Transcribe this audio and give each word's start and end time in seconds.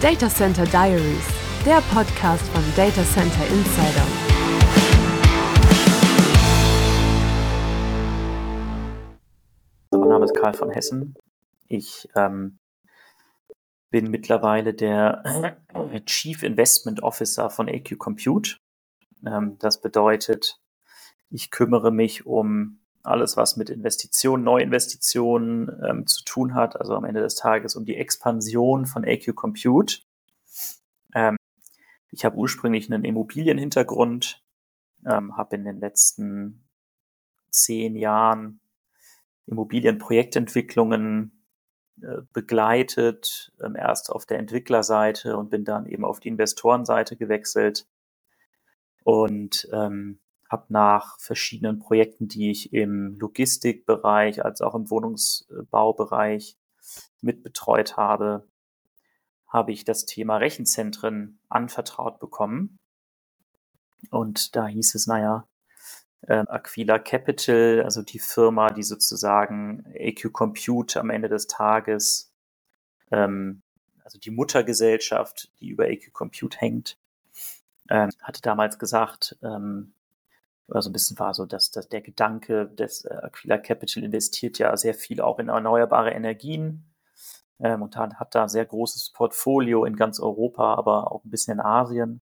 Data 0.00 0.28
Center 0.28 0.64
Diaries, 0.64 1.26
der 1.66 1.80
Podcast 1.92 2.46
von 2.50 2.62
Data 2.76 3.02
Center 3.02 3.44
Insider. 3.48 4.06
Mein 9.90 10.08
Name 10.08 10.24
ist 10.24 10.36
Karl 10.36 10.54
von 10.54 10.70
Hessen. 10.70 11.16
Ich 11.66 12.08
ähm, 12.14 12.60
bin 13.90 14.08
mittlerweile 14.12 14.72
der 14.72 15.24
Chief 16.06 16.44
Investment 16.44 17.02
Officer 17.02 17.50
von 17.50 17.68
AQ 17.68 17.98
Compute. 17.98 18.58
Ähm, 19.26 19.56
das 19.58 19.80
bedeutet, 19.80 20.60
ich 21.28 21.50
kümmere 21.50 21.90
mich 21.90 22.24
um 22.24 22.78
alles, 23.08 23.36
was 23.36 23.56
mit 23.56 23.70
Investitionen, 23.70 24.44
Neuinvestitionen 24.44 25.70
ähm, 25.84 26.06
zu 26.06 26.24
tun 26.24 26.54
hat, 26.54 26.80
also 26.80 26.94
am 26.94 27.04
Ende 27.04 27.20
des 27.20 27.34
Tages 27.34 27.76
um 27.76 27.84
die 27.84 27.96
Expansion 27.96 28.86
von 28.86 29.04
AQ 29.04 29.34
Compute. 29.34 30.00
Ähm, 31.14 31.36
ich 32.10 32.24
habe 32.24 32.36
ursprünglich 32.36 32.90
einen 32.90 33.04
Immobilienhintergrund, 33.04 34.42
ähm, 35.06 35.36
habe 35.36 35.56
in 35.56 35.64
den 35.64 35.80
letzten 35.80 36.68
zehn 37.50 37.96
Jahren 37.96 38.60
Immobilienprojektentwicklungen 39.46 41.44
äh, 42.02 42.22
begleitet, 42.32 43.52
ähm, 43.62 43.74
erst 43.74 44.10
auf 44.10 44.26
der 44.26 44.38
Entwicklerseite 44.38 45.36
und 45.36 45.50
bin 45.50 45.64
dann 45.64 45.86
eben 45.86 46.04
auf 46.04 46.20
die 46.20 46.28
Investorenseite 46.28 47.16
gewechselt 47.16 47.86
und 49.04 49.68
ähm, 49.72 50.20
habe 50.48 50.66
nach 50.68 51.18
verschiedenen 51.20 51.78
Projekten, 51.78 52.28
die 52.28 52.50
ich 52.50 52.72
im 52.72 53.18
Logistikbereich 53.18 54.44
als 54.44 54.60
auch 54.60 54.74
im 54.74 54.90
Wohnungsbaubereich 54.90 56.56
mitbetreut 57.20 57.96
habe, 57.96 58.46
habe 59.46 59.72
ich 59.72 59.84
das 59.84 60.06
Thema 60.06 60.36
Rechenzentren 60.36 61.38
anvertraut 61.48 62.18
bekommen. 62.18 62.78
Und 64.10 64.56
da 64.56 64.66
hieß 64.66 64.94
es, 64.94 65.06
naja, 65.06 65.46
äh, 66.22 66.44
Aquila 66.46 66.98
Capital, 66.98 67.82
also 67.84 68.02
die 68.02 68.18
Firma, 68.18 68.70
die 68.70 68.82
sozusagen 68.82 69.84
AQ 69.98 70.32
Compute 70.32 71.00
am 71.00 71.10
Ende 71.10 71.28
des 71.28 71.46
Tages, 71.46 72.32
ähm, 73.10 73.62
also 74.04 74.18
die 74.18 74.30
Muttergesellschaft, 74.30 75.50
die 75.60 75.68
über 75.68 75.84
AQ 75.84 76.12
Compute 76.12 76.58
hängt, 76.58 76.98
ähm, 77.90 78.10
hatte 78.22 78.42
damals 78.42 78.78
gesagt, 78.78 79.36
ähm, 79.42 79.94
oder 80.68 80.82
so 80.82 80.90
ein 80.90 80.92
bisschen 80.92 81.18
war 81.18 81.34
so, 81.34 81.46
dass, 81.46 81.70
dass 81.70 81.88
der 81.88 82.02
Gedanke 82.02 82.66
des 82.66 83.04
äh, 83.04 83.14
Aquila 83.14 83.58
Capital 83.58 84.04
investiert 84.04 84.58
ja 84.58 84.76
sehr 84.76 84.94
viel 84.94 85.20
auch 85.20 85.38
in 85.38 85.48
erneuerbare 85.48 86.10
Energien. 86.10 86.84
Ähm, 87.60 87.82
und 87.82 87.96
hat, 87.96 88.14
hat 88.14 88.34
da 88.34 88.48
sehr 88.48 88.66
großes 88.66 89.10
Portfolio 89.12 89.84
in 89.84 89.96
ganz 89.96 90.20
Europa, 90.20 90.74
aber 90.74 91.10
auch 91.10 91.24
ein 91.24 91.30
bisschen 91.30 91.54
in 91.54 91.60
Asien. 91.60 92.20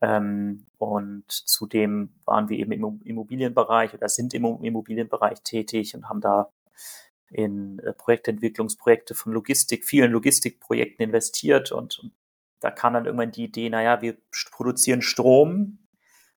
Ähm, 0.00 0.66
und 0.78 1.24
zudem 1.28 2.14
waren 2.24 2.48
wir 2.48 2.58
eben 2.58 2.72
im 2.72 3.00
Immobilienbereich 3.04 3.94
oder 3.94 4.08
sind 4.08 4.34
im 4.34 4.44
Immobilienbereich 4.62 5.42
tätig 5.42 5.94
und 5.94 6.08
haben 6.08 6.20
da 6.20 6.50
in 7.30 7.78
äh, 7.80 7.92
Projektentwicklungsprojekte 7.92 9.14
von 9.14 9.32
Logistik, 9.32 9.84
vielen 9.84 10.12
Logistikprojekten 10.12 11.04
investiert. 11.04 11.70
Und, 11.72 11.98
und 11.98 12.12
da 12.60 12.70
kam 12.70 12.94
dann 12.94 13.04
irgendwann 13.04 13.32
die 13.32 13.44
Idee, 13.44 13.68
naja, 13.68 14.00
wir 14.02 14.16
produzieren 14.52 15.02
Strom 15.02 15.78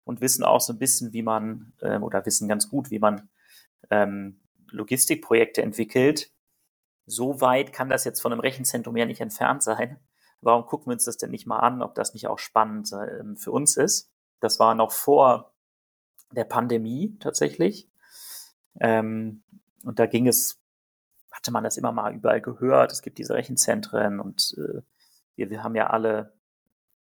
und 0.09 0.23
wissen 0.23 0.43
auch 0.43 0.63
so 0.63 0.73
ein 0.73 0.79
bisschen, 0.79 1.13
wie 1.13 1.23
man, 1.23 1.75
ähm, 1.83 2.03
oder 2.03 2.25
wissen 2.25 2.49
ganz 2.49 2.71
gut, 2.71 2.91
wie 2.91 2.99
man 2.99 3.29
ähm, 3.91 4.41
Logistikprojekte 4.71 5.61
entwickelt. 5.61 6.33
So 7.05 7.43
weit 7.43 7.75
kann 7.75 7.91
das 7.91 8.05
jetzt 8.05 8.23
von 8.23 8.33
einem 8.33 8.41
Rechenzentrum 8.41 8.97
ja 8.97 9.05
nicht 9.05 9.21
entfernt 9.21 9.63
sein. 9.63 9.99
Warum 10.41 10.65
gucken 10.65 10.87
wir 10.87 10.95
uns 10.95 11.05
das 11.05 11.19
denn 11.19 11.31
nicht 11.31 11.47
mal 11.47 11.59
an, 11.59 11.83
ob 11.83 11.95
das 11.95 12.15
nicht 12.15 12.27
auch 12.27 12.39
spannend 12.39 12.91
ähm, 12.93 13.37
für 13.37 13.53
uns 13.53 13.77
ist? 13.77 14.11
Das 14.41 14.59
war 14.59 14.75
noch 14.75 14.93
vor 14.93 15.53
der 16.33 16.45
Pandemie 16.45 17.19
tatsächlich. 17.21 17.91
Ähm, 18.81 19.43
und 19.85 19.99
da 19.99 20.07
ging 20.07 20.27
es, 20.27 20.59
hatte 21.31 21.51
man 21.51 21.65
das 21.65 21.77
immer 21.77 21.93
mal 21.93 22.15
überall 22.15 22.41
gehört, 22.41 22.93
es 22.93 23.03
gibt 23.03 23.19
diese 23.19 23.35
Rechenzentren 23.35 24.21
und 24.21 24.57
äh, 24.57 24.81
wir, 25.37 25.51
wir 25.51 25.63
haben 25.63 25.75
ja 25.75 25.89
alle 25.89 26.33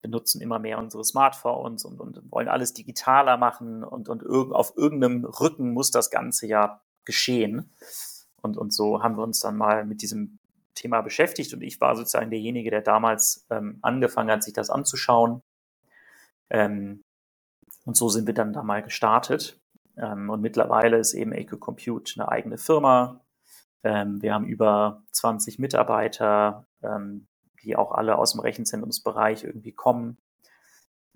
benutzen 0.08 0.42
immer 0.42 0.58
mehr 0.58 0.80
unsere 0.80 1.04
Smartphones 1.04 1.84
und, 1.86 2.00
und 2.00 2.32
wollen 2.32 2.48
alles 2.48 2.74
digitaler 2.74 3.38
machen 3.38 3.84
und, 3.84 4.10
und 4.10 4.24
irg 4.24 4.54
auf 4.54 4.74
irgendeinem 4.78 5.26
Rücken 5.26 5.74
muss 5.74 5.92
das 5.92 6.10
Ganze 6.10 6.48
ja 6.48 6.82
geschehen. 7.06 7.72
Und, 8.42 8.58
und 8.58 8.74
so 8.74 9.04
haben 9.04 9.18
wir 9.18 9.24
uns 9.24 9.40
dann 9.40 9.58
mal 9.58 9.86
mit 9.86 10.02
diesem 10.02 10.40
Thema 10.76 11.02
beschäftigt 11.02 11.54
und 11.54 11.62
ich 11.62 11.82
war 11.82 11.96
sozusagen 11.96 12.30
derjenige, 12.30 12.70
der 12.70 12.82
damals 12.82 13.46
ähm, 13.50 13.80
angefangen 13.82 14.32
hat, 14.32 14.44
sich 14.44 14.54
das 14.54 14.70
anzuschauen. 14.70 15.42
Ähm, 16.50 17.02
und 17.86 17.98
so 17.98 18.10
sind 18.10 18.28
wir 18.28 18.34
dann 18.34 18.54
da 18.54 18.64
mal 18.64 18.84
gestartet. 18.84 19.60
Ähm, 19.98 20.30
und 20.30 20.42
mittlerweile 20.42 20.98
ist 20.98 21.14
eben 21.14 21.34
Eco 21.34 21.58
Compute 21.58 22.14
eine 22.20 22.30
eigene 22.30 22.58
Firma. 22.58 23.22
Ähm, 23.84 24.22
wir 24.22 24.34
haben 24.34 24.46
über 24.46 25.04
20 25.12 25.60
Mitarbeiter, 25.60 26.66
ähm, 26.84 27.28
die 27.68 27.76
auch 27.76 27.92
alle 27.92 28.18
aus 28.18 28.32
dem 28.32 28.40
Rechenzentrumsbereich 28.40 29.44
irgendwie 29.44 29.74
kommen, 29.74 30.18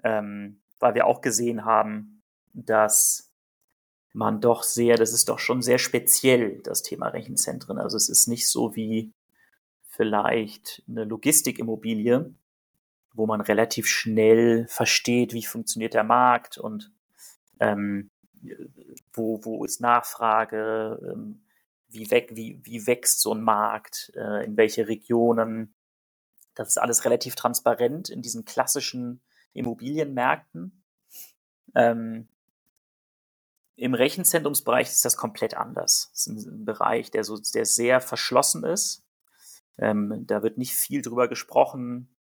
ähm, 0.03 0.59
weil 0.79 0.93
wir 0.93 1.07
auch 1.07 1.21
gesehen 1.21 1.63
haben, 1.63 2.21
dass 2.53 3.31
man 4.13 4.41
doch 4.41 4.63
sehr, 4.63 4.97
das 4.97 5.13
ist 5.13 5.29
doch 5.29 5.39
schon 5.39 5.61
sehr 5.61 5.79
speziell, 5.79 6.59
das 6.63 6.83
Thema 6.83 7.07
Rechenzentren. 7.07 7.79
Also 7.79 7.95
es 7.95 8.09
ist 8.09 8.27
nicht 8.27 8.47
so 8.49 8.75
wie 8.75 9.13
vielleicht 9.87 10.83
eine 10.89 11.05
Logistikimmobilie, 11.05 12.33
wo 13.13 13.25
man 13.25 13.39
relativ 13.39 13.87
schnell 13.87 14.67
versteht, 14.67 15.33
wie 15.33 15.43
funktioniert 15.43 15.93
der 15.93 16.03
Markt 16.03 16.57
und 16.57 16.91
ähm, 17.61 18.09
wo, 19.13 19.39
wo 19.45 19.63
ist 19.63 19.79
Nachfrage, 19.79 20.99
ähm, 21.13 21.41
wie, 21.87 22.11
weg, 22.11 22.31
wie, 22.33 22.59
wie 22.63 22.87
wächst 22.87 23.21
so 23.21 23.33
ein 23.33 23.41
Markt, 23.41 24.11
äh, 24.15 24.43
in 24.45 24.57
welche 24.57 24.89
Regionen 24.89 25.73
das 26.61 26.69
ist 26.69 26.77
alles 26.77 27.05
relativ 27.05 27.35
transparent 27.35 28.09
in 28.09 28.21
diesen 28.21 28.45
klassischen 28.45 29.21
Immobilienmärkten. 29.53 30.83
Ähm, 31.75 32.27
Im 33.75 33.93
Rechenzentrumsbereich 33.93 34.89
ist 34.89 35.05
das 35.05 35.17
komplett 35.17 35.55
anders. 35.55 36.09
Das 36.13 36.27
ist 36.27 36.45
ein 36.45 36.65
Bereich, 36.65 37.11
der 37.11 37.23
so, 37.23 37.37
der 37.37 37.65
sehr 37.65 38.01
verschlossen 38.01 38.63
ist. 38.63 39.03
Ähm, 39.77 40.25
da 40.27 40.43
wird 40.43 40.57
nicht 40.57 40.73
viel 40.73 41.01
drüber 41.01 41.27
gesprochen. 41.27 42.15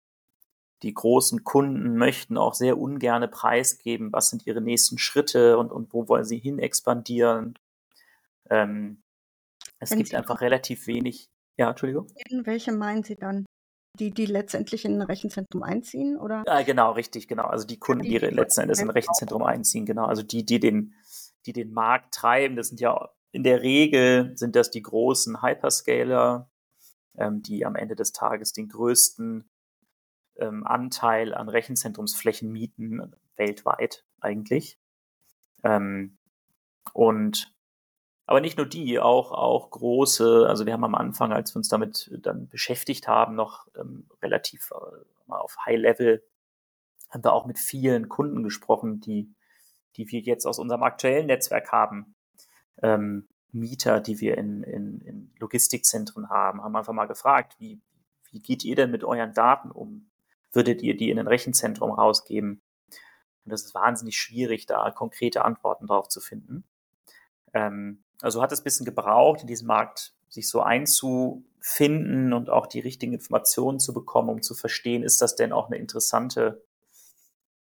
Die 0.81 0.94
großen 0.94 1.44
Kunden 1.44 1.97
möchten 1.97 2.38
auch 2.38 2.53
sehr 2.53 2.78
ungerne 2.78 3.28
preisgeben, 3.28 4.13
was 4.13 4.29
sind 4.29 4.47
ihre 4.47 4.61
nächsten 4.61 4.97
Schritte 4.97 5.57
und, 5.57 5.72
und 5.72 5.94
wo 5.94 6.07
wollen 6.07 6.23
sie 6.23 6.39
hin 6.39 6.57
expandieren. 6.57 7.59
Ähm, 8.49 9.03
es 9.79 9.91
Wenn 9.91 9.99
gibt 9.99 10.16
einfach 10.16 10.41
relativ 10.41 10.88
wenig. 10.88 11.29
Ja, 11.57 11.69
Entschuldigung. 11.69 12.07
Welche 12.44 12.72
meinen 12.72 13.03
Sie 13.03 13.16
dann? 13.16 13.45
Die, 13.99 14.11
die 14.11 14.25
letztendlich 14.25 14.85
in 14.85 14.95
ein 14.95 15.01
Rechenzentrum 15.01 15.63
einziehen, 15.63 16.17
oder? 16.17 16.43
Ja, 16.47 16.61
genau, 16.61 16.93
richtig, 16.93 17.27
genau. 17.27 17.45
Also 17.45 17.67
die 17.67 17.77
Kunden, 17.77 18.03
die, 18.03 18.17
die 18.19 18.25
letzten 18.25 18.61
Endes 18.61 18.79
in 18.79 18.87
ein 18.87 18.91
Rechenzentrum 18.91 19.43
einziehen, 19.43 19.85
genau. 19.85 20.05
Also 20.05 20.23
die, 20.23 20.45
die 20.45 20.59
den, 20.59 20.93
die 21.45 21.53
den 21.53 21.71
Markt 21.71 22.13
treiben, 22.13 22.55
das 22.55 22.69
sind 22.69 22.79
ja 22.79 23.09
in 23.31 23.43
der 23.43 23.61
Regel 23.61 24.35
sind 24.35 24.55
das 24.55 24.71
die 24.71 24.81
großen 24.81 25.43
Hyperscaler, 25.43 26.49
ähm, 27.17 27.41
die 27.41 27.65
am 27.65 27.75
Ende 27.75 27.95
des 27.95 28.11
Tages 28.11 28.53
den 28.53 28.69
größten 28.69 29.47
ähm, 30.37 30.66
Anteil 30.66 31.33
an 31.33 31.49
Rechenzentrumsflächen 31.49 32.51
mieten, 32.51 33.16
weltweit 33.35 34.03
eigentlich. 34.19 34.79
Ähm, 35.63 36.17
und 36.93 37.53
aber 38.29 38.41
nicht 38.41 38.57
nur 38.57 38.67
die, 38.67 39.00
auch, 39.00 39.31
auch 39.31 39.72
große, 39.72 40.45
also 40.47 40.67
wir 40.67 40.73
haben 40.73 40.84
am 40.84 40.94
Anfang, 40.94 41.34
als 41.34 41.56
wir 41.56 41.57
uns 41.57 41.67
damit 41.67 42.12
dann 42.22 42.47
beschäftigt 42.47 43.08
haben, 43.08 43.34
noch 43.34 43.66
ähm, 43.76 44.08
relativ 44.22 44.70
äh, 44.70 45.31
auf 45.31 45.58
High 45.66 45.79
Level, 45.79 46.23
haben 47.09 47.23
wir 47.23 47.34
auch 47.34 47.47
mit 47.47 47.58
vielen 47.58 48.08
Kunden 48.08 48.43
gesprochen, 48.43 49.02
die, 49.02 49.34
die 49.96 50.11
wir 50.11 50.20
jetzt 50.20 50.46
aus 50.46 50.59
unserem 50.59 50.84
aktuellen 50.84 51.26
Netzwerk 51.26 51.72
haben. 51.72 52.14
Ähm, 52.84 53.28
Mieter, 53.52 53.99
die 53.99 54.22
wir 54.22 54.37
in, 54.37 54.61
in, 54.61 55.02
in 55.02 55.34
Logistikzentren 55.40 56.29
haben, 56.29 56.64
haben 56.64 56.76
einfach 56.76 56.93
mal 56.93 57.08
gefragt, 57.08 57.55
wie, 57.58 57.81
wie 58.29 58.41
geht 58.41 58.64
ihr 58.64 58.76
denn 58.76 58.91
mit 58.91 59.03
euren 59.03 59.34
Daten 59.34 59.72
um? 59.72 60.11
Würdet 60.52 60.84
ihr 60.84 60.96
die 60.96 61.09
in 61.09 61.17
ein 61.17 61.28
Rechenzentrum 61.28 61.90
rausgeben? 61.90 62.61
Und 63.43 63.52
das 63.52 63.64
ist 63.64 63.73
wahnsinnig 63.73 64.17
schwierig, 64.20 64.67
da 64.67 64.91
konkrete 64.91 65.43
Antworten 65.46 65.87
drauf 65.87 66.09
zu 66.09 66.22
finden. 66.22 66.64
Ähm, 67.55 68.03
also 68.21 68.41
hat 68.41 68.51
es 68.51 68.61
ein 68.61 68.63
bisschen 68.63 68.85
gebraucht, 68.85 69.41
in 69.41 69.47
diesem 69.47 69.67
Markt 69.67 70.13
sich 70.27 70.49
so 70.49 70.61
einzufinden 70.61 72.33
und 72.33 72.49
auch 72.49 72.67
die 72.67 72.79
richtigen 72.79 73.13
Informationen 73.13 73.79
zu 73.79 73.93
bekommen, 73.93 74.29
um 74.29 74.41
zu 74.41 74.53
verstehen, 74.53 75.03
ist 75.03 75.21
das 75.21 75.35
denn 75.35 75.51
auch 75.51 75.67
eine 75.67 75.77
interessante 75.77 76.63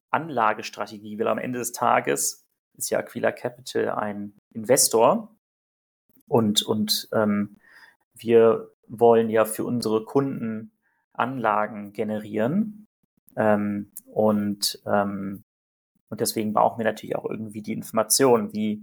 Anlagestrategie? 0.10 1.18
Weil 1.20 1.28
am 1.28 1.38
Ende 1.38 1.60
des 1.60 1.72
Tages 1.72 2.46
ist 2.74 2.90
ja 2.90 3.00
Aquila 3.00 3.32
Capital 3.32 3.90
ein 3.90 4.34
Investor 4.52 5.36
und, 6.28 6.62
und 6.64 7.08
ähm, 7.14 7.58
wir 8.14 8.72
wollen 8.88 9.30
ja 9.30 9.46
für 9.46 9.64
unsere 9.64 10.04
Kunden 10.04 10.72
Anlagen 11.14 11.94
generieren. 11.94 12.88
Ähm, 13.36 13.92
und, 14.06 14.82
ähm, 14.86 15.44
und 16.10 16.22
deswegen 16.22 16.54
brauchen 16.54 16.80
wir 16.80 16.86
natürlich 16.86 17.16
auch 17.16 17.26
irgendwie 17.26 17.62
die 17.62 17.74
Informationen, 17.74 18.54
wie, 18.54 18.82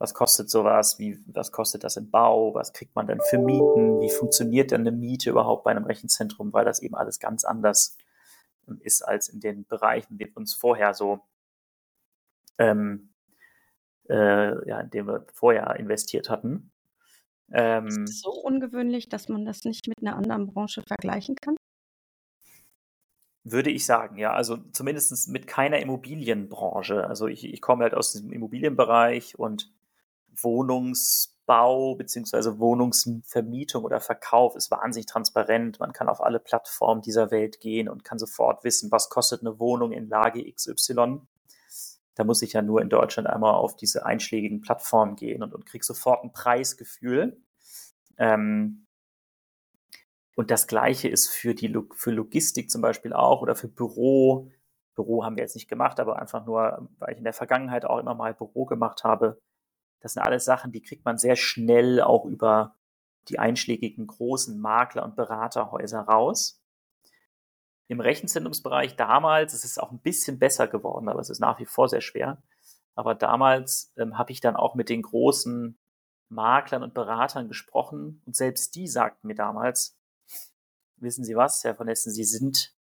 was 0.00 0.14
kostet 0.14 0.48
sowas, 0.48 0.98
wie, 0.98 1.22
was 1.26 1.52
kostet 1.52 1.84
das 1.84 1.98
im 1.98 2.10
Bau, 2.10 2.54
was 2.54 2.72
kriegt 2.72 2.96
man 2.96 3.06
denn 3.06 3.20
für 3.20 3.36
Mieten, 3.36 4.00
wie 4.00 4.08
funktioniert 4.08 4.70
denn 4.70 4.80
eine 4.80 4.92
Miete 4.92 5.28
überhaupt 5.28 5.62
bei 5.64 5.72
einem 5.72 5.84
Rechenzentrum, 5.84 6.54
weil 6.54 6.64
das 6.64 6.80
eben 6.80 6.94
alles 6.94 7.20
ganz 7.20 7.44
anders 7.44 7.98
ist 8.80 9.02
als 9.02 9.28
in 9.28 9.40
den 9.40 9.66
Bereichen, 9.66 10.14
in 10.14 10.18
denen 10.18 10.32
wir 10.32 10.38
uns 10.38 10.54
vorher 10.54 10.94
so, 10.94 11.20
ähm, 12.56 13.10
äh, 14.08 14.66
ja, 14.66 14.80
in 14.80 14.88
denen 14.88 15.06
wir 15.06 15.26
vorher 15.34 15.76
investiert 15.76 16.30
hatten. 16.30 16.72
Ähm, 17.52 17.88
ist 17.88 17.98
es 17.98 18.20
so 18.22 18.30
ungewöhnlich, 18.30 19.10
dass 19.10 19.28
man 19.28 19.44
das 19.44 19.64
nicht 19.64 19.86
mit 19.86 19.98
einer 20.00 20.16
anderen 20.16 20.46
Branche 20.46 20.82
vergleichen 20.82 21.36
kann? 21.36 21.56
Würde 23.44 23.70
ich 23.70 23.84
sagen, 23.84 24.16
ja. 24.16 24.32
Also 24.32 24.56
zumindest 24.72 25.28
mit 25.28 25.46
keiner 25.46 25.78
Immobilienbranche. 25.78 27.06
Also 27.06 27.26
ich, 27.26 27.44
ich 27.44 27.60
komme 27.60 27.82
halt 27.82 27.92
aus 27.92 28.14
dem 28.14 28.32
Immobilienbereich 28.32 29.38
und 29.38 29.70
Wohnungsbau 30.36 31.94
beziehungsweise 31.94 32.58
Wohnungsvermietung 32.58 33.84
oder 33.84 34.00
Verkauf 34.00 34.56
ist 34.56 34.70
wahnsinnig 34.70 35.06
transparent. 35.06 35.80
Man 35.80 35.92
kann 35.92 36.08
auf 36.08 36.20
alle 36.20 36.40
Plattformen 36.40 37.02
dieser 37.02 37.30
Welt 37.30 37.60
gehen 37.60 37.88
und 37.88 38.04
kann 38.04 38.18
sofort 38.18 38.64
wissen, 38.64 38.90
was 38.92 39.08
kostet 39.08 39.40
eine 39.40 39.58
Wohnung 39.58 39.92
in 39.92 40.08
Lage 40.08 40.44
XY. 40.52 41.20
Da 42.14 42.24
muss 42.24 42.42
ich 42.42 42.52
ja 42.52 42.62
nur 42.62 42.82
in 42.82 42.88
Deutschland 42.88 43.28
einmal 43.28 43.54
auf 43.54 43.76
diese 43.76 44.04
einschlägigen 44.04 44.60
Plattformen 44.60 45.16
gehen 45.16 45.42
und, 45.42 45.54
und 45.54 45.66
kriege 45.66 45.84
sofort 45.84 46.22
ein 46.24 46.32
Preisgefühl. 46.32 47.40
Ähm, 48.18 48.86
und 50.36 50.50
das 50.50 50.66
Gleiche 50.66 51.08
ist 51.08 51.28
für 51.28 51.54
die 51.54 51.74
für 51.94 52.10
Logistik 52.10 52.70
zum 52.70 52.82
Beispiel 52.82 53.12
auch 53.12 53.42
oder 53.42 53.54
für 53.54 53.68
Büro. 53.68 54.50
Büro 54.94 55.24
haben 55.24 55.36
wir 55.36 55.42
jetzt 55.42 55.54
nicht 55.54 55.68
gemacht, 55.68 56.00
aber 56.00 56.18
einfach 56.18 56.46
nur, 56.46 56.88
weil 56.98 57.12
ich 57.12 57.18
in 57.18 57.24
der 57.24 57.32
Vergangenheit 57.32 57.84
auch 57.84 57.98
immer 57.98 58.14
mal 58.14 58.34
Büro 58.34 58.64
gemacht 58.64 59.04
habe. 59.04 59.40
Das 60.00 60.14
sind 60.14 60.22
alles 60.22 60.44
Sachen, 60.44 60.72
die 60.72 60.82
kriegt 60.82 61.04
man 61.04 61.18
sehr 61.18 61.36
schnell 61.36 62.00
auch 62.00 62.24
über 62.24 62.76
die 63.28 63.38
einschlägigen 63.38 64.06
großen 64.06 64.58
Makler- 64.58 65.04
und 65.04 65.16
Beraterhäuser 65.16 66.00
raus. 66.00 66.62
Im 67.88 68.00
Rechenzentrumsbereich 68.00 68.96
damals, 68.96 69.52
es 69.52 69.64
ist 69.64 69.80
auch 69.80 69.90
ein 69.90 70.00
bisschen 70.00 70.38
besser 70.38 70.68
geworden, 70.68 71.08
aber 71.08 71.20
es 71.20 71.30
ist 71.30 71.40
nach 71.40 71.58
wie 71.58 71.66
vor 71.66 71.88
sehr 71.88 72.00
schwer. 72.00 72.42
Aber 72.94 73.14
damals 73.14 73.92
ähm, 73.96 74.16
habe 74.16 74.32
ich 74.32 74.40
dann 74.40 74.56
auch 74.56 74.74
mit 74.74 74.88
den 74.88 75.02
großen 75.02 75.78
Maklern 76.28 76.82
und 76.82 76.94
Beratern 76.94 77.48
gesprochen 77.48 78.22
und 78.26 78.36
selbst 78.36 78.74
die 78.76 78.86
sagten 78.86 79.26
mir 79.26 79.34
damals, 79.34 79.98
wissen 80.96 81.24
Sie 81.24 81.34
was, 81.34 81.64
Herr 81.64 81.74
von 81.74 81.88
Essen, 81.88 82.12
Sie 82.12 82.24
sind 82.24 82.74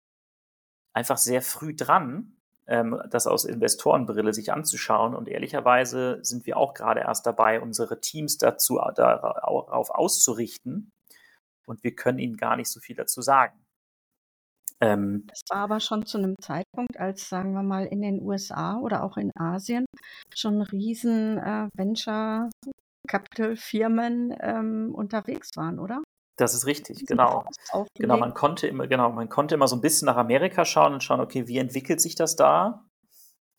einfach 0.93 1.17
sehr 1.17 1.41
früh 1.41 1.75
dran, 1.75 2.38
ähm, 2.69 3.01
das 3.09 3.27
aus 3.27 3.45
Investorenbrille 3.45 4.33
sich 4.33 4.53
anzuschauen. 4.53 5.15
Und 5.15 5.27
ehrlicherweise 5.27 6.19
sind 6.21 6.45
wir 6.45 6.57
auch 6.57 6.73
gerade 6.73 7.01
erst 7.01 7.25
dabei, 7.25 7.59
unsere 7.59 7.99
Teams 7.99 8.37
dazu 8.37 8.79
darauf 8.95 9.89
auszurichten. 9.89 10.91
Und 11.65 11.83
wir 11.83 11.95
können 11.95 12.19
Ihnen 12.19 12.37
gar 12.37 12.55
nicht 12.55 12.69
so 12.69 12.79
viel 12.79 12.95
dazu 12.95 13.21
sagen. 13.21 13.59
Ähm, 14.81 15.25
das 15.27 15.41
war 15.49 15.57
aber 15.57 15.79
schon 15.79 16.05
zu 16.05 16.17
einem 16.17 16.35
Zeitpunkt, 16.41 16.97
als, 16.97 17.27
sagen 17.27 17.53
wir 17.53 17.63
mal, 17.63 17.85
in 17.85 18.01
den 18.01 18.21
USA 18.21 18.77
oder 18.79 19.03
auch 19.03 19.17
in 19.17 19.31
Asien 19.35 19.85
schon 20.33 20.61
riesen 20.61 21.37
äh, 21.37 21.67
Venture 21.75 22.49
Capital 23.07 23.55
Firmen 23.55 24.33
ähm, 24.39 24.93
unterwegs 24.93 25.49
waren, 25.57 25.79
oder? 25.79 26.01
Das 26.39 26.53
ist 26.53 26.65
richtig, 26.65 27.05
genau. 27.05 27.45
Genau, 27.95 28.17
man 28.17 28.33
konnte 28.33 28.65
immer, 28.67 28.87
genau, 28.87 29.11
man 29.11 29.27
konnte 29.27 29.55
immer 29.55 29.67
so 29.67 29.75
ein 29.75 29.81
bisschen 29.81 30.05
nach 30.05 30.15
Amerika 30.15 30.63
schauen 30.63 30.93
und 30.93 31.03
schauen, 31.03 31.19
okay, 31.19 31.47
wie 31.47 31.57
entwickelt 31.57 31.99
sich 31.99 32.15
das 32.15 32.37
da? 32.37 32.85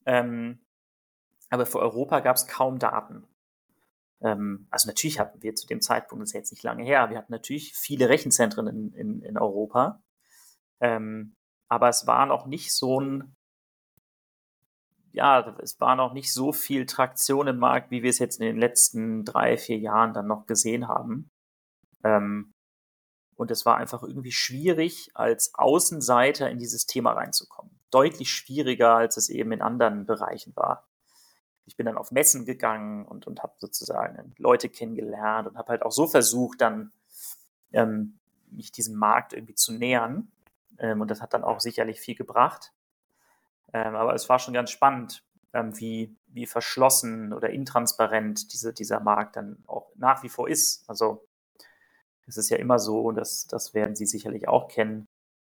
Ähm, 0.07 0.65
aber 1.51 1.67
für 1.67 1.79
Europa 1.79 2.21
gab 2.21 2.37
es 2.37 2.47
kaum 2.47 2.79
Daten. 2.79 3.27
Ähm, 4.23 4.67
also 4.71 4.89
natürlich 4.89 5.21
hatten 5.21 5.43
wir 5.43 5.55
zu 5.55 5.67
dem 5.67 5.83
Zeitpunkt, 5.83 6.23
das 6.23 6.31
ist 6.31 6.35
jetzt 6.35 6.53
nicht 6.53 6.63
lange 6.63 6.83
her, 6.83 7.11
wir 7.11 7.19
hatten 7.19 7.33
natürlich 7.33 7.75
viele 7.77 8.09
Rechenzentren 8.09 8.67
in, 8.67 8.93
in, 8.95 9.23
in 9.23 9.37
Europa. 9.37 10.03
Ähm, 10.81 11.37
aber 11.69 11.91
es 11.91 12.07
war 12.07 12.25
noch 12.25 12.47
nicht 12.47 12.75
so 12.75 12.99
ein, 12.99 13.37
ja, 15.13 15.55
es 15.59 15.79
war 15.81 15.97
noch 15.97 16.15
nicht 16.15 16.33
so 16.33 16.53
viel 16.53 16.87
Traktion 16.87 17.47
im 17.47 17.59
Markt, 17.59 17.91
wie 17.91 18.03
wir 18.03 18.11
es 18.11 18.19
jetzt 18.19 18.41
in 18.41 18.47
den 18.47 18.57
letzten 18.57 19.27
drei, 19.27 19.59
vier 19.59 19.79
Jahren 19.79 20.15
dann 20.15 20.27
noch 20.27 20.47
gesehen 20.47 20.89
haben. 20.89 21.31
Ähm, 22.05 22.55
und 23.41 23.51
es 23.51 23.65
war 23.65 23.79
einfach 23.79 24.03
irgendwie 24.03 24.33
schwierig, 24.33 25.13
als 25.15 25.55
Außenseiter 25.55 26.51
in 26.51 26.59
dieses 26.59 26.85
Thema 26.85 27.13
reinzukommen. 27.13 27.75
Deutlich 27.91 28.31
schwieriger, 28.31 28.97
als 28.97 29.17
es 29.17 29.31
eben 29.31 29.53
in 29.53 29.63
anderen 29.63 30.05
Bereichen 30.05 30.55
war. 30.57 30.87
Ich 31.65 31.75
bin 31.75 31.87
dann 31.87 31.97
auf 31.97 32.11
Messen 32.11 32.45
gegangen 32.45 33.07
und, 33.07 33.27
und 33.27 33.43
habe 33.43 33.55
sozusagen 33.57 34.35
Leute 34.37 34.69
kennengelernt 34.69 35.49
und 35.49 35.57
habe 35.57 35.71
halt 35.71 35.83
auch 35.85 35.91
so 35.91 36.07
versucht, 36.07 36.61
dann 36.61 36.93
ähm, 37.73 38.19
mich 38.51 38.73
diesem 38.73 38.97
Markt 38.97 39.33
irgendwie 39.33 39.55
zu 39.55 39.73
nähern. 39.73 40.31
Ähm, 40.79 41.01
und 41.01 41.11
das 41.11 41.23
hat 41.23 41.33
dann 41.33 41.43
auch 41.43 41.61
sicherlich 41.61 41.99
viel 41.99 42.17
gebracht. 42.17 42.75
Ähm, 43.73 43.95
aber 43.95 44.13
es 44.13 44.29
war 44.29 44.39
schon 44.39 44.53
ganz 44.53 44.71
spannend, 44.71 45.25
ähm, 45.55 45.81
wie, 45.81 46.15
wie 46.27 46.45
verschlossen 46.45 47.33
oder 47.33 47.49
intransparent 47.49 48.53
diese, 48.53 48.75
dieser 48.75 49.01
Markt 49.01 49.37
dann 49.37 49.65
auch 49.67 49.93
nach 49.95 50.23
wie 50.23 50.29
vor 50.29 50.47
ist. 50.47 50.85
Also 50.91 51.27
es 52.31 52.37
ist 52.37 52.51
ja 52.51 52.57
immer 52.57 52.79
so, 52.79 53.01
und 53.01 53.17
das, 53.17 53.47
das 53.47 53.75
werden 53.75 53.95
Sie 53.97 54.07
sicherlich 54.07 54.49
auch 54.49 54.69
kennen, 54.69 55.07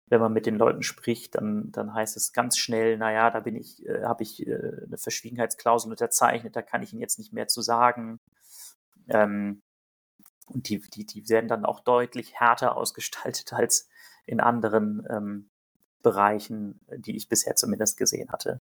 wenn 0.07 0.21
man 0.21 0.33
mit 0.33 0.47
den 0.47 0.57
Leuten 0.57 0.83
spricht, 0.83 1.35
dann, 1.35 1.71
dann 1.73 1.93
heißt 1.93 2.17
es 2.17 2.33
ganz 2.33 2.57
schnell, 2.57 2.97
naja, 2.97 3.31
da 3.31 3.41
bin 3.41 3.57
ich, 3.57 3.85
äh, 3.87 4.05
habe 4.05 4.23
ich 4.23 4.47
äh, 4.47 4.85
eine 4.87 4.97
Verschwiegenheitsklausel 4.97 5.91
unterzeichnet, 5.91 6.57
da 6.57 6.63
kann 6.63 6.83
ich 6.83 6.93
Ihnen 6.93 7.03
jetzt 7.03 7.19
nicht 7.19 7.33
mehr 7.33 7.49
zu 7.49 7.61
sagen. 7.61 8.21
Ähm, 9.09 9.63
und 10.47 10.69
die, 10.69 10.81
die, 10.81 11.05
die 11.05 11.29
werden 11.29 11.49
dann 11.49 11.67
auch 11.67 11.81
deutlich 11.81 12.35
härter 12.41 12.77
ausgestaltet 12.77 13.53
als 13.53 13.89
in 14.25 14.41
anderen 14.41 15.07
ähm, 15.11 15.51
Bereichen, 16.03 16.81
die 16.97 17.17
ich 17.17 17.29
bisher 17.29 17.57
zumindest 17.57 17.99
gesehen 17.99 18.31
hatte. 18.31 18.61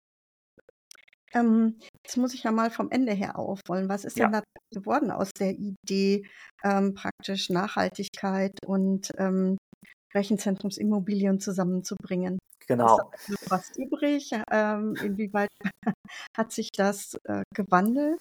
Ähm, 1.36 1.78
jetzt 2.04 2.16
muss 2.16 2.34
ich 2.34 2.44
ja 2.44 2.52
mal 2.52 2.70
vom 2.70 2.90
Ende 2.90 3.12
her 3.12 3.38
aufrollen. 3.38 3.88
Was 3.88 4.04
ist 4.04 4.18
denn 4.18 4.32
da 4.32 4.42
geworden 4.72 5.10
aus 5.10 5.30
der 5.38 5.52
Idee, 5.52 6.26
ähm, 6.64 6.94
praktisch 6.94 7.50
Nachhaltigkeit 7.50 8.52
und 8.64 9.12
ähm, 9.18 9.58
Rechenzentrumsimmobilien 10.14 11.40
zusammenzubringen? 11.40 12.38
Genau. 12.66 13.12
Ist 13.28 13.42
da 13.42 13.50
was 13.50 13.76
übrig? 13.76 14.32
Ähm, 14.50 14.96
inwieweit 15.02 15.50
hat 16.36 16.52
sich 16.52 16.70
das 16.72 17.14
äh, 17.24 17.42
gewandelt? 17.54 18.20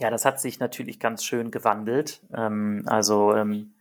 Ja, 0.00 0.10
das 0.10 0.24
hat 0.24 0.40
sich 0.40 0.58
natürlich 0.58 0.98
ganz 0.98 1.22
schön 1.22 1.50
gewandelt. 1.50 2.20
Ähm, 2.34 2.82
also 2.86 3.34
ähm, 3.34 3.74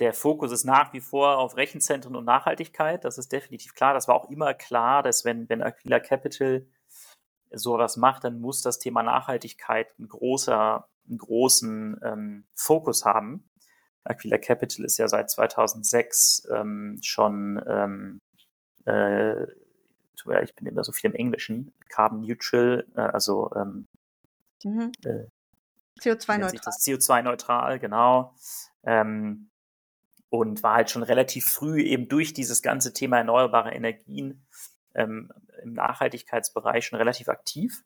der 0.00 0.12
Fokus 0.12 0.52
ist 0.52 0.64
nach 0.64 0.92
wie 0.92 1.00
vor 1.00 1.38
auf 1.38 1.56
Rechenzentren 1.56 2.16
und 2.16 2.24
Nachhaltigkeit. 2.24 3.04
Das 3.04 3.16
ist 3.16 3.32
definitiv 3.32 3.74
klar. 3.74 3.94
Das 3.94 4.08
war 4.08 4.16
auch 4.16 4.28
immer 4.28 4.52
klar, 4.52 5.02
dass 5.02 5.24
wenn, 5.24 5.48
wenn 5.48 5.62
Aquila 5.62 6.00
Capital 6.00 6.66
sowas 7.56 7.96
macht, 7.96 8.24
dann 8.24 8.40
muss 8.40 8.62
das 8.62 8.78
Thema 8.78 9.02
Nachhaltigkeit 9.02 9.98
ein 9.98 10.08
großer, 10.08 10.86
einen 11.08 11.18
großen 11.18 12.00
ähm, 12.02 12.44
Fokus 12.54 13.04
haben. 13.04 13.48
Aquila 14.04 14.38
Capital 14.38 14.84
ist 14.84 14.98
ja 14.98 15.08
seit 15.08 15.30
2006 15.30 16.48
ähm, 16.52 16.98
schon, 17.02 17.62
ähm, 17.66 18.20
äh, 18.86 19.44
ich 20.42 20.54
bin 20.54 20.66
immer 20.66 20.84
so 20.84 20.92
viel 20.92 21.10
im 21.10 21.16
Englischen, 21.16 21.72
Carbon 21.88 22.20
Neutral, 22.20 22.86
äh, 22.96 23.00
also 23.00 23.50
ähm, 23.56 23.86
mhm. 24.62 24.92
äh, 25.04 25.26
CO2-neutral. 26.00 26.72
CO2-neutral, 26.72 27.78
genau. 27.78 28.34
Ähm, 28.82 29.50
und 30.28 30.62
war 30.62 30.74
halt 30.74 30.90
schon 30.90 31.04
relativ 31.04 31.46
früh 31.46 31.82
eben 31.82 32.08
durch 32.08 32.34
dieses 32.34 32.60
ganze 32.60 32.92
Thema 32.92 33.18
erneuerbare 33.18 33.72
Energien 33.72 34.44
ähm, 34.94 35.30
im 35.64 35.72
Nachhaltigkeitsbereich 35.72 36.86
schon 36.86 36.98
relativ 36.98 37.28
aktiv. 37.28 37.84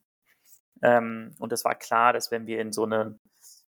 Ähm, 0.81 1.35
und 1.39 1.51
es 1.51 1.65
war 1.65 1.75
klar, 1.75 2.13
dass 2.13 2.31
wenn 2.31 2.45
wir 2.47 2.61
in 2.61 2.71
so 2.71 2.85
eine 2.85 3.19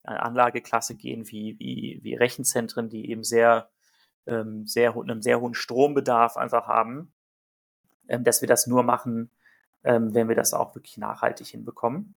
Anlageklasse 0.04 0.96
gehen 0.96 1.28
wie, 1.30 1.58
wie, 1.60 2.00
wie 2.04 2.16
Rechenzentren, 2.16 2.90
die 2.90 3.10
eben 3.10 3.24
sehr, 3.24 3.70
ähm, 4.28 4.66
sehr, 4.66 4.96
einen 4.96 5.22
sehr 5.22 5.42
hohen 5.42 5.54
Strombedarf 5.54 6.38
einfach 6.38 6.68
haben, 6.68 7.14
ähm, 8.08 8.24
dass 8.24 8.42
wir 8.42 8.48
das 8.48 8.68
nur 8.68 8.84
machen, 8.84 9.32
ähm, 9.84 10.14
wenn 10.14 10.30
wir 10.30 10.36
das 10.36 10.54
auch 10.54 10.76
wirklich 10.76 10.98
nachhaltig 10.98 11.48
hinbekommen. 11.48 12.16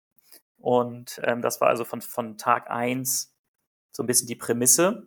Und 0.58 1.20
ähm, 1.24 1.40
das 1.40 1.60
war 1.60 1.68
also 1.68 1.84
von, 1.84 2.00
von 2.02 2.36
Tag 2.36 2.70
eins 2.70 3.34
so 3.92 4.02
ein 4.02 4.06
bisschen 4.06 4.28
die 4.28 4.36
Prämisse. 4.36 5.06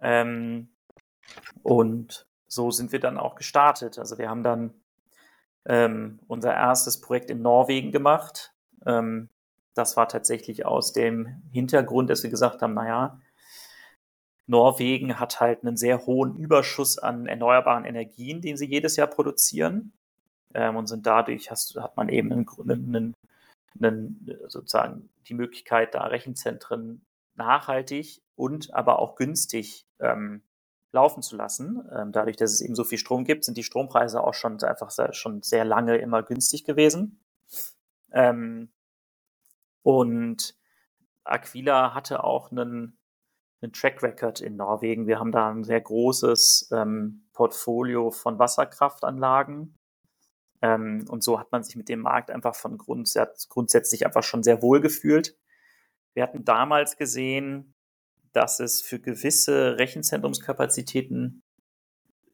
Ähm, 0.00 0.68
und 1.62 2.26
so 2.46 2.70
sind 2.70 2.92
wir 2.92 3.00
dann 3.00 3.18
auch 3.18 3.36
gestartet. 3.36 3.98
Also 3.98 4.18
wir 4.18 4.28
haben 4.28 4.42
dann 4.42 4.74
ähm, 5.66 6.18
unser 6.26 6.54
erstes 6.54 7.00
Projekt 7.00 7.30
in 7.30 7.42
Norwegen 7.42 7.92
gemacht. 7.92 8.52
Ähm, 8.86 9.28
das 9.74 9.96
war 9.96 10.08
tatsächlich 10.08 10.66
aus 10.66 10.92
dem 10.92 11.42
Hintergrund, 11.52 12.10
dass 12.10 12.22
wir 12.22 12.30
gesagt 12.30 12.62
haben, 12.62 12.74
naja, 12.74 13.20
Norwegen 14.46 15.18
hat 15.18 15.40
halt 15.40 15.64
einen 15.64 15.76
sehr 15.76 16.04
hohen 16.04 16.36
Überschuss 16.36 16.98
an 16.98 17.26
erneuerbaren 17.26 17.84
Energien, 17.84 18.40
den 18.40 18.56
sie 18.56 18.66
jedes 18.66 18.96
Jahr 18.96 19.06
produzieren. 19.06 19.92
Ähm, 20.54 20.76
und 20.76 20.86
sind 20.86 21.06
dadurch, 21.06 21.50
hast, 21.50 21.76
hat 21.76 21.96
man 21.96 22.08
eben 22.08 22.32
einen, 22.32 22.46
einen, 22.68 23.14
einen, 23.80 24.38
sozusagen 24.48 25.08
die 25.26 25.34
Möglichkeit, 25.34 25.94
da 25.94 26.02
Rechenzentren 26.02 27.02
nachhaltig 27.34 28.20
und 28.36 28.74
aber 28.74 28.98
auch 28.98 29.16
günstig 29.16 29.86
ähm, 30.00 30.42
laufen 30.92 31.22
zu 31.22 31.36
lassen. 31.36 31.88
Ähm, 31.94 32.12
dadurch, 32.12 32.36
dass 32.36 32.52
es 32.52 32.60
eben 32.60 32.74
so 32.74 32.84
viel 32.84 32.98
Strom 32.98 33.24
gibt, 33.24 33.44
sind 33.44 33.56
die 33.56 33.64
Strompreise 33.64 34.22
auch 34.22 34.34
schon 34.34 34.62
einfach 34.62 34.90
sehr, 34.90 35.12
schon 35.12 35.42
sehr 35.42 35.64
lange 35.64 35.96
immer 35.96 36.22
günstig 36.22 36.64
gewesen. 36.64 37.24
Ähm, 38.12 38.70
und 39.82 40.54
Aquila 41.24 41.94
hatte 41.94 42.22
auch 42.24 42.50
einen, 42.50 42.98
einen 43.60 43.72
Track 43.72 44.02
Record 44.02 44.40
in 44.40 44.56
Norwegen. 44.56 45.06
Wir 45.06 45.18
haben 45.18 45.32
da 45.32 45.50
ein 45.50 45.64
sehr 45.64 45.80
großes 45.80 46.70
ähm, 46.72 47.26
Portfolio 47.32 48.10
von 48.10 48.38
Wasserkraftanlagen. 48.38 49.78
Und 50.64 51.24
so 51.24 51.40
hat 51.40 51.50
man 51.50 51.64
sich 51.64 51.74
mit 51.74 51.88
dem 51.88 51.98
Markt 51.98 52.30
einfach 52.30 52.54
von 52.54 52.78
grundsätzlich 52.78 54.06
einfach 54.06 54.22
schon 54.22 54.44
sehr 54.44 54.62
wohl 54.62 54.80
gefühlt. 54.80 55.36
Wir 56.14 56.22
hatten 56.22 56.44
damals 56.44 56.96
gesehen, 56.96 57.74
dass 58.32 58.60
es 58.60 58.80
für 58.82 58.98
gewisse 58.98 59.78
Rechenzentrumskapazitäten 59.78 61.42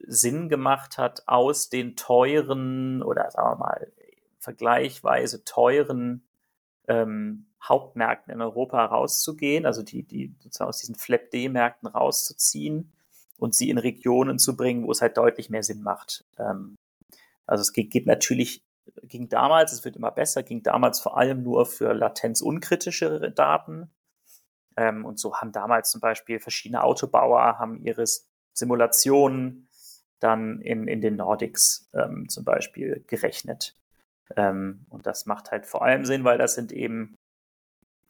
Sinn 0.01 0.49
gemacht 0.49 0.99
hat, 0.99 1.27
aus 1.27 1.69
den 1.69 1.97
teuren 1.97 3.03
oder 3.03 3.31
sagen 3.31 3.51
wir 3.51 3.57
mal 3.57 3.93
vergleichsweise 4.39 5.45
teuren 5.45 6.25
ähm, 6.87 7.47
Hauptmärkten 7.63 8.33
in 8.33 8.41
Europa 8.41 8.85
rauszugehen, 8.85 9.67
also 9.67 9.83
die, 9.83 10.05
die 10.05 10.35
sozusagen 10.41 10.69
aus 10.69 10.79
diesen 10.79 10.95
Flap-D-Märkten 10.95 11.89
rauszuziehen 11.89 12.93
und 13.39 13.55
sie 13.55 13.71
in 13.71 13.79
Regionen 13.79 14.39
zu 14.39 14.57
bringen, 14.57 14.87
wo 14.87 14.93
es 14.93 15.03
halt 15.03 15.17
deutlich 15.17 15.51
mehr 15.51 15.63
Sinn 15.63 15.83
macht. 15.83 16.25
Ähm, 16.39 16.77
also 17.47 17.63
es 17.63 17.73
geht, 17.73 17.91
geht 17.91 18.07
natürlich, 18.07 18.65
ging 19.03 19.29
damals, 19.29 19.73
es 19.73 19.85
wird 19.85 19.97
immer 19.97 20.11
besser, 20.11 20.43
ging 20.43 20.63
damals 20.63 21.01
vor 21.01 21.19
allem 21.19 21.43
nur 21.43 21.67
für 21.67 21.93
latenzunkritische 21.93 23.33
Daten. 23.33 23.91
Ähm, 24.79 25.05
und 25.05 25.19
so 25.19 25.35
haben 25.35 25.51
damals 25.51 25.91
zum 25.91 26.01
Beispiel 26.01 26.39
verschiedene 26.39 26.85
Autobauer 26.85 27.59
haben 27.59 27.85
ihre 27.85 28.05
Simulationen 28.55 29.69
dann 30.21 30.61
in, 30.61 30.87
in 30.87 31.01
den 31.01 31.17
Nordics 31.17 31.91
ähm, 31.95 32.29
zum 32.29 32.45
Beispiel 32.45 33.05
gerechnet. 33.09 33.77
Ähm, 34.37 34.87
und 34.89 35.07
das 35.07 35.27
macht 35.27 35.51
halt 35.51 35.67
vor 35.67 35.83
allem 35.83 36.05
Sinn, 36.05 36.23
weil 36.23 36.39
das 36.39 36.55
sind 36.55 36.71
eben 36.71 37.17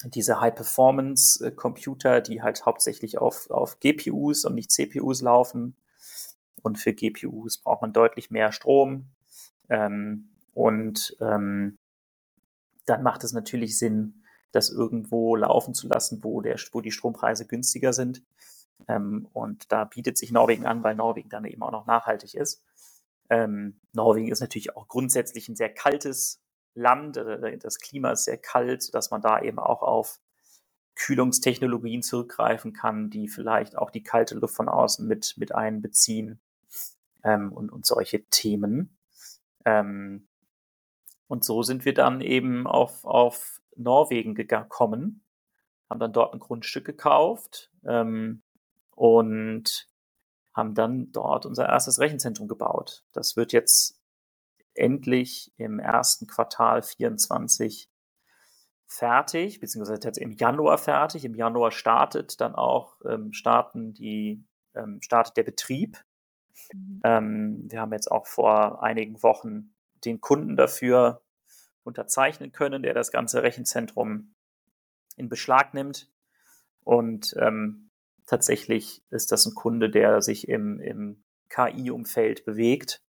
diese 0.04 0.42
High-Performance-Computer, 0.42 2.20
die 2.20 2.42
halt 2.42 2.66
hauptsächlich 2.66 3.16
auf, 3.16 3.50
auf 3.50 3.80
GPUs 3.80 4.44
und 4.44 4.54
nicht 4.54 4.70
CPUs 4.70 5.22
laufen. 5.22 5.74
Und 6.62 6.78
für 6.78 6.92
GPUs 6.92 7.58
braucht 7.58 7.80
man 7.80 7.94
deutlich 7.94 8.30
mehr 8.30 8.52
Strom. 8.52 9.06
Ähm, 9.70 10.28
und 10.52 11.16
ähm, 11.20 11.76
dann 12.84 13.02
macht 13.02 13.24
es 13.24 13.32
natürlich 13.32 13.78
Sinn, 13.78 14.22
das 14.52 14.70
irgendwo 14.70 15.36
laufen 15.36 15.74
zu 15.74 15.88
lassen, 15.88 16.22
wo, 16.22 16.40
der, 16.40 16.56
wo 16.72 16.80
die 16.80 16.92
Strompreise 16.92 17.46
günstiger 17.46 17.92
sind. 17.92 18.22
Ähm, 18.86 19.28
und 19.32 19.70
da 19.72 19.84
bietet 19.84 20.18
sich 20.18 20.32
Norwegen 20.32 20.66
an, 20.66 20.82
weil 20.82 20.94
Norwegen 20.94 21.28
dann 21.28 21.44
eben 21.44 21.62
auch 21.62 21.72
noch 21.72 21.86
nachhaltig 21.86 22.34
ist. 22.34 22.62
Ähm, 23.30 23.80
Norwegen 23.92 24.28
ist 24.28 24.40
natürlich 24.40 24.76
auch 24.76 24.88
grundsätzlich 24.88 25.48
ein 25.48 25.56
sehr 25.56 25.72
kaltes 25.72 26.40
Land. 26.74 27.16
Äh, 27.16 27.58
das 27.58 27.78
Klima 27.78 28.12
ist 28.12 28.24
sehr 28.24 28.38
kalt, 28.38 28.82
sodass 28.82 29.10
man 29.10 29.20
da 29.20 29.40
eben 29.40 29.58
auch 29.58 29.82
auf 29.82 30.20
Kühlungstechnologien 30.94 32.02
zurückgreifen 32.02 32.72
kann, 32.72 33.10
die 33.10 33.28
vielleicht 33.28 33.76
auch 33.76 33.90
die 33.90 34.02
kalte 34.02 34.34
Luft 34.34 34.56
von 34.56 34.68
außen 34.68 35.06
mit, 35.06 35.34
mit 35.36 35.54
einbeziehen 35.54 36.40
ähm, 37.22 37.52
und, 37.52 37.70
und 37.70 37.86
solche 37.86 38.24
Themen. 38.24 38.98
Ähm, 39.64 40.28
und 41.28 41.44
so 41.44 41.62
sind 41.62 41.84
wir 41.84 41.94
dann 41.94 42.20
eben 42.20 42.66
auf, 42.66 43.04
auf 43.04 43.60
Norwegen 43.78 44.34
gekommen, 44.34 45.24
haben 45.88 46.00
dann 46.00 46.12
dort 46.12 46.34
ein 46.34 46.40
Grundstück 46.40 46.84
gekauft 46.84 47.70
ähm, 47.86 48.42
und 48.94 49.88
haben 50.54 50.74
dann 50.74 51.12
dort 51.12 51.46
unser 51.46 51.68
erstes 51.68 51.98
Rechenzentrum 52.00 52.48
gebaut. 52.48 53.04
Das 53.12 53.36
wird 53.36 53.52
jetzt 53.52 54.00
endlich 54.74 55.52
im 55.56 55.78
ersten 55.78 56.26
Quartal 56.26 56.82
24 56.82 57.90
fertig, 58.86 59.60
beziehungsweise 59.60 60.00
jetzt 60.02 60.18
im 60.18 60.32
Januar 60.32 60.78
fertig. 60.78 61.24
Im 61.24 61.34
Januar 61.34 61.70
startet 61.70 62.40
dann 62.40 62.54
auch 62.54 62.96
ähm, 63.04 63.32
starten 63.32 63.92
die, 63.92 64.44
ähm, 64.74 65.00
startet 65.02 65.36
der 65.36 65.42
Betrieb. 65.42 65.98
Mhm. 66.72 67.00
Ähm, 67.04 67.66
wir 67.68 67.80
haben 67.80 67.92
jetzt 67.92 68.10
auch 68.10 68.26
vor 68.26 68.82
einigen 68.82 69.22
Wochen 69.22 69.74
den 70.04 70.20
Kunden 70.20 70.56
dafür 70.56 71.22
unterzeichnen 71.88 72.52
können, 72.52 72.82
der 72.82 72.94
das 72.94 73.10
ganze 73.10 73.42
Rechenzentrum 73.42 74.34
in 75.16 75.28
Beschlag 75.28 75.74
nimmt. 75.74 76.08
Und 76.84 77.34
ähm, 77.38 77.90
tatsächlich 78.26 79.02
ist 79.10 79.32
das 79.32 79.46
ein 79.46 79.54
Kunde, 79.54 79.90
der 79.90 80.22
sich 80.22 80.48
im, 80.48 80.80
im 80.80 81.24
KI-Umfeld 81.48 82.44
bewegt 82.44 83.02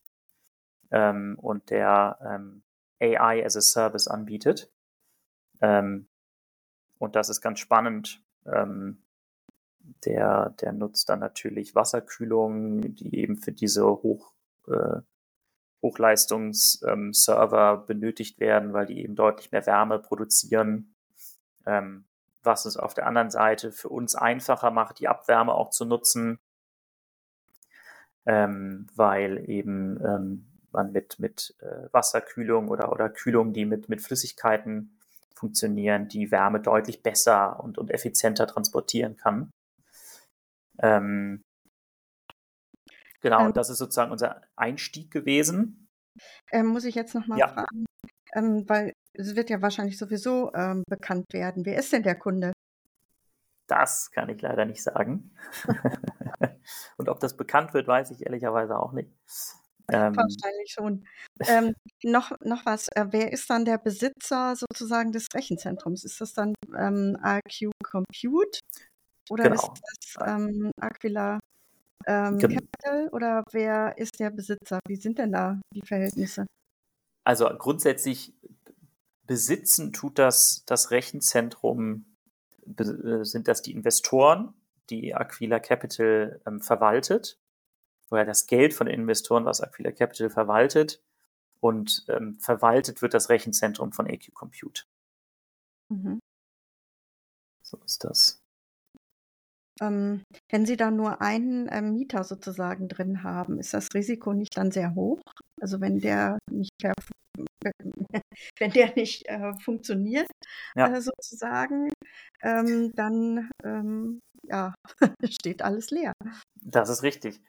ähm, 0.90 1.38
und 1.38 1.70
der 1.70 2.18
ähm, 2.24 2.62
AI 3.00 3.44
as 3.44 3.56
a 3.56 3.60
Service 3.60 4.08
anbietet. 4.08 4.70
Ähm, 5.60 6.08
und 6.98 7.14
das 7.14 7.28
ist 7.28 7.40
ganz 7.40 7.60
spannend. 7.60 8.22
Ähm, 8.46 9.02
der, 10.04 10.50
der 10.60 10.72
nutzt 10.72 11.08
dann 11.08 11.20
natürlich 11.20 11.74
Wasserkühlung, 11.74 12.94
die 12.94 13.16
eben 13.16 13.36
für 13.36 13.52
diese 13.52 13.86
hoch, 13.86 14.32
äh, 14.66 15.00
Hochleistungsserver 15.82 17.78
ähm, 17.80 17.86
benötigt 17.86 18.40
werden, 18.40 18.72
weil 18.72 18.86
die 18.86 19.02
eben 19.02 19.14
deutlich 19.14 19.52
mehr 19.52 19.66
Wärme 19.66 19.98
produzieren, 19.98 20.94
ähm, 21.66 22.04
was 22.42 22.64
es 22.64 22.76
auf 22.76 22.94
der 22.94 23.06
anderen 23.06 23.30
Seite 23.30 23.72
für 23.72 23.88
uns 23.88 24.14
einfacher 24.14 24.70
macht, 24.70 24.98
die 25.00 25.08
Abwärme 25.08 25.52
auch 25.54 25.70
zu 25.70 25.84
nutzen, 25.84 26.38
ähm, 28.26 28.86
weil 28.94 29.48
eben 29.48 30.00
ähm, 30.04 30.46
man 30.72 30.92
mit, 30.92 31.18
mit 31.18 31.54
äh, 31.60 31.92
Wasserkühlung 31.92 32.68
oder, 32.68 32.92
oder 32.92 33.08
Kühlung, 33.08 33.52
die 33.52 33.64
mit, 33.64 33.88
mit 33.88 34.02
Flüssigkeiten 34.02 34.98
funktionieren, 35.34 36.08
die 36.08 36.30
Wärme 36.30 36.60
deutlich 36.60 37.02
besser 37.02 37.60
und, 37.62 37.78
und 37.78 37.90
effizienter 37.90 38.46
transportieren 38.46 39.16
kann. 39.16 39.50
Ähm, 40.80 41.42
Genau, 43.20 43.46
ähm, 43.46 43.52
das 43.52 43.70
ist 43.70 43.78
sozusagen 43.78 44.12
unser 44.12 44.42
Einstieg 44.56 45.10
gewesen. 45.10 45.88
Ähm, 46.50 46.66
muss 46.66 46.84
ich 46.84 46.94
jetzt 46.94 47.14
nochmal 47.14 47.38
ja. 47.38 47.48
fragen, 47.48 47.86
ähm, 48.34 48.68
weil 48.68 48.92
es 49.12 49.36
wird 49.36 49.50
ja 49.50 49.62
wahrscheinlich 49.62 49.98
sowieso 49.98 50.52
ähm, 50.54 50.82
bekannt 50.88 51.26
werden. 51.32 51.64
Wer 51.64 51.78
ist 51.78 51.92
denn 51.92 52.02
der 52.02 52.18
Kunde? 52.18 52.52
Das 53.66 54.10
kann 54.10 54.28
ich 54.28 54.40
leider 54.40 54.64
nicht 54.64 54.82
sagen. 54.82 55.30
Und 56.96 57.08
ob 57.08 57.20
das 57.20 57.36
bekannt 57.36 57.74
wird, 57.74 57.86
weiß 57.86 58.10
ich 58.10 58.24
ehrlicherweise 58.24 58.78
auch 58.78 58.92
nicht. 58.92 59.10
Ähm, 59.90 60.14
Wahrscheinlich 60.16 60.70
schon. 60.70 61.06
Ähm, 61.46 61.74
noch, 62.02 62.32
noch 62.40 62.66
was, 62.66 62.88
äh, 62.94 63.06
wer 63.10 63.32
ist 63.32 63.48
dann 63.48 63.64
der 63.64 63.78
Besitzer 63.78 64.54
sozusagen 64.54 65.12
des 65.12 65.26
Rechenzentrums? 65.34 66.04
Ist 66.04 66.20
das 66.20 66.34
dann 66.34 66.54
AQ 66.74 67.70
Compute 67.82 68.60
oder 69.30 69.44
genau. 69.44 69.54
ist 69.54 69.70
das 70.14 70.72
Aquila 70.80 71.38
ähm, 72.06 72.38
genau. 72.38 72.60
Capital 72.60 73.08
oder 73.08 73.44
wer 73.52 73.96
ist 73.98 74.18
der 74.20 74.30
Besitzer? 74.30 74.80
Wie 74.86 74.96
sind 74.96 75.18
denn 75.18 75.32
da 75.32 75.60
die 75.74 75.82
Verhältnisse? 75.82 76.46
Also 77.24 77.48
grundsätzlich 77.58 78.34
besitzen 79.26 79.92
tut 79.92 80.18
das, 80.18 80.64
das 80.66 80.90
Rechenzentrum, 80.90 82.06
äh, 82.78 83.24
sind 83.24 83.48
das 83.48 83.62
die 83.62 83.72
Investoren, 83.72 84.54
die 84.90 85.14
Aquila 85.14 85.60
Capital 85.60 86.40
ähm, 86.46 86.60
verwaltet, 86.60 87.38
oder 88.10 88.24
das 88.24 88.46
Geld 88.46 88.72
von 88.72 88.86
den 88.86 89.00
Investoren, 89.00 89.44
was 89.44 89.60
Aquila 89.60 89.92
Capital 89.92 90.30
verwaltet. 90.30 91.02
Und 91.60 92.06
ähm, 92.08 92.38
verwaltet 92.38 93.02
wird 93.02 93.14
das 93.14 93.28
Rechenzentrum 93.28 93.92
von 93.92 94.06
AQ 94.06 94.32
Compute. 94.32 94.84
Mhm. 95.88 96.20
So 97.62 97.76
ist 97.84 98.04
das. 98.04 98.40
Ähm, 99.80 100.22
wenn 100.50 100.66
Sie 100.66 100.76
da 100.76 100.90
nur 100.90 101.20
einen 101.20 101.68
ähm, 101.70 101.92
Mieter 101.92 102.24
sozusagen 102.24 102.88
drin 102.88 103.22
haben, 103.22 103.58
ist 103.58 103.74
das 103.74 103.88
Risiko 103.94 104.32
nicht 104.34 104.56
dann 104.56 104.70
sehr 104.70 104.94
hoch? 104.94 105.20
Also 105.60 105.80
wenn 105.80 106.00
der 106.00 106.38
nicht, 106.50 106.72
wenn 108.58 108.70
der 108.72 108.94
nicht 108.94 109.26
äh, 109.28 109.52
funktioniert, 109.62 110.28
ja. 110.74 110.88
äh, 110.88 111.00
sozusagen, 111.00 111.90
ähm, 112.42 112.92
dann 112.94 113.50
ähm, 113.64 114.20
ja, 114.42 114.74
steht 115.28 115.62
alles 115.62 115.90
leer. 115.90 116.12
Das 116.62 116.88
ist 116.88 117.02
richtig. 117.02 117.40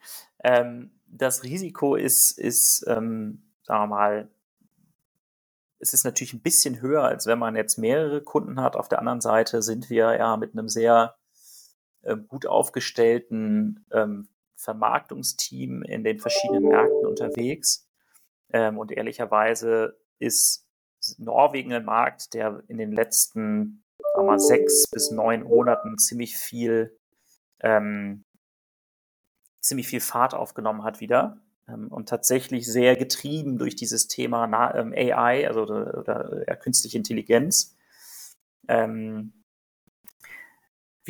Ähm, 0.44 0.90
das 1.06 1.42
Risiko 1.42 1.96
ist, 1.96 2.38
ist 2.38 2.84
ähm, 2.86 3.42
sagen 3.64 3.82
wir 3.82 3.86
mal, 3.86 4.28
es 5.78 5.94
ist 5.94 6.04
natürlich 6.04 6.34
ein 6.34 6.42
bisschen 6.42 6.80
höher, 6.82 7.04
als 7.04 7.26
wenn 7.26 7.38
man 7.38 7.56
jetzt 7.56 7.78
mehrere 7.78 8.22
Kunden 8.22 8.60
hat. 8.60 8.76
Auf 8.76 8.88
der 8.88 8.98
anderen 8.98 9.20
Seite 9.20 9.62
sind 9.62 9.88
wir 9.88 10.16
ja 10.16 10.36
mit 10.36 10.52
einem 10.52 10.68
sehr 10.68 11.14
äh, 11.14 11.19
gut 12.28 12.46
aufgestellten 12.46 13.84
ähm, 13.92 14.28
Vermarktungsteam 14.56 15.82
in 15.82 16.04
den 16.04 16.18
verschiedenen 16.18 16.64
Märkten 16.64 17.06
unterwegs. 17.06 17.88
Ähm, 18.52 18.78
und 18.78 18.92
ehrlicherweise 18.92 19.98
ist 20.18 20.66
Norwegen 21.18 21.72
ein 21.72 21.84
Markt, 21.84 22.34
der 22.34 22.62
in 22.68 22.78
den 22.78 22.92
letzten 22.92 23.84
sagen 24.14 24.38
sechs 24.38 24.90
bis 24.90 25.10
neun 25.10 25.44
Monaten 25.44 25.98
ziemlich 25.98 26.36
viel, 26.36 26.96
ähm, 27.60 28.24
ziemlich 29.60 29.88
viel 29.88 30.00
Fahrt 30.00 30.34
aufgenommen 30.34 30.84
hat 30.84 31.00
wieder 31.00 31.38
ähm, 31.68 31.88
und 31.88 32.08
tatsächlich 32.08 32.66
sehr 32.66 32.96
getrieben 32.96 33.58
durch 33.58 33.76
dieses 33.76 34.08
Thema 34.08 34.44
AI, 34.52 35.46
also 35.46 35.62
oder, 35.62 35.98
oder 35.98 36.44
ja, 36.46 36.56
künstliche 36.56 36.98
Intelligenz. 36.98 37.76
Ähm, 38.68 39.39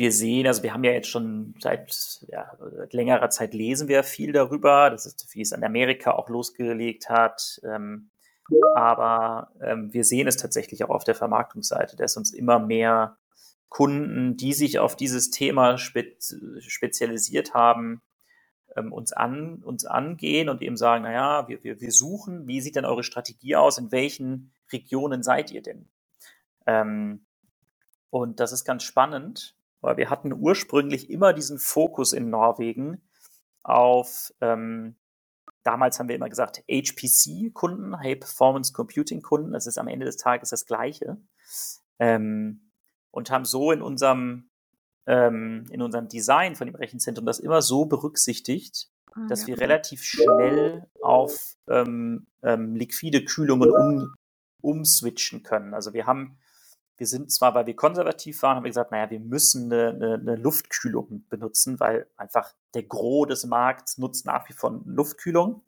wir 0.01 0.11
sehen, 0.11 0.47
also 0.47 0.63
wir 0.63 0.73
haben 0.73 0.83
ja 0.83 0.93
jetzt 0.93 1.09
schon 1.09 1.53
seit, 1.59 1.93
ja, 2.27 2.57
seit 2.59 2.91
längerer 2.91 3.29
Zeit 3.29 3.53
lesen 3.53 3.87
wir 3.87 4.01
viel 4.01 4.31
darüber, 4.31 4.89
das 4.89 5.05
ist, 5.05 5.27
wie 5.35 5.41
es 5.41 5.53
an 5.53 5.63
Amerika 5.63 6.11
auch 6.11 6.27
losgelegt 6.27 7.07
hat. 7.07 7.61
Ähm, 7.63 8.09
aber 8.73 9.51
ähm, 9.61 9.93
wir 9.93 10.03
sehen 10.03 10.27
es 10.27 10.37
tatsächlich 10.37 10.83
auch 10.83 10.89
auf 10.89 11.03
der 11.03 11.13
Vermarktungsseite, 11.13 11.95
dass 11.97 12.17
uns 12.17 12.33
immer 12.33 12.57
mehr 12.57 13.17
Kunden, 13.69 14.37
die 14.37 14.53
sich 14.53 14.79
auf 14.79 14.95
dieses 14.95 15.29
Thema 15.29 15.77
spez 15.77 16.35
spezialisiert 16.57 17.53
haben, 17.53 18.01
ähm, 18.75 18.91
uns, 18.91 19.13
an, 19.13 19.61
uns 19.63 19.85
angehen 19.85 20.49
und 20.49 20.63
eben 20.63 20.77
sagen, 20.77 21.03
naja, 21.03 21.47
wir, 21.47 21.63
wir, 21.63 21.79
wir 21.79 21.91
suchen, 21.91 22.47
wie 22.47 22.59
sieht 22.59 22.75
denn 22.75 22.85
eure 22.85 23.03
Strategie 23.03 23.55
aus, 23.55 23.77
in 23.77 23.91
welchen 23.91 24.51
Regionen 24.73 25.21
seid 25.21 25.51
ihr 25.51 25.61
denn? 25.61 25.89
Ähm, 26.65 27.27
und 28.09 28.39
das 28.39 28.51
ist 28.51 28.65
ganz 28.65 28.81
spannend, 28.81 29.55
weil 29.81 29.97
wir 29.97 30.09
hatten 30.09 30.31
ursprünglich 30.31 31.09
immer 31.09 31.33
diesen 31.33 31.59
Fokus 31.59 32.13
in 32.13 32.29
Norwegen 32.29 33.01
auf, 33.63 34.33
ähm, 34.41 34.95
damals 35.63 35.99
haben 35.99 36.07
wir 36.07 36.15
immer 36.15 36.29
gesagt, 36.29 36.63
HPC-Kunden, 36.69 37.99
High 37.99 38.19
Performance 38.19 38.73
Computing-Kunden, 38.73 39.51
das 39.51 39.67
ist 39.67 39.77
am 39.77 39.87
Ende 39.87 40.05
des 40.05 40.17
Tages 40.17 40.49
das 40.49 40.65
Gleiche. 40.65 41.17
Ähm, 41.99 42.71
und 43.11 43.29
haben 43.29 43.45
so 43.45 43.71
in 43.71 43.81
unserem, 43.81 44.49
ähm, 45.05 45.65
in 45.69 45.81
unserem 45.81 46.07
Design 46.07 46.55
von 46.55 46.67
dem 46.67 46.75
Rechenzentrum 46.75 47.25
das 47.25 47.39
immer 47.39 47.61
so 47.61 47.85
berücksichtigt, 47.85 48.89
ah, 49.11 49.27
dass 49.27 49.41
ja. 49.41 49.47
wir 49.47 49.59
relativ 49.59 50.03
schnell 50.03 50.87
auf 51.01 51.55
ähm, 51.67 52.27
ähm, 52.41 52.75
liquide 52.75 53.25
Kühlungen 53.25 53.69
um, 53.69 54.15
umswitchen 54.61 55.43
können. 55.43 55.73
Also 55.73 55.93
wir 55.93 56.05
haben 56.05 56.39
wir 57.01 57.07
sind 57.07 57.31
zwar, 57.31 57.55
weil 57.55 57.65
wir 57.65 57.75
konservativ 57.75 58.43
waren, 58.43 58.57
haben 58.57 58.63
wir 58.63 58.69
gesagt, 58.69 58.91
naja, 58.91 59.09
wir 59.09 59.19
müssen 59.19 59.73
eine, 59.73 59.89
eine, 59.89 60.13
eine 60.13 60.35
Luftkühlung 60.35 61.25
benutzen, 61.29 61.79
weil 61.79 62.05
einfach 62.15 62.53
der 62.75 62.83
Gros 62.83 63.27
des 63.27 63.43
Markts 63.47 63.97
nutzt 63.97 64.27
nach 64.27 64.47
wie 64.47 64.53
vor 64.53 64.79
Luftkühlung. 64.85 65.63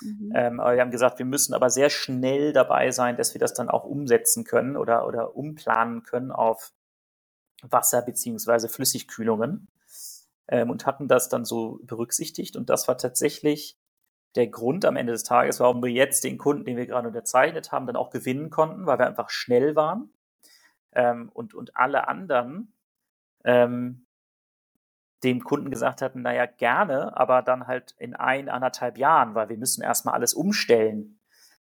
Mhm. 0.00 0.32
Ähm, 0.34 0.60
aber 0.60 0.76
wir 0.76 0.80
haben 0.80 0.90
gesagt, 0.90 1.18
wir 1.18 1.26
müssen 1.26 1.52
aber 1.52 1.68
sehr 1.68 1.90
schnell 1.90 2.54
dabei 2.54 2.90
sein, 2.90 3.18
dass 3.18 3.34
wir 3.34 3.38
das 3.38 3.52
dann 3.52 3.68
auch 3.68 3.84
umsetzen 3.84 4.44
können 4.44 4.78
oder, 4.78 5.06
oder 5.06 5.36
umplanen 5.36 6.04
können 6.04 6.32
auf 6.32 6.72
Wasser- 7.60 8.00
beziehungsweise 8.00 8.70
Flüssigkühlungen 8.70 9.68
ähm, 10.48 10.70
und 10.70 10.86
hatten 10.86 11.06
das 11.06 11.28
dann 11.28 11.44
so 11.44 11.80
berücksichtigt. 11.82 12.56
Und 12.56 12.70
das 12.70 12.88
war 12.88 12.96
tatsächlich 12.96 13.78
der 14.36 14.46
Grund 14.46 14.86
am 14.86 14.96
Ende 14.96 15.12
des 15.12 15.22
Tages, 15.22 15.60
warum 15.60 15.82
wir 15.82 15.90
jetzt 15.90 16.24
den 16.24 16.38
Kunden, 16.38 16.64
den 16.64 16.78
wir 16.78 16.86
gerade 16.86 17.08
unterzeichnet 17.08 17.72
haben, 17.72 17.86
dann 17.86 17.96
auch 17.96 18.08
gewinnen 18.08 18.48
konnten, 18.48 18.86
weil 18.86 18.98
wir 18.98 19.06
einfach 19.06 19.28
schnell 19.28 19.76
waren 19.76 20.14
ähm, 20.98 21.30
und, 21.32 21.54
und 21.54 21.76
alle 21.76 22.08
anderen 22.08 22.72
ähm, 23.44 24.04
dem 25.22 25.42
Kunden 25.44 25.70
gesagt 25.70 26.02
hatten, 26.02 26.22
naja, 26.22 26.46
gerne, 26.46 27.16
aber 27.16 27.42
dann 27.42 27.66
halt 27.68 27.94
in 27.98 28.14
ein, 28.14 28.48
anderthalb 28.48 28.98
Jahren, 28.98 29.34
weil 29.34 29.48
wir 29.48 29.56
müssen 29.56 29.82
erstmal 29.82 30.14
alles 30.14 30.34
umstellen. 30.34 31.20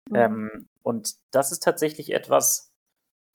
Mhm. 0.09 0.17
Ähm, 0.17 0.69
und 0.83 1.17
das 1.31 1.53
ist 1.53 1.63
tatsächlich 1.63 2.15
etwas, 2.15 2.73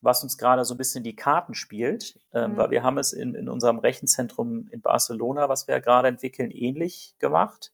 was 0.01 0.23
uns 0.23 0.39
gerade 0.39 0.65
so 0.65 0.73
ein 0.73 0.77
bisschen 0.79 1.03
die 1.03 1.15
Karten 1.15 1.53
spielt, 1.53 2.19
ähm, 2.33 2.53
mhm. 2.53 2.57
weil 2.57 2.71
wir 2.71 2.81
haben 2.83 2.97
es 2.97 3.13
in, 3.13 3.35
in 3.35 3.47
unserem 3.47 3.77
Rechenzentrum 3.77 4.67
in 4.71 4.81
Barcelona, 4.81 5.49
was 5.49 5.67
wir 5.67 5.75
ja 5.75 5.81
gerade 5.81 6.07
entwickeln, 6.07 6.49
ähnlich 6.49 7.15
gemacht. 7.19 7.71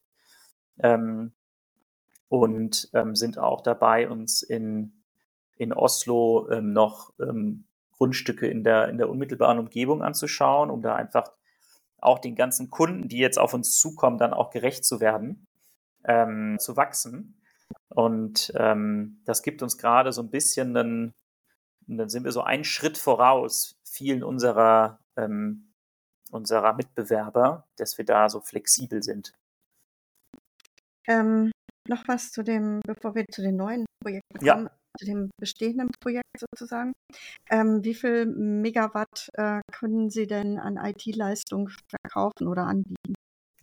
Ähm, 0.79 1.31
und 2.27 2.89
ähm, 2.93 3.15
sind 3.15 3.37
auch 3.37 3.61
dabei, 3.61 4.09
uns 4.09 4.41
in, 4.41 5.01
in 5.55 5.71
Oslo 5.71 6.49
ähm, 6.51 6.73
noch 6.73 7.13
ähm, 7.21 7.63
Grundstücke 7.97 8.47
in 8.47 8.63
der, 8.63 8.89
in 8.89 8.97
der 8.97 9.09
unmittelbaren 9.09 9.59
Umgebung 9.59 10.03
anzuschauen, 10.03 10.69
um 10.69 10.81
da 10.81 10.95
einfach 10.95 11.31
auch 11.99 12.19
den 12.19 12.35
ganzen 12.35 12.69
Kunden, 12.69 13.09
die 13.09 13.17
jetzt 13.17 13.39
auf 13.39 13.53
uns 13.53 13.79
zukommen, 13.79 14.17
dann 14.17 14.33
auch 14.33 14.51
gerecht 14.51 14.85
zu 14.85 14.99
werden, 14.99 15.47
ähm, 16.03 16.57
zu 16.59 16.77
wachsen. 16.77 17.41
Und 17.89 18.53
ähm, 18.55 19.21
das 19.25 19.41
gibt 19.41 19.61
uns 19.63 19.77
gerade 19.77 20.11
so 20.11 20.21
ein 20.21 20.29
bisschen 20.29 20.77
einen, 20.77 21.13
dann 21.87 22.09
sind 22.09 22.23
wir 22.23 22.31
so 22.31 22.41
einen 22.41 22.63
Schritt 22.63 22.97
voraus 22.97 23.79
vielen 23.83 24.23
unserer, 24.23 24.99
ähm, 25.15 25.73
unserer 26.31 26.73
Mitbewerber, 26.73 27.67
dass 27.77 27.97
wir 27.97 28.05
da 28.05 28.29
so 28.29 28.41
flexibel 28.41 29.01
sind. 29.01 29.33
Ähm, 31.07 31.51
noch 31.87 32.07
was 32.07 32.31
zu 32.31 32.43
dem, 32.43 32.81
bevor 32.85 33.15
wir 33.15 33.25
zu 33.31 33.41
den 33.41 33.55
neuen 33.55 33.85
Projekten 34.03 34.37
kommen. 34.37 34.65
Ja 34.65 34.71
zu 34.97 35.05
dem 35.05 35.29
bestehenden 35.39 35.89
Projekt 35.99 36.25
sozusagen. 36.39 36.93
Ähm, 37.49 37.83
wie 37.83 37.93
viel 37.93 38.25
Megawatt 38.25 39.29
äh, 39.33 39.61
können 39.71 40.09
Sie 40.09 40.27
denn 40.27 40.59
an 40.59 40.77
IT-Leistung 40.77 41.69
verkaufen 41.89 42.47
oder 42.47 42.63
anbieten? 42.63 43.15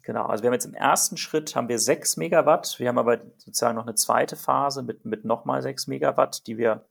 Genau, 0.02 0.26
also 0.26 0.42
wir 0.42 0.48
haben 0.48 0.54
jetzt 0.54 0.66
im 0.66 0.74
ersten 0.74 1.16
Schritt 1.16 1.56
haben 1.56 1.68
wir 1.68 1.78
6 1.78 2.18
Megawatt. 2.18 2.78
Wir 2.78 2.88
haben 2.88 2.98
aber 2.98 3.22
sozusagen 3.38 3.76
noch 3.76 3.86
eine 3.86 3.94
zweite 3.94 4.36
Phase 4.36 4.82
mit, 4.82 5.04
mit 5.06 5.24
nochmal 5.24 5.62
6 5.62 5.86
Megawatt, 5.86 6.46
die 6.46 6.58
wir 6.58 6.86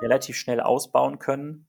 relativ 0.00 0.36
schnell 0.36 0.60
ausbauen 0.60 1.18
können. 1.18 1.66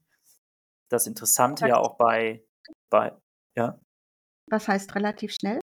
Das 0.90 1.08
Interessante 1.08 1.68
ja 1.68 1.78
auch 1.78 1.98
bei, 1.98 2.44
bei, 2.90 3.14
ja. 3.56 3.80
Was 4.52 4.68
heißt 4.68 4.94
relativ 4.96 5.34
schnell? 5.34 5.62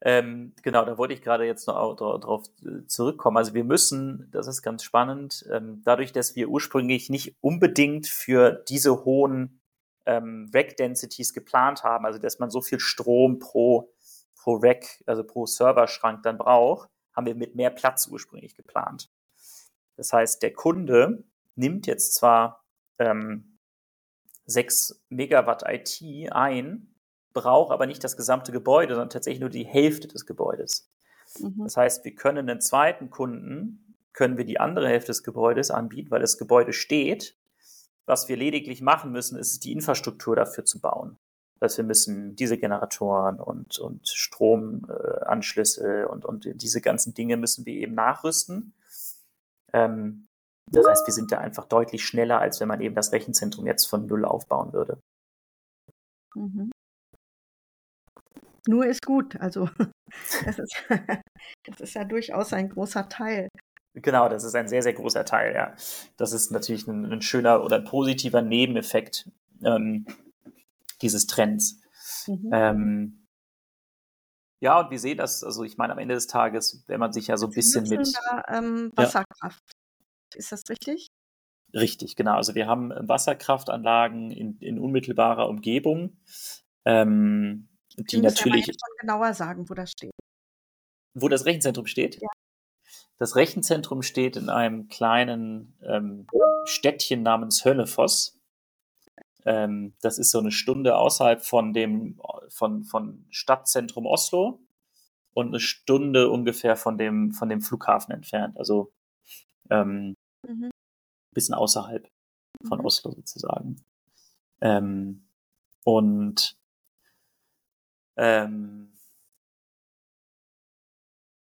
Ähm, 0.00 0.52
genau, 0.62 0.84
da 0.84 0.96
wollte 0.96 1.14
ich 1.14 1.22
gerade 1.22 1.44
jetzt 1.44 1.66
noch 1.66 1.96
darauf 1.96 2.46
äh, 2.64 2.86
zurückkommen. 2.86 3.36
Also 3.36 3.54
wir 3.54 3.64
müssen, 3.64 4.28
das 4.30 4.46
ist 4.46 4.62
ganz 4.62 4.84
spannend, 4.84 5.44
ähm, 5.50 5.82
dadurch, 5.84 6.12
dass 6.12 6.36
wir 6.36 6.48
ursprünglich 6.48 7.10
nicht 7.10 7.36
unbedingt 7.40 8.06
für 8.06 8.52
diese 8.68 9.04
hohen 9.04 9.60
ähm, 10.06 10.50
Rack-Densities 10.54 11.34
geplant 11.34 11.82
haben, 11.82 12.06
also 12.06 12.18
dass 12.18 12.38
man 12.38 12.50
so 12.50 12.60
viel 12.60 12.78
Strom 12.78 13.40
pro, 13.40 13.92
pro 14.36 14.54
Rack, 14.56 15.02
also 15.06 15.24
pro 15.24 15.46
Serverschrank 15.46 16.22
dann 16.22 16.38
braucht, 16.38 16.88
haben 17.12 17.26
wir 17.26 17.34
mit 17.34 17.56
mehr 17.56 17.70
Platz 17.70 18.06
ursprünglich 18.06 18.54
geplant. 18.54 19.10
Das 19.96 20.12
heißt, 20.12 20.42
der 20.42 20.52
Kunde 20.52 21.24
nimmt 21.56 21.88
jetzt 21.88 22.14
zwar 22.14 22.64
ähm, 23.00 23.58
6 24.46 25.04
Megawatt 25.08 25.64
IT 25.66 26.00
ein, 26.30 26.94
braucht 27.38 27.70
aber 27.70 27.86
nicht 27.86 28.02
das 28.02 28.16
gesamte 28.16 28.50
Gebäude, 28.50 28.94
sondern 28.94 29.10
tatsächlich 29.10 29.40
nur 29.40 29.50
die 29.50 29.64
Hälfte 29.64 30.08
des 30.08 30.26
Gebäudes. 30.26 30.90
Mhm. 31.38 31.62
Das 31.62 31.76
heißt, 31.76 32.04
wir 32.04 32.14
können 32.14 32.50
einen 32.50 32.60
zweiten 32.60 33.10
Kunden, 33.10 33.94
können 34.12 34.36
wir 34.36 34.44
die 34.44 34.58
andere 34.58 34.88
Hälfte 34.88 35.08
des 35.08 35.22
Gebäudes 35.22 35.70
anbieten, 35.70 36.10
weil 36.10 36.20
das 36.20 36.36
Gebäude 36.36 36.72
steht. 36.72 37.36
Was 38.06 38.28
wir 38.28 38.36
lediglich 38.36 38.80
machen 38.80 39.12
müssen, 39.12 39.38
ist 39.38 39.64
die 39.64 39.72
Infrastruktur 39.72 40.34
dafür 40.34 40.64
zu 40.64 40.80
bauen. 40.80 41.16
Das 41.60 41.72
heißt, 41.72 41.78
wir 41.78 41.84
müssen 41.84 42.34
diese 42.34 42.58
Generatoren 42.58 43.38
und, 43.38 43.78
und 43.78 44.08
Stromanschlüsse 44.08 46.02
äh, 46.02 46.04
und, 46.06 46.24
und 46.24 46.48
diese 46.60 46.80
ganzen 46.80 47.14
Dinge 47.14 47.36
müssen 47.36 47.66
wir 47.66 47.74
eben 47.74 47.94
nachrüsten. 47.94 48.72
Ähm, 49.72 50.26
das 50.70 50.86
heißt, 50.86 51.06
wir 51.06 51.14
sind 51.14 51.30
da 51.30 51.38
einfach 51.38 51.66
deutlich 51.66 52.04
schneller, 52.04 52.40
als 52.40 52.60
wenn 52.60 52.68
man 52.68 52.80
eben 52.80 52.94
das 52.94 53.12
Rechenzentrum 53.12 53.66
jetzt 53.66 53.86
von 53.86 54.06
Null 54.06 54.24
aufbauen 54.24 54.72
würde. 54.72 54.98
Mhm 56.34 56.70
nur 58.66 58.86
ist 58.86 59.04
gut. 59.04 59.36
Also 59.40 59.68
das 60.44 60.58
ist, 60.58 60.74
das 61.64 61.80
ist 61.80 61.94
ja 61.94 62.04
durchaus 62.04 62.52
ein 62.52 62.68
großer 62.68 63.08
Teil. 63.08 63.48
Genau, 63.94 64.28
das 64.28 64.44
ist 64.44 64.54
ein 64.54 64.68
sehr, 64.68 64.82
sehr 64.82 64.92
großer 64.92 65.24
Teil, 65.24 65.54
ja. 65.54 65.74
Das 66.16 66.32
ist 66.32 66.50
natürlich 66.50 66.86
ein, 66.86 67.04
ein 67.06 67.22
schöner 67.22 67.64
oder 67.64 67.76
ein 67.76 67.84
positiver 67.84 68.42
Nebeneffekt 68.42 69.28
ähm, 69.64 70.06
dieses 71.02 71.26
Trends. 71.26 71.80
Mhm. 72.26 72.50
Ähm, 72.52 73.26
ja, 74.60 74.80
und 74.80 74.90
wir 74.90 74.98
sehen 74.98 75.18
das, 75.18 75.44
also 75.44 75.62
ich 75.64 75.76
meine, 75.76 75.92
am 75.92 75.98
Ende 75.98 76.14
des 76.14 76.26
Tages, 76.26 76.84
wenn 76.86 77.00
man 77.00 77.12
sich 77.12 77.28
ja 77.28 77.36
so 77.36 77.46
ein 77.46 77.52
bisschen 77.52 77.88
mit. 77.88 78.08
Da, 78.14 78.44
ähm, 78.48 78.92
Wasserkraft. 78.94 79.62
Ja. 79.62 80.38
Ist 80.38 80.52
das 80.52 80.68
richtig? 80.68 81.08
Richtig, 81.74 82.16
genau. 82.16 82.34
Also 82.34 82.54
wir 82.54 82.66
haben 82.66 82.92
Wasserkraftanlagen 82.96 84.30
in, 84.30 84.58
in 84.58 84.78
unmittelbarer 84.78 85.48
Umgebung. 85.48 86.16
Ähm, 86.84 87.67
die 88.04 88.16
Sie 88.16 88.22
natürlich. 88.22 88.66
Jetzt 88.66 88.80
schon 88.80 88.96
genauer 89.00 89.34
sagen, 89.34 89.68
wo 89.68 89.74
das 89.74 89.90
steht. 89.90 90.12
Wo 91.14 91.28
das 91.28 91.44
Rechenzentrum 91.44 91.86
steht? 91.86 92.20
Ja. 92.20 92.28
Das 93.18 93.34
Rechenzentrum 93.34 94.02
steht 94.02 94.36
in 94.36 94.48
einem 94.48 94.88
kleinen 94.88 95.76
ähm, 95.82 96.26
Städtchen 96.64 97.22
namens 97.22 97.64
Hönnefoss. 97.64 98.38
Ähm, 99.44 99.94
das 100.00 100.18
ist 100.18 100.30
so 100.30 100.38
eine 100.38 100.52
Stunde 100.52 100.96
außerhalb 100.96 101.44
von 101.44 101.72
dem 101.72 102.20
von, 102.48 102.84
von 102.84 103.26
Stadtzentrum 103.30 104.06
Oslo 104.06 104.60
und 105.34 105.48
eine 105.48 105.60
Stunde 105.60 106.30
ungefähr 106.30 106.76
von 106.76 106.98
dem, 106.98 107.32
von 107.32 107.48
dem 107.48 107.60
Flughafen 107.60 108.12
entfernt. 108.12 108.56
Also 108.58 108.92
ähm, 109.70 110.14
mhm. 110.46 110.64
ein 110.64 110.70
bisschen 111.34 111.54
außerhalb 111.54 112.08
von 112.66 112.80
mhm. 112.80 112.84
Oslo 112.84 113.12
sozusagen. 113.12 113.84
Ähm, 114.60 115.28
und 115.84 116.57
ähm, 118.18 118.92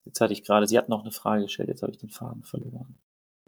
jetzt 0.05 0.21
hatte 0.21 0.33
ich 0.33 0.43
gerade, 0.43 0.67
sie 0.67 0.77
hat 0.77 0.89
noch 0.89 1.03
eine 1.03 1.13
Frage 1.13 1.45
gestellt, 1.45 1.69
jetzt 1.69 1.83
habe 1.83 1.93
ich 1.93 1.99
den 1.99 2.11
Faden 2.11 2.43
verloren. 2.43 2.99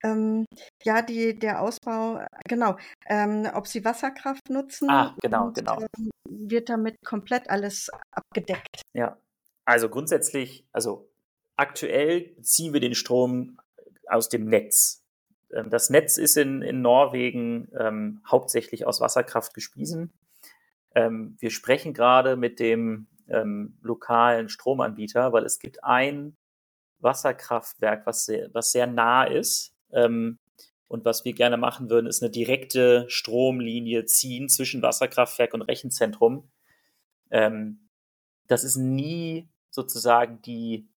Ähm, 0.02 0.46
ja, 0.82 1.02
die, 1.02 1.38
der 1.38 1.60
Ausbau, 1.60 2.24
genau. 2.48 2.76
Ähm, 3.06 3.46
ob 3.52 3.66
sie 3.66 3.84
Wasserkraft 3.84 4.48
nutzen. 4.48 4.88
Ah, 4.88 5.14
genau, 5.20 5.48
und, 5.48 5.58
genau. 5.58 5.80
Ähm, 5.80 6.10
wird 6.28 6.68
damit 6.68 6.96
komplett 7.04 7.50
alles 7.50 7.90
abgedeckt. 8.12 8.82
Ja, 8.94 9.18
also 9.66 9.88
grundsätzlich, 9.88 10.64
also 10.72 11.10
aktuell 11.56 12.34
ziehen 12.40 12.72
wir 12.72 12.80
den 12.80 12.94
Strom 12.94 13.58
aus 14.06 14.28
dem 14.28 14.46
Netz. 14.46 15.04
Ähm, 15.52 15.70
das 15.70 15.90
Netz 15.90 16.16
ist 16.16 16.36
in, 16.36 16.62
in 16.62 16.80
Norwegen 16.80 17.68
ähm, 17.78 18.22
hauptsächlich 18.26 18.86
aus 18.86 19.00
Wasserkraft 19.00 19.54
gespiesen. 19.54 20.12
Ähm, 20.94 21.36
wir 21.38 21.50
sprechen 21.50 21.94
gerade 21.94 22.36
mit 22.36 22.60
dem 22.60 23.06
ähm, 23.28 23.78
lokalen 23.82 24.48
Stromanbieter, 24.48 25.32
weil 25.32 25.44
es 25.44 25.58
gibt 25.58 25.84
ein 25.84 26.36
Wasserkraftwerk, 26.98 28.06
was 28.06 28.24
sehr, 28.26 28.48
was 28.52 28.72
sehr 28.72 28.86
nah 28.86 29.24
ist. 29.24 29.74
Ähm, 29.92 30.38
und 30.88 31.04
was 31.04 31.24
wir 31.24 31.34
gerne 31.34 31.56
machen 31.56 31.88
würden, 31.88 32.08
ist 32.08 32.20
eine 32.20 32.32
direkte 32.32 33.04
Stromlinie 33.08 34.06
ziehen 34.06 34.48
zwischen 34.48 34.82
Wasserkraftwerk 34.82 35.54
und 35.54 35.62
Rechenzentrum. 35.62 36.50
Ähm, 37.30 37.88
das 38.48 38.64
ist 38.64 38.76
nie 38.76 39.48
sozusagen 39.70 40.42
die, 40.42 40.88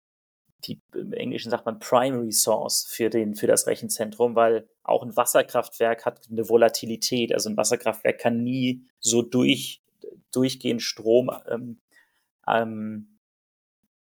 die, 0.66 0.82
im 0.96 1.14
Englischen 1.14 1.52
sagt 1.52 1.68
man 1.68 1.78
Primary 1.78 2.32
Source 2.32 2.88
für, 2.90 3.12
den, 3.12 3.36
für 3.36 3.46
das 3.46 3.68
Rechenzentrum, 3.68 4.36
weil 4.36 4.68
auch 4.82 5.04
ein 5.04 5.16
Wasserkraftwerk 5.16 6.06
hat 6.06 6.28
eine 6.28 6.50
Volatilität. 6.50 7.32
Also 7.32 7.50
ein 7.50 7.58
Wasserkraftwerk 7.58 8.20
kann 8.20 8.42
nie 8.44 8.88
so 9.00 9.22
durch, 9.22 9.83
durchgehend 10.36 10.82
Strom 10.82 11.32
ähm, 11.48 11.82
ähm, 12.48 13.20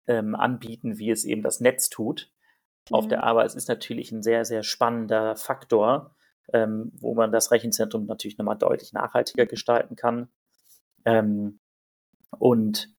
ähm, 0.06 0.34
anbieten, 0.34 0.98
wie 0.98 1.10
es 1.10 1.24
eben 1.24 1.42
das 1.42 1.60
Netz 1.60 1.88
tut. 1.88 2.32
Mhm. 2.90 2.94
Auf 2.94 3.08
der 3.08 3.18
mhm. 3.18 3.24
Aber 3.24 3.44
es 3.44 3.54
ist 3.54 3.68
natürlich 3.68 4.12
ein 4.12 4.22
sehr, 4.22 4.44
sehr 4.44 4.62
spannender 4.62 5.36
Faktor, 5.36 6.14
ähm, 6.52 6.92
wo 6.94 7.14
man 7.14 7.32
das 7.32 7.50
Rechenzentrum 7.50 8.06
natürlich 8.06 8.38
nochmal 8.38 8.58
deutlich 8.58 8.92
nachhaltiger 8.92 9.46
gestalten 9.46 9.96
kann. 9.96 10.28
Ähm, 11.04 11.60
und 12.38 12.94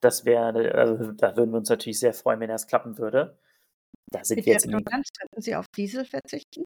das 0.00 0.24
wäre, 0.24 0.74
also 0.74 1.12
da 1.12 1.36
würden 1.36 1.52
wir 1.52 1.58
uns 1.58 1.70
natürlich 1.70 1.98
sehr 1.98 2.14
freuen, 2.14 2.40
wenn 2.40 2.48
das 2.48 2.66
klappen 2.66 2.98
würde. 2.98 3.38
Da 4.10 4.24
sind 4.24 4.36
Mit 4.36 4.46
wir 4.46 4.52
jetzt 4.52 4.68
könnten 4.70 5.40
Sie 5.40 5.56
auf 5.56 5.66
Diesel 5.68 6.04
verzichten? 6.04 6.64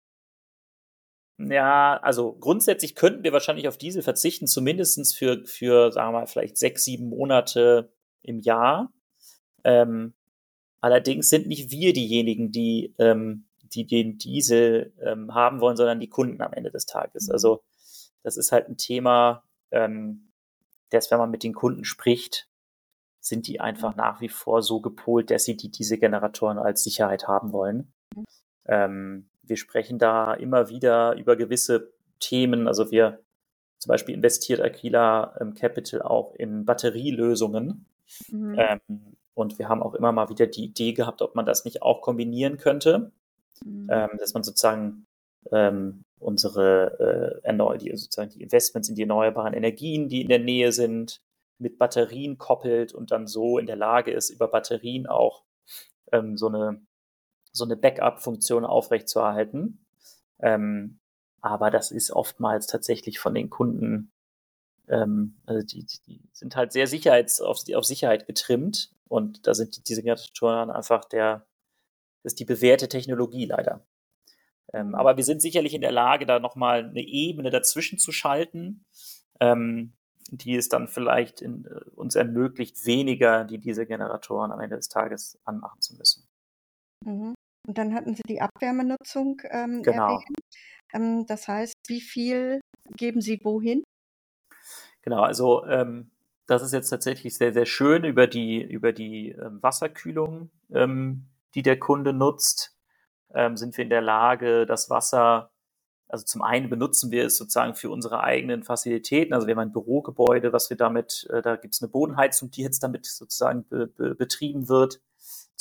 Ja, 1.38 1.98
also 2.02 2.34
grundsätzlich 2.34 2.96
könnten 2.96 3.24
wir 3.24 3.34
wahrscheinlich 3.34 3.68
auf 3.68 3.78
Diesel 3.78 4.04
verzichten, 4.04 4.48
zumindest 4.48 5.16
für, 5.16 5.44
für, 5.46 5.92
sagen 5.92 6.10
wir 6.10 6.20
mal, 6.20 6.28
vielleicht 6.28 6.58
sechs, 6.58 6.84
sieben 6.84 7.10
Monate 7.10 7.92
im 8.22 8.40
Jahr. 8.40 8.94
Ähm, 9.64 10.14
allerdings 10.82 11.30
sind 11.30 11.48
nicht 11.48 11.72
wir 11.72 11.94
diejenigen, 11.94 12.52
die, 12.52 12.94
ähm, 13.00 13.48
die 13.64 13.88
den 13.88 14.18
Diesel 14.18 14.94
ähm, 15.02 15.34
haben 15.34 15.62
wollen, 15.62 15.78
sondern 15.78 16.00
die 16.00 16.10
Kunden 16.10 16.42
am 16.42 16.54
Ende 16.54 16.72
des 16.72 16.86
Tages. 16.86 17.28
Mhm. 17.28 17.34
Also 17.34 17.64
das 18.24 18.38
ist 18.38 18.52
halt 18.52 18.68
ein 18.68 18.78
Thema, 18.78 19.44
ähm, 19.72 20.32
das, 20.90 21.10
wenn 21.10 21.18
man 21.18 21.32
mit 21.32 21.44
den 21.44 21.54
Kunden 21.54 21.86
spricht, 21.86 22.48
sind 23.20 23.48
die 23.48 23.60
einfach 23.60 23.96
nach 23.96 24.22
wie 24.22 24.30
vor 24.30 24.62
so 24.62 24.82
gepolt, 24.82 25.32
dass 25.32 25.46
sie 25.46 25.56
die, 25.56 25.72
diese 25.72 25.98
Generatoren 25.98 26.58
als 26.58 26.84
Sicherheit 26.84 27.28
haben 27.28 27.52
wollen. 27.52 27.94
Ähm, 28.66 29.31
wir 29.44 29.58
sprechen 29.58 30.00
da 30.00 30.34
immer 30.34 30.70
wieder 30.70 31.16
über 31.16 31.36
gewisse 31.36 31.94
Themen. 32.20 32.68
Also 32.68 32.92
wir 32.92 33.20
zum 33.78 33.90
Beispiel 33.90 34.16
investiert 34.16 34.62
Aquila 34.62 35.36
ähm, 35.40 35.54
Capital 35.54 36.02
auch 36.02 36.36
in 36.36 36.66
Batterielösungen. 36.66 37.86
Mhm. 38.30 38.56
Ähm, 38.58 39.16
und 39.34 39.58
wir 39.58 39.70
haben 39.70 39.82
auch 39.82 39.96
immer 39.96 40.12
mal 40.12 40.30
wieder 40.30 40.48
die 40.48 40.66
Idee 40.66 40.94
gehabt, 40.94 41.22
ob 41.22 41.36
man 41.36 41.46
das 41.46 41.66
nicht 41.66 41.82
auch 41.82 42.02
kombinieren 42.02 42.58
könnte, 42.58 43.12
mhm. 43.66 43.88
Ähm, 43.90 44.10
dass 44.20 44.34
man 44.34 44.44
sozusagen 44.44 45.08
ähm, 45.52 46.04
unsere 46.20 47.42
äh, 47.44 47.78
die, 47.80 47.96
sozusagen 47.96 48.30
die 48.30 48.44
Investments 48.44 48.90
in 48.90 48.96
die 48.96 49.02
erneuerbaren 49.02 49.54
Energien, 49.54 50.08
die 50.08 50.22
in 50.22 50.30
der 50.30 50.40
Nähe 50.40 50.72
sind, 50.72 51.22
mit 51.58 51.78
Batterien 51.78 52.38
koppelt 52.38 52.94
und 52.94 53.12
dann 53.12 53.28
so 53.28 53.58
in 53.58 53.66
der 53.66 53.76
Lage 53.76 54.12
ist, 54.12 54.30
über 54.30 54.48
Batterien 54.48 55.08
auch 55.08 55.44
ähm, 56.12 56.38
so 56.38 56.48
eine, 56.48 56.82
so 57.52 57.66
eine 57.66 57.76
Backup-Funktion 57.76 58.66
aufrechtzuerhalten. 58.66 59.86
Ähm, 60.40 61.00
aber 61.42 61.72
das 61.72 61.92
ist 61.92 62.12
oftmals 62.12 62.68
tatsächlich 62.68 63.20
von 63.20 63.34
den 63.34 63.50
Kunden, 63.50 64.12
ähm, 64.88 65.42
also 65.46 65.66
die, 65.66 65.86
die 66.06 66.30
sind 66.32 66.56
halt 66.56 66.72
sehr 66.72 66.88
sicherheits, 66.88 67.42
auf, 67.42 67.64
auf 67.74 67.86
Sicherheit 67.86 68.28
getrimmt 68.28 68.92
und 69.08 69.48
da 69.48 69.54
sind 69.54 69.90
diese 69.90 70.04
Generatoren 70.04 70.70
einfach 70.70 71.06
der, 71.06 71.48
das 72.24 72.34
ist 72.34 72.40
die 72.40 72.46
bewährte 72.46 72.88
Technologie 72.88 73.46
leider. 73.46 73.86
Ähm, 74.74 74.96
aber 74.96 75.18
wir 75.18 75.24
sind 75.24 75.42
sicherlich 75.42 75.74
in 75.74 75.82
der 75.82 75.92
Lage, 75.92 76.26
da 76.26 76.40
nochmal 76.40 76.86
eine 76.86 77.02
Ebene 77.02 77.50
dazwischen 77.50 77.98
zu 77.98 78.12
schalten, 78.12 78.86
ähm, 79.40 79.94
die 80.30 80.56
es 80.56 80.70
dann 80.70 80.88
vielleicht 80.88 81.42
in, 81.42 81.66
äh, 81.66 81.90
uns 81.96 82.16
ermöglicht, 82.16 82.86
weniger 82.86 83.44
die 83.44 83.58
Dieselgeneratoren 83.58 84.52
am 84.52 84.62
Ende 84.62 84.78
des 84.78 84.88
Tages 84.88 85.40
anmachen 85.44 85.82
zu 85.82 85.96
müssen. 85.96 86.28
Mhm. 87.04 87.34
Und 87.72 87.78
dann 87.78 87.96
hatten 87.96 88.14
Sie 88.14 88.24
die 88.28 88.42
Abwärmenutzung 88.42 89.42
ähm, 89.50 89.82
genau. 89.82 90.22
Ähm, 90.92 91.26
das 91.26 91.48
heißt, 91.48 91.74
wie 91.88 92.02
viel 92.02 92.60
geben 92.98 93.22
Sie 93.22 93.40
wohin? 93.46 93.82
Genau, 95.04 95.22
also 95.22 95.66
ähm, 95.68 96.12
das 96.48 96.64
ist 96.64 96.74
jetzt 96.74 96.90
tatsächlich 96.90 97.38
sehr, 97.38 97.54
sehr 97.54 97.66
schön 97.66 98.04
über 98.04 98.28
die, 98.28 98.62
über 98.62 98.92
die 98.92 99.30
ähm, 99.30 99.64
Wasserkühlung, 99.64 100.50
ähm, 100.74 101.28
die 101.56 101.62
der 101.62 101.80
Kunde 101.80 102.12
nutzt, 102.12 102.76
ähm, 103.34 103.56
sind 103.56 103.78
wir 103.78 103.86
in 103.86 103.90
der 103.90 104.02
Lage, 104.02 104.66
das 104.66 104.90
Wasser 104.90 105.50
also 106.10 106.26
zum 106.26 106.42
einen 106.42 106.70
benutzen 106.70 107.10
wir 107.10 107.26
es 107.26 107.38
sozusagen 107.38 107.74
für 107.74 107.90
unsere 107.90 108.22
eigenen 108.22 108.64
Fazilitäten. 108.64 109.34
Also 109.34 109.48
wir 109.48 109.56
haben 109.56 109.62
ein 109.62 109.72
Bürogebäude, 109.72 110.52
was 110.52 110.70
wir 110.70 110.76
damit, 110.76 111.26
äh, 111.32 111.42
da 111.42 111.56
gibt 111.56 111.74
es 111.74 111.82
eine 111.82 111.90
Bodenheizung, 111.90 112.52
die 112.52 112.64
jetzt 112.64 112.84
damit 112.84 113.06
sozusagen 113.06 113.64
be, 113.70 113.88
be, 113.88 114.14
betrieben 114.14 114.68
wird. 114.68 115.00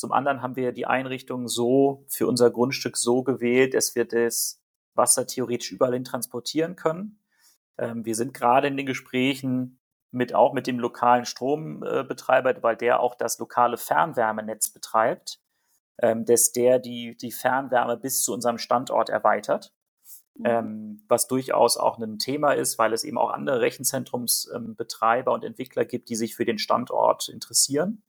Zum 0.00 0.12
anderen 0.12 0.40
haben 0.40 0.56
wir 0.56 0.72
die 0.72 0.86
Einrichtung 0.86 1.46
so 1.46 2.04
für 2.08 2.26
unser 2.26 2.50
Grundstück 2.50 2.96
so 2.96 3.22
gewählt, 3.22 3.74
dass 3.74 3.94
wir 3.94 4.06
das 4.06 4.62
Wasser 4.94 5.26
theoretisch 5.26 5.72
überall 5.72 5.92
hin 5.92 6.04
transportieren 6.04 6.74
können. 6.74 7.20
Ähm, 7.76 8.06
wir 8.06 8.14
sind 8.14 8.32
gerade 8.32 8.68
in 8.68 8.78
den 8.78 8.86
Gesprächen 8.86 9.78
mit 10.10 10.34
auch 10.34 10.54
mit 10.54 10.66
dem 10.66 10.78
lokalen 10.78 11.26
Strombetreiber, 11.26 12.62
weil 12.62 12.76
der 12.76 13.00
auch 13.00 13.14
das 13.14 13.38
lokale 13.38 13.76
Fernwärmenetz 13.76 14.70
betreibt, 14.70 15.38
ähm, 15.98 16.24
dass 16.24 16.52
der 16.52 16.78
die, 16.78 17.14
die 17.16 17.30
Fernwärme 17.30 17.98
bis 17.98 18.24
zu 18.24 18.32
unserem 18.32 18.56
Standort 18.56 19.10
erweitert. 19.10 19.74
Mhm. 20.38 20.46
ähm, 20.46 21.04
was 21.08 21.26
durchaus 21.26 21.76
auch 21.76 21.98
ein 21.98 22.18
Thema 22.18 22.52
ist, 22.52 22.78
weil 22.78 22.94
es 22.94 23.04
eben 23.04 23.18
auch 23.18 23.30
andere 23.30 23.60
Rechenzentrumsbetreiber 23.60 25.30
ähm, 25.30 25.34
und 25.34 25.44
Entwickler 25.44 25.84
gibt, 25.84 26.08
die 26.08 26.16
sich 26.16 26.34
für 26.34 26.46
den 26.46 26.58
Standort 26.58 27.28
interessieren. 27.28 28.02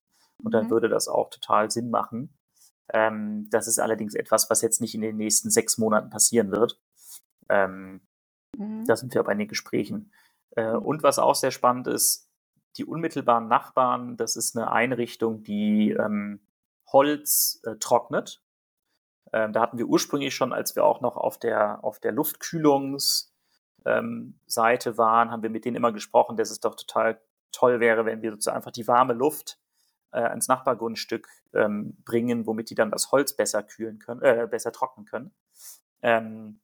Und 0.43 0.53
dann 0.53 0.65
mhm. 0.65 0.69
würde 0.71 0.89
das 0.89 1.07
auch 1.07 1.29
total 1.29 1.71
Sinn 1.71 1.89
machen. 1.89 2.37
Ähm, 2.93 3.47
das 3.49 3.67
ist 3.67 3.79
allerdings 3.79 4.15
etwas, 4.15 4.49
was 4.49 4.61
jetzt 4.61 4.81
nicht 4.81 4.95
in 4.95 5.01
den 5.01 5.17
nächsten 5.17 5.49
sechs 5.49 5.77
Monaten 5.77 6.09
passieren 6.09 6.51
wird. 6.51 6.79
Ähm, 7.49 8.01
mhm. 8.57 8.85
Da 8.85 8.95
sind 8.95 9.13
wir 9.13 9.23
bei 9.23 9.33
den 9.33 9.47
Gesprächen. 9.47 10.11
Äh, 10.55 10.73
mhm. 10.73 10.79
und 10.79 11.03
was 11.03 11.19
auch 11.19 11.35
sehr 11.35 11.51
spannend 11.51 11.87
ist, 11.87 12.29
die 12.77 12.85
unmittelbaren 12.85 13.47
Nachbarn, 13.47 14.15
das 14.15 14.35
ist 14.35 14.55
eine 14.55 14.71
Einrichtung, 14.71 15.43
die 15.43 15.91
ähm, 15.91 16.39
Holz 16.87 17.61
äh, 17.65 17.75
trocknet 17.77 18.41
ähm, 19.33 19.53
da 19.53 19.61
hatten 19.61 19.77
wir 19.77 19.85
ursprünglich 19.85 20.35
schon, 20.35 20.53
als 20.53 20.75
wir 20.75 20.83
auch 20.83 21.01
noch 21.01 21.15
auf 21.15 21.37
der, 21.39 21.83
auf 21.83 21.99
der 21.99 22.11
Luftkühlungsseite 22.11 23.29
ähm, 23.85 24.97
waren, 24.97 25.31
haben 25.31 25.43
wir 25.43 25.49
mit 25.49 25.65
denen 25.65 25.77
immer 25.77 25.93
gesprochen, 25.93 26.37
dass 26.37 26.51
es 26.51 26.59
doch 26.59 26.75
total 26.75 27.21
toll 27.51 27.79
wäre, 27.79 28.05
wenn 28.05 28.21
wir 28.21 28.31
sozusagen 28.31 28.57
einfach 28.57 28.71
die 28.71 28.87
warme 28.87 29.13
Luft 29.13 29.57
äh, 30.11 30.33
ins 30.33 30.47
Nachbargrundstück 30.47 31.27
ähm, 31.53 31.97
bringen, 32.05 32.45
womit 32.45 32.69
die 32.69 32.75
dann 32.75 32.91
das 32.91 33.11
Holz 33.11 33.35
besser 33.35 33.63
kühlen 33.63 33.99
können, 33.99 34.21
äh, 34.21 34.47
besser 34.49 34.71
trocknen 34.71 35.05
können. 35.05 35.33
Ähm, 36.01 36.59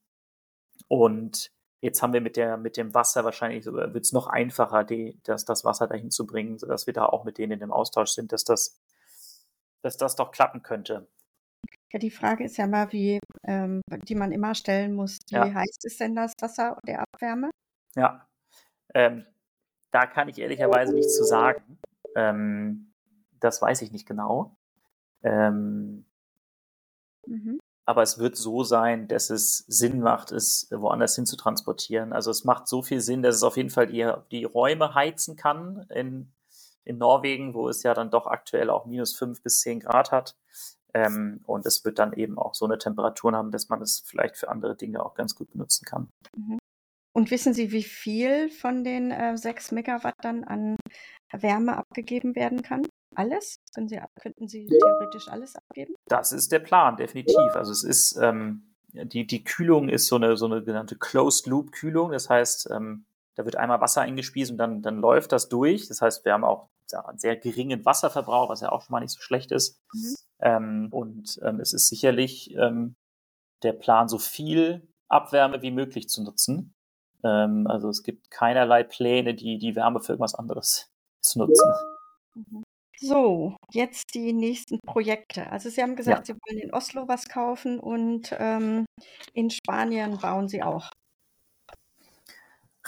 und 0.88 1.52
jetzt 1.82 2.02
haben 2.02 2.14
wir 2.14 2.22
mit 2.22 2.38
der 2.38 2.58
mit 2.58 2.78
dem 2.78 2.94
Wasser 2.94 3.24
wahrscheinlich 3.24 3.66
wird 3.66 3.98
es 3.98 4.12
noch 4.12 4.28
einfacher, 4.28 4.84
die, 4.84 5.20
das, 5.24 5.46
das 5.46 5.64
Wasser 5.66 5.88
dahin 5.88 6.12
zu 6.12 6.26
bringen, 6.26 6.58
sodass 6.58 6.88
wir 6.88 6.94
da 6.94 7.06
auch 7.06 7.24
mit 7.24 7.38
denen 7.38 7.54
in 7.54 7.60
dem 7.60 7.72
Austausch 7.72 8.12
sind, 8.12 8.32
dass 8.32 8.44
das, 8.44 8.80
dass 9.82 9.98
das 9.98 10.16
doch 10.16 10.32
klappen 10.32 10.64
könnte. 10.64 11.08
Ja, 11.92 12.00
die 12.00 12.12
Frage 12.12 12.44
ist 12.44 12.58
ja 12.58 12.68
mal, 12.68 12.92
wie, 12.92 13.20
ähm, 13.44 13.82
die 14.08 14.16
man 14.16 14.32
immer 14.32 14.56
stellen 14.56 14.94
muss, 14.94 15.20
wie 15.30 15.36
ja. 15.36 15.54
heiß 15.54 15.78
ist 15.84 16.00
denn 16.00 16.16
das 16.16 16.34
Wasser 16.42 16.78
der 16.86 17.02
Abwärme? 17.02 17.50
Ja, 17.96 18.28
Ähm, 18.94 19.26
da 19.92 20.06
kann 20.06 20.30
ich 20.30 20.38
ehrlicherweise 20.40 20.94
nichts 20.94 21.16
zu 21.16 21.24
sagen. 21.24 21.80
Ähm, 22.16 22.94
das 23.40 23.62
weiß 23.62 23.82
ich 23.82 23.92
nicht 23.92 24.08
genau. 24.08 24.56
Ähm, 25.24 26.06
mhm. 27.26 27.60
Aber 27.86 28.04
es 28.04 28.20
wird 28.20 28.36
so 28.36 28.64
sein, 28.64 29.08
dass 29.08 29.30
es 29.30 29.60
Sinn 29.68 30.02
macht, 30.02 30.32
es 30.32 30.68
woanders 30.72 31.16
hin 31.16 31.26
zu 31.26 31.38
transportieren. 31.38 32.12
Also 32.12 32.32
es 32.32 32.44
macht 32.44 32.68
so 32.68 32.82
viel 32.82 33.00
Sinn, 33.00 33.22
dass 33.24 33.36
es 33.36 33.44
auf 33.44 33.56
jeden 33.56 33.70
Fall 33.70 33.88
die, 33.88 34.12
die 34.32 34.44
Räume 34.44 34.94
heizen 34.94 35.38
kann 35.38 35.86
in, 35.90 36.34
in 36.84 36.98
Norwegen, 36.98 37.54
wo 37.54 37.70
es 37.70 37.84
ja 37.84 37.94
dann 37.94 38.12
doch 38.12 38.28
aktuell 38.28 38.70
auch 38.70 38.86
minus 38.86 39.16
fünf 39.16 39.42
bis 39.42 39.62
zehn 39.62 39.80
Grad 39.80 40.12
hat. 40.12 40.36
Ähm, 40.94 41.42
und 41.46 41.66
es 41.66 41.86
wird 41.86 42.00
dann 42.00 42.14
eben 42.14 42.38
auch 42.38 42.56
so 42.56 42.66
eine 42.66 42.78
Temperatur 42.78 43.32
haben, 43.34 43.52
dass 43.52 43.70
man 43.70 43.82
es 43.82 44.04
vielleicht 44.06 44.36
für 44.36 44.50
andere 44.50 44.76
Dinge 44.76 45.06
auch 45.06 45.14
ganz 45.14 45.36
gut 45.36 45.52
benutzen 45.52 45.86
kann. 45.86 46.10
Mhm. 46.36 46.58
Und 47.14 47.32
wissen 47.32 47.54
Sie, 47.54 47.72
wie 47.72 47.84
viel 47.84 48.50
von 48.50 48.84
den 48.84 49.12
äh, 49.12 49.38
6 49.38 49.72
Megawatt 49.72 50.14
dann 50.22 50.44
an 50.44 50.76
Wärme 51.32 51.76
abgegeben 51.76 52.36
werden 52.36 52.62
kann? 52.62 52.86
Alles? 53.16 53.60
Können 53.74 53.88
Sie, 53.88 54.00
könnten 54.20 54.48
Sie 54.48 54.68
theoretisch 54.68 55.28
alles 55.28 55.56
abgeben? 55.56 55.96
Das 56.08 56.32
ist 56.32 56.52
der 56.52 56.60
Plan, 56.60 56.98
definitiv. 56.98 57.56
Also 57.56 57.72
es 57.72 57.84
ist, 57.84 58.18
ähm, 58.18 58.76
die, 58.94 59.26
die 59.26 59.44
Kühlung 59.44 59.90
ist 59.90 60.08
so 60.08 60.16
eine, 60.16 60.38
so 60.38 60.46
eine 60.46 60.64
genannte 60.64 60.98
Closed-Loop-Kühlung. 60.98 62.12
Das 62.12 62.30
heißt, 62.30 62.70
ähm, 62.72 63.06
da 63.36 63.46
wird 63.46 63.56
einmal 63.56 63.82
Wasser 63.82 64.02
eingespielt 64.02 64.52
und 64.52 64.58
dann, 64.58 64.82
dann 64.82 64.98
läuft 64.98 65.32
das 65.32 65.50
durch. 65.50 65.88
Das 65.88 66.02
heißt, 66.02 66.26
wir 66.26 66.34
haben 66.34 66.44
auch 66.44 66.70
einen 67.06 67.20
sehr 67.20 67.36
geringen 67.36 67.86
Wasserverbrauch, 67.86 68.50
was 68.50 68.62
ja 68.62 68.72
auch 68.72 68.82
schon 68.82 68.94
mal 68.94 69.00
nicht 69.00 69.14
so 69.14 69.22
schlecht 69.22 69.52
ist. 69.52 69.82
Mhm. 69.94 70.16
Ähm, 70.40 70.88
und 70.92 71.40
ähm, 71.44 71.60
es 71.60 71.74
ist 71.74 71.90
sicherlich 71.90 72.56
ähm, 72.56 72.96
der 73.64 73.74
Plan, 73.74 74.08
so 74.08 74.18
viel 74.18 74.88
Abwärme 75.08 75.62
wie 75.62 75.72
möglich 75.72 76.10
zu 76.10 76.24
nutzen. 76.24 76.74
Ähm, 77.24 77.68
also 77.68 77.90
es 77.90 78.04
gibt 78.04 78.32
keinerlei 78.32 78.84
Pläne, 78.84 79.34
die, 79.34 79.58
die 79.58 79.76
Wärme 79.76 80.00
für 80.00 80.14
irgendwas 80.14 80.36
anderes 80.36 80.92
zu 81.22 81.40
nutzen. 81.40 81.74
Mhm. 82.36 82.64
So, 83.00 83.56
jetzt 83.72 84.16
die 84.16 84.34
nächsten 84.34 84.80
Projekte. 84.82 85.52
Also 85.52 85.70
Sie 85.70 85.82
haben 85.82 85.96
gesagt, 85.96 86.28
ja. 86.28 86.34
Sie 86.34 86.40
wollen 86.42 86.60
in 86.60 86.74
Oslo 86.74 87.08
was 87.08 87.28
kaufen 87.28 87.80
und 87.80 88.36
ähm, 88.40 88.86
in 89.34 89.50
Spanien 89.50 90.18
bauen 90.18 90.48
Sie 90.48 90.64
auch. 90.64 90.90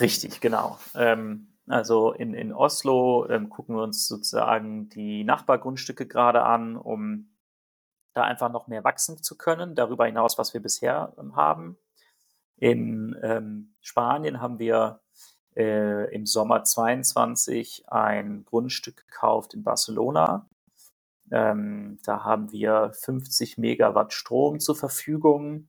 Richtig, 0.00 0.40
genau. 0.40 0.78
Ähm, 0.94 1.52
also 1.68 2.12
in, 2.12 2.34
in 2.34 2.52
Oslo 2.52 3.28
ähm, 3.28 3.48
gucken 3.50 3.76
wir 3.76 3.82
uns 3.82 4.08
sozusagen 4.08 4.88
die 4.88 5.22
Nachbargrundstücke 5.22 6.06
gerade 6.06 6.42
an, 6.42 6.76
um 6.76 7.30
da 8.12 8.24
einfach 8.24 8.50
noch 8.50 8.66
mehr 8.66 8.82
wachsen 8.82 9.22
zu 9.22 9.36
können, 9.36 9.76
darüber 9.76 10.06
hinaus, 10.06 10.38
was 10.38 10.52
wir 10.52 10.60
bisher 10.60 11.14
ähm, 11.18 11.36
haben. 11.36 11.78
In 12.56 13.16
ähm, 13.22 13.74
Spanien 13.80 14.40
haben 14.40 14.58
wir 14.58 15.00
äh, 15.56 16.14
im 16.14 16.26
Sommer 16.26 16.64
22 16.64 17.84
ein 17.88 18.44
Grundstück 18.44 19.08
gekauft 19.08 19.54
in 19.54 19.62
Barcelona. 19.62 20.48
Ähm, 21.30 21.98
da 22.04 22.24
haben 22.24 22.50
wir 22.52 22.92
50 22.92 23.58
Megawatt 23.58 24.12
Strom 24.12 24.60
zur 24.60 24.76
Verfügung 24.76 25.68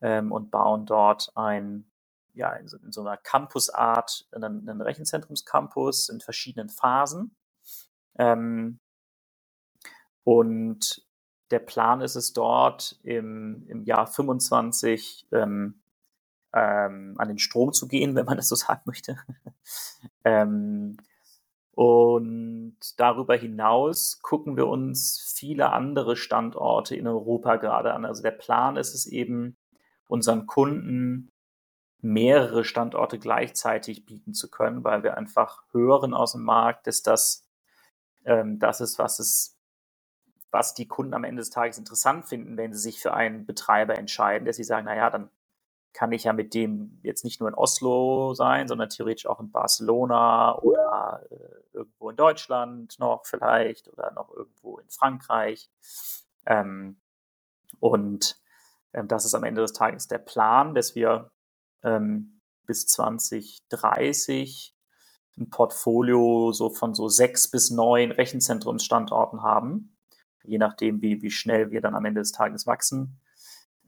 ähm, 0.00 0.32
und 0.32 0.50
bauen 0.50 0.86
dort 0.86 1.30
ein, 1.36 1.90
ja, 2.34 2.52
in 2.54 2.68
so, 2.68 2.76
in 2.78 2.92
so 2.92 3.00
einer 3.00 3.16
Campusart, 3.16 4.28
einen, 4.32 4.68
einen 4.68 4.80
Rechenzentrumscampus 4.80 6.08
in 6.08 6.20
verschiedenen 6.20 6.68
Phasen. 6.68 7.36
Ähm, 8.18 8.80
und 10.24 11.06
der 11.50 11.60
Plan 11.60 12.00
ist 12.00 12.16
es 12.16 12.32
dort 12.32 12.98
im, 13.02 13.66
im 13.68 13.84
Jahr 13.84 14.06
25 14.06 15.28
ähm, 15.32 15.80
ähm, 16.52 17.14
an 17.18 17.28
den 17.28 17.38
Strom 17.38 17.72
zu 17.72 17.88
gehen, 17.88 18.14
wenn 18.14 18.26
man 18.26 18.36
das 18.36 18.48
so 18.48 18.54
sagen 18.54 18.82
möchte. 18.84 19.18
ähm, 20.24 20.96
und 21.72 22.76
darüber 22.96 23.36
hinaus 23.36 24.20
gucken 24.20 24.56
wir 24.56 24.66
uns 24.66 25.32
viele 25.36 25.70
andere 25.70 26.16
Standorte 26.16 26.96
in 26.96 27.06
Europa 27.06 27.56
gerade 27.56 27.94
an. 27.94 28.04
Also 28.04 28.22
der 28.22 28.32
Plan 28.32 28.76
ist 28.76 28.94
es 28.94 29.06
eben, 29.06 29.56
unseren 30.08 30.46
Kunden 30.46 31.30
mehrere 32.00 32.64
Standorte 32.64 33.18
gleichzeitig 33.18 34.06
bieten 34.06 34.34
zu 34.34 34.50
können, 34.50 34.82
weil 34.84 35.02
wir 35.02 35.16
einfach 35.16 35.62
hören 35.72 36.14
aus 36.14 36.32
dem 36.32 36.42
Markt, 36.42 36.86
dass 36.86 37.02
das 37.02 37.46
ähm, 38.24 38.58
das 38.58 38.80
ist, 38.80 38.98
was 38.98 39.18
es 39.18 39.56
was 40.50 40.74
die 40.74 40.88
Kunden 40.88 41.12
am 41.12 41.24
Ende 41.24 41.40
des 41.40 41.50
Tages 41.50 41.76
interessant 41.76 42.26
finden, 42.26 42.56
wenn 42.56 42.72
sie 42.72 42.78
sich 42.78 43.00
für 43.00 43.12
einen 43.12 43.44
Betreiber 43.44 43.98
entscheiden, 43.98 44.46
dass 44.46 44.56
sie 44.56 44.64
sagen, 44.64 44.86
naja, 44.86 45.10
dann 45.10 45.28
kann 45.92 46.12
ich 46.12 46.24
ja 46.24 46.32
mit 46.32 46.54
dem 46.54 47.00
jetzt 47.02 47.24
nicht 47.24 47.40
nur 47.40 47.48
in 47.48 47.54
Oslo 47.54 48.34
sein, 48.34 48.68
sondern 48.68 48.88
theoretisch 48.88 49.26
auch 49.26 49.40
in 49.40 49.50
Barcelona 49.50 50.58
oder 50.58 51.26
äh, 51.30 51.76
irgendwo 51.76 52.10
in 52.10 52.16
Deutschland 52.16 52.98
noch 52.98 53.26
vielleicht 53.26 53.88
oder 53.88 54.12
noch 54.12 54.30
irgendwo 54.30 54.78
in 54.78 54.88
Frankreich. 54.90 55.70
Ähm, 56.46 57.00
und 57.80 58.40
ähm, 58.92 59.08
das 59.08 59.24
ist 59.24 59.34
am 59.34 59.44
Ende 59.44 59.62
des 59.62 59.72
Tages 59.72 60.06
der 60.08 60.18
Plan, 60.18 60.74
dass 60.74 60.94
wir 60.94 61.30
ähm, 61.82 62.40
bis 62.66 62.86
2030 62.86 64.74
ein 65.38 65.50
Portfolio 65.50 66.52
so 66.52 66.70
von 66.70 66.94
so 66.94 67.08
sechs 67.08 67.50
bis 67.50 67.70
neun 67.70 68.10
Rechenzentrumsstandorten 68.10 69.42
haben, 69.42 69.96
je 70.42 70.58
nachdem, 70.58 71.00
wie, 71.00 71.22
wie 71.22 71.30
schnell 71.30 71.70
wir 71.70 71.80
dann 71.80 71.94
am 71.94 72.04
Ende 72.04 72.20
des 72.20 72.32
Tages 72.32 72.66
wachsen. 72.66 73.20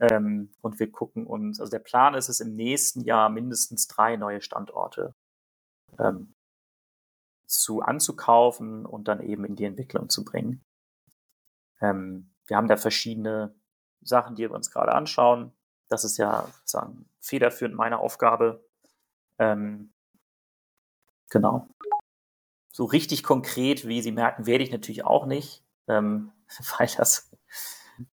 Ähm, 0.01 0.49
und 0.61 0.79
wir 0.79 0.91
gucken 0.91 1.27
uns, 1.27 1.59
also 1.59 1.69
der 1.69 1.79
Plan 1.79 2.15
ist 2.15 2.27
es 2.27 2.39
im 2.39 2.55
nächsten 2.55 3.01
Jahr 3.01 3.29
mindestens 3.29 3.87
drei 3.87 4.17
neue 4.17 4.41
Standorte 4.41 5.13
ähm, 5.99 6.33
zu 7.45 7.81
anzukaufen 7.81 8.87
und 8.87 9.07
dann 9.07 9.21
eben 9.21 9.45
in 9.45 9.55
die 9.55 9.65
Entwicklung 9.65 10.09
zu 10.09 10.25
bringen. 10.25 10.65
Ähm, 11.81 12.31
wir 12.47 12.57
haben 12.57 12.67
da 12.67 12.77
verschiedene 12.77 13.53
Sachen, 14.01 14.35
die 14.35 14.43
wir 14.43 14.55
uns 14.55 14.71
gerade 14.71 14.93
anschauen. 14.93 15.51
Das 15.87 16.03
ist 16.03 16.17
ja 16.17 16.47
sozusagen 16.51 17.05
federführend 17.19 17.75
meine 17.75 17.99
Aufgabe. 17.99 18.65
Ähm, 19.37 19.93
genau. 21.29 21.67
So 22.71 22.85
richtig 22.85 23.21
konkret, 23.21 23.87
wie 23.87 24.01
Sie 24.01 24.11
merken, 24.11 24.47
werde 24.47 24.63
ich 24.63 24.71
natürlich 24.71 25.05
auch 25.05 25.27
nicht, 25.27 25.63
ähm, 25.87 26.31
weil 26.79 26.89
das 26.97 27.29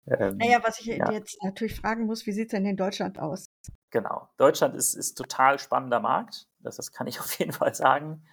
ähm, 0.06 0.36
naja, 0.38 0.60
was 0.62 0.80
ich 0.80 0.86
ja. 0.86 1.10
jetzt 1.12 1.42
natürlich 1.42 1.76
fragen 1.76 2.06
muss, 2.06 2.26
wie 2.26 2.32
sieht 2.32 2.46
es 2.46 2.50
denn 2.52 2.66
in 2.66 2.76
Deutschland 2.76 3.18
aus? 3.18 3.50
Genau. 3.90 4.28
Deutschland 4.36 4.74
ist, 4.74 4.94
ist 4.94 5.14
total 5.14 5.58
spannender 5.58 6.00
Markt. 6.00 6.46
Das, 6.60 6.76
das 6.76 6.92
kann 6.92 7.06
ich 7.06 7.20
auf 7.20 7.38
jeden 7.38 7.52
Fall 7.52 7.74
sagen. 7.74 8.24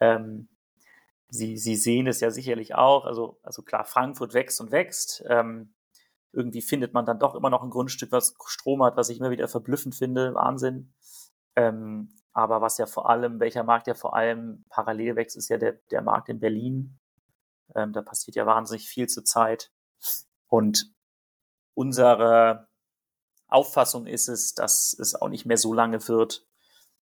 Ähm, 0.00 0.48
Sie, 1.28 1.56
Sie 1.58 1.74
sehen 1.76 2.06
es 2.06 2.20
ja 2.20 2.30
sicherlich 2.30 2.74
auch. 2.74 3.04
Also, 3.04 3.38
also 3.42 3.62
klar, 3.62 3.84
Frankfurt 3.84 4.32
wächst 4.34 4.60
und 4.60 4.70
wächst. 4.70 5.24
Ähm, 5.28 5.74
irgendwie 6.32 6.62
findet 6.62 6.92
man 6.92 7.06
dann 7.06 7.18
doch 7.18 7.34
immer 7.34 7.50
noch 7.50 7.62
ein 7.62 7.70
Grundstück, 7.70 8.12
was 8.12 8.34
Strom 8.46 8.82
hat, 8.82 8.96
was 8.96 9.08
ich 9.08 9.18
immer 9.18 9.30
wieder 9.30 9.48
verblüffend 9.48 9.94
finde. 9.94 10.34
Wahnsinn. 10.34 10.92
Ähm, 11.56 12.10
aber 12.32 12.60
was 12.60 12.78
ja 12.78 12.86
vor 12.86 13.08
allem, 13.08 13.40
welcher 13.40 13.64
Markt 13.64 13.86
ja 13.86 13.94
vor 13.94 14.14
allem 14.14 14.64
parallel 14.68 15.16
wächst, 15.16 15.36
ist 15.36 15.48
ja 15.48 15.56
der, 15.56 15.72
der 15.90 16.02
Markt 16.02 16.28
in 16.28 16.38
Berlin. 16.38 16.98
Ähm, 17.74 17.92
da 17.92 18.02
passiert 18.02 18.36
ja 18.36 18.46
wahnsinnig 18.46 18.88
viel 18.88 19.08
zurzeit. 19.08 19.72
Und 20.48 20.92
unsere 21.74 22.68
Auffassung 23.48 24.06
ist 24.06 24.28
es, 24.28 24.54
dass 24.54 24.96
es 24.98 25.14
auch 25.14 25.28
nicht 25.28 25.46
mehr 25.46 25.58
so 25.58 25.72
lange 25.72 26.08
wird, 26.08 26.44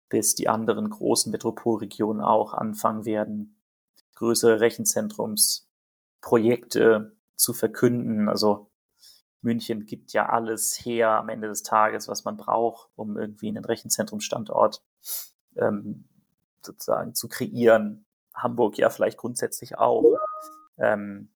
bis 0.09 0.35
die 0.35 0.49
anderen 0.49 0.88
großen 0.90 1.33
Metropolregionen 1.33 2.22
auch 2.22 2.53
anfangen 2.55 3.05
werden, 3.05 3.61
größere 4.14 4.61
Rechenzentrumsprojekte 4.61 7.16
zu 7.37 7.53
verkünden. 7.53 8.29
Also 8.29 8.70
München 9.40 9.87
gibt 9.87 10.12
ja 10.12 10.29
alles 10.29 10.85
her 10.85 11.11
am 11.11 11.29
Ende 11.29 11.49
des 11.49 11.62
Tages, 11.62 12.09
was 12.09 12.25
man 12.25 12.37
braucht, 12.37 12.90
um 12.96 13.16
irgendwie 13.16 13.49
einen 13.49 13.64
Rechenzentrumsstandort 13.64 14.83
ähm, 15.57 16.09
sozusagen 16.62 17.14
zu 17.14 17.29
kreieren. 17.29 18.05
Hamburg 18.35 18.79
ja 18.79 18.90
vielleicht 18.90 19.18
grundsätzlich 19.18 19.79
auch. 19.79 20.05
Ähm, 20.79 21.31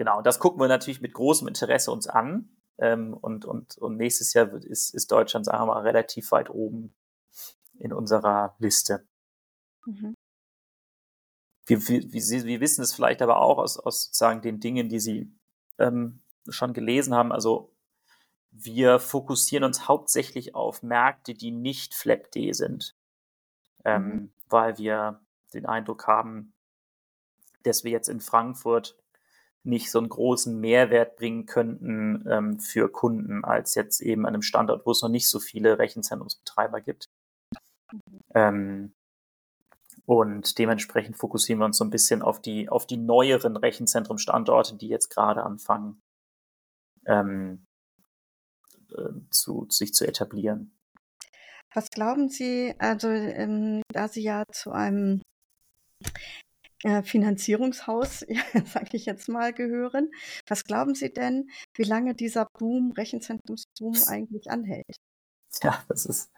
Genau, 0.00 0.16
und 0.16 0.26
das 0.26 0.38
gucken 0.38 0.58
wir 0.58 0.66
natürlich 0.66 1.02
mit 1.02 1.12
großem 1.12 1.46
Interesse 1.46 1.92
uns 1.92 2.06
an. 2.06 2.48
Ähm, 2.78 3.12
und, 3.12 3.44
und, 3.44 3.76
und 3.76 3.98
nächstes 3.98 4.32
Jahr 4.32 4.50
wird, 4.50 4.64
ist, 4.64 4.94
ist 4.94 5.12
Deutschland, 5.12 5.44
sagen 5.44 5.60
wir 5.60 5.74
mal, 5.74 5.82
relativ 5.82 6.32
weit 6.32 6.48
oben 6.48 6.94
in 7.78 7.92
unserer 7.92 8.56
Liste. 8.58 9.06
Mhm. 9.84 10.14
Wir, 11.66 11.86
wir, 11.86 12.10
wir, 12.14 12.44
wir 12.44 12.60
wissen 12.60 12.80
es 12.80 12.94
vielleicht 12.94 13.20
aber 13.20 13.42
auch 13.42 13.58
aus, 13.58 13.78
aus 13.78 14.04
sozusagen 14.04 14.40
den 14.40 14.58
Dingen, 14.58 14.88
die 14.88 15.00
Sie 15.00 15.36
ähm, 15.78 16.22
schon 16.48 16.72
gelesen 16.72 17.14
haben. 17.14 17.30
Also 17.30 17.70
wir 18.50 19.00
fokussieren 19.00 19.64
uns 19.64 19.86
hauptsächlich 19.86 20.54
auf 20.54 20.82
Märkte, 20.82 21.34
die 21.34 21.50
nicht 21.50 21.94
FlapD 21.94 22.54
sind, 22.54 22.96
ähm, 23.84 24.02
mhm. 24.02 24.32
weil 24.48 24.78
wir 24.78 25.20
den 25.52 25.66
Eindruck 25.66 26.06
haben, 26.06 26.54
dass 27.64 27.84
wir 27.84 27.90
jetzt 27.90 28.08
in 28.08 28.20
Frankfurt 28.20 28.96
nicht 29.62 29.90
so 29.90 29.98
einen 29.98 30.08
großen 30.08 30.58
Mehrwert 30.58 31.16
bringen 31.16 31.46
könnten 31.46 32.24
ähm, 32.28 32.60
für 32.60 32.90
Kunden 32.90 33.44
als 33.44 33.74
jetzt 33.74 34.00
eben 34.00 34.26
an 34.26 34.34
einem 34.34 34.42
Standort, 34.42 34.86
wo 34.86 34.92
es 34.92 35.02
noch 35.02 35.08
nicht 35.10 35.28
so 35.28 35.38
viele 35.38 35.78
Rechenzentrumsbetreiber 35.78 36.80
gibt. 36.80 37.08
Ähm, 38.34 38.94
und 40.06 40.58
dementsprechend 40.58 41.18
fokussieren 41.18 41.60
wir 41.60 41.66
uns 41.66 41.76
so 41.76 41.84
ein 41.84 41.90
bisschen 41.90 42.22
auf 42.22 42.40
die, 42.40 42.68
auf 42.68 42.86
die 42.86 42.96
neueren 42.96 43.56
Rechenzentrum-Standorte, 43.56 44.76
die 44.76 44.88
jetzt 44.88 45.10
gerade 45.10 45.44
anfangen, 45.44 46.00
ähm, 47.06 47.66
äh, 48.92 49.10
zu, 49.30 49.66
sich 49.68 49.92
zu 49.94 50.06
etablieren. 50.06 50.72
Was 51.74 51.90
glauben 51.90 52.28
Sie, 52.28 52.74
also 52.78 53.08
ähm, 53.08 53.82
da 53.92 54.08
Sie 54.08 54.22
ja 54.22 54.44
zu 54.50 54.72
einem 54.72 55.22
äh, 56.82 57.02
Finanzierungshaus, 57.02 58.24
ja, 58.28 58.42
sage 58.64 58.90
ich 58.96 59.06
jetzt 59.06 59.28
mal, 59.28 59.52
gehören, 59.52 60.10
was 60.46 60.64
glauben 60.64 60.94
Sie 60.94 61.12
denn, 61.12 61.50
wie 61.74 61.84
lange 61.84 62.14
dieser 62.14 62.46
Boom, 62.58 62.92
Rechenzentrumsboom 62.92 63.96
eigentlich 64.06 64.50
anhält? 64.50 64.96
Ja, 65.62 65.82
das 65.88 66.06
ist 66.06 66.30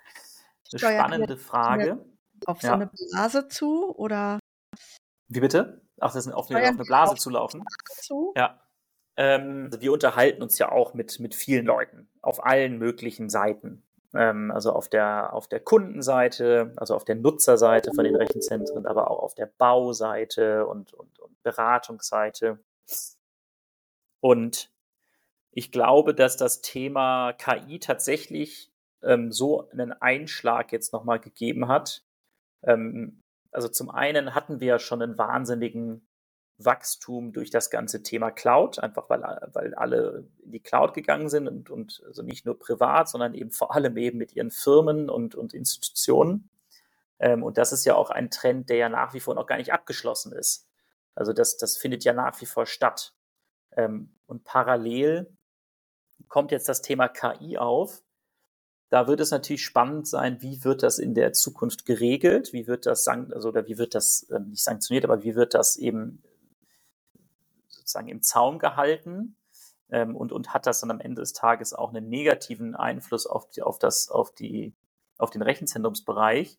eine 0.72 0.78
Steuert 0.78 1.00
spannende 1.00 1.36
Frage. 1.36 2.04
Auf 2.46 2.60
so 2.60 2.68
ja. 2.68 2.74
eine 2.74 2.88
Blase 2.88 3.48
zu 3.48 3.94
oder? 3.96 4.40
Wie 5.28 5.40
bitte? 5.40 5.82
Ach, 6.00 6.12
das 6.12 6.26
ist 6.26 6.32
auf 6.32 6.50
eine, 6.50 6.60
auf 6.60 6.68
eine 6.68 6.84
Blase 6.84 7.14
zulaufen. 7.14 7.62
Zu? 8.00 8.32
Ja. 8.36 8.60
Ähm, 9.16 9.70
wir 9.78 9.92
unterhalten 9.92 10.42
uns 10.42 10.58
ja 10.58 10.72
auch 10.72 10.94
mit, 10.94 11.20
mit 11.20 11.34
vielen 11.34 11.66
Leuten 11.66 12.08
auf 12.22 12.44
allen 12.44 12.78
möglichen 12.78 13.28
Seiten. 13.28 13.84
Ähm, 14.14 14.50
also 14.50 14.72
auf 14.72 14.88
der, 14.88 15.32
auf 15.32 15.48
der 15.48 15.60
Kundenseite, 15.60 16.72
also 16.76 16.94
auf 16.94 17.04
der 17.04 17.16
Nutzerseite 17.16 17.92
von 17.94 18.04
den 18.04 18.16
Rechenzentren, 18.16 18.86
aber 18.86 19.10
auch 19.10 19.20
auf 19.20 19.34
der 19.34 19.46
Bauseite 19.46 20.66
und, 20.66 20.92
und, 20.92 21.18
und 21.18 21.42
Beratungsseite. 21.42 22.58
Und 24.20 24.70
ich 25.50 25.72
glaube, 25.72 26.14
dass 26.14 26.36
das 26.36 26.62
Thema 26.62 27.32
KI 27.32 27.78
tatsächlich 27.78 28.72
ähm, 29.02 29.32
so 29.32 29.68
einen 29.70 29.92
Einschlag 29.92 30.72
jetzt 30.72 30.92
nochmal 30.92 31.20
gegeben 31.20 31.68
hat. 31.68 32.04
Ähm, 32.62 33.20
also 33.50 33.68
zum 33.68 33.90
einen 33.90 34.34
hatten 34.34 34.60
wir 34.60 34.68
ja 34.68 34.78
schon 34.78 35.02
einen 35.02 35.18
wahnsinnigen 35.18 36.06
Wachstum 36.58 37.32
durch 37.32 37.50
das 37.50 37.70
ganze 37.70 38.02
Thema 38.02 38.30
Cloud, 38.30 38.78
einfach 38.78 39.08
weil, 39.10 39.22
weil 39.52 39.74
alle 39.74 40.28
in 40.44 40.52
die 40.52 40.60
Cloud 40.60 40.94
gegangen 40.94 41.28
sind 41.28 41.48
und, 41.48 41.70
und 41.70 42.02
also 42.06 42.22
nicht 42.22 42.46
nur 42.46 42.58
privat, 42.58 43.08
sondern 43.08 43.34
eben 43.34 43.50
vor 43.50 43.74
allem 43.74 43.96
eben 43.96 44.18
mit 44.18 44.34
ihren 44.34 44.50
Firmen 44.50 45.10
und, 45.10 45.34
und 45.34 45.54
Institutionen. 45.54 46.50
Ähm, 47.18 47.42
und 47.42 47.58
das 47.58 47.72
ist 47.72 47.84
ja 47.84 47.94
auch 47.94 48.10
ein 48.10 48.30
Trend, 48.30 48.68
der 48.68 48.76
ja 48.76 48.88
nach 48.88 49.14
wie 49.14 49.20
vor 49.20 49.34
noch 49.34 49.46
gar 49.46 49.56
nicht 49.56 49.72
abgeschlossen 49.72 50.32
ist. 50.32 50.68
Also 51.14 51.32
das, 51.32 51.56
das 51.56 51.76
findet 51.76 52.04
ja 52.04 52.12
nach 52.12 52.40
wie 52.40 52.46
vor 52.46 52.66
statt. 52.66 53.14
Ähm, 53.76 54.14
und 54.26 54.44
parallel 54.44 55.36
kommt 56.28 56.52
jetzt 56.52 56.68
das 56.68 56.82
Thema 56.82 57.08
KI 57.08 57.58
auf, 57.58 58.02
da 58.92 59.06
wird 59.06 59.20
es 59.20 59.30
natürlich 59.30 59.64
spannend 59.64 60.06
sein, 60.06 60.42
wie 60.42 60.64
wird 60.64 60.82
das 60.82 60.98
in 60.98 61.14
der 61.14 61.32
Zukunft 61.32 61.86
geregelt, 61.86 62.52
wie 62.52 62.66
wird 62.66 62.84
das, 62.84 63.08
also, 63.08 63.48
oder 63.48 63.66
wie 63.66 63.78
wird 63.78 63.94
das 63.94 64.24
äh, 64.24 64.38
nicht 64.38 64.62
sanktioniert, 64.62 65.06
aber 65.06 65.24
wie 65.24 65.34
wird 65.34 65.54
das 65.54 65.76
eben 65.76 66.22
sozusagen 67.82 68.08
im 68.08 68.22
Zaum 68.22 68.58
gehalten 68.58 69.36
ähm, 69.90 70.16
und, 70.16 70.32
und 70.32 70.54
hat 70.54 70.66
das 70.66 70.80
dann 70.80 70.90
am 70.90 71.00
Ende 71.00 71.20
des 71.20 71.32
Tages 71.32 71.74
auch 71.74 71.90
einen 71.90 72.08
negativen 72.08 72.74
Einfluss 72.74 73.26
auf, 73.26 73.50
die, 73.50 73.62
auf, 73.62 73.78
das, 73.78 74.08
auf, 74.08 74.34
die, 74.34 74.74
auf 75.18 75.30
den 75.30 75.42
Rechenzentrumsbereich. 75.42 76.58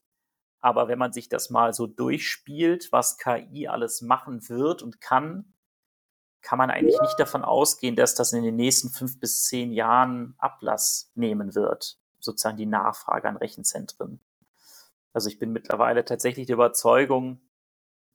Aber 0.59 0.87
wenn 0.87 0.99
man 0.99 1.11
sich 1.11 1.27
das 1.27 1.49
mal 1.49 1.73
so 1.73 1.87
durchspielt, 1.87 2.91
was 2.91 3.17
KI 3.17 3.67
alles 3.67 4.01
machen 4.01 4.47
wird 4.47 4.81
und 4.81 5.01
kann, 5.01 5.53
kann 6.41 6.57
man 6.57 6.69
eigentlich 6.69 6.99
nicht 7.01 7.19
davon 7.19 7.43
ausgehen, 7.43 7.95
dass 7.95 8.15
das 8.15 8.33
in 8.33 8.43
den 8.43 8.55
nächsten 8.55 8.89
fünf 8.89 9.19
bis 9.19 9.43
zehn 9.43 9.71
Jahren 9.71 10.35
Ablass 10.37 11.11
nehmen 11.15 11.55
wird 11.55 11.97
sozusagen 12.23 12.57
die 12.57 12.65
Nachfrage 12.65 13.27
an 13.27 13.37
Rechenzentren. 13.37 14.19
Also 15.11 15.29
ich 15.29 15.37
bin 15.37 15.51
mittlerweile 15.51 16.05
tatsächlich 16.05 16.47
der 16.47 16.55
Überzeugung, 16.55 17.41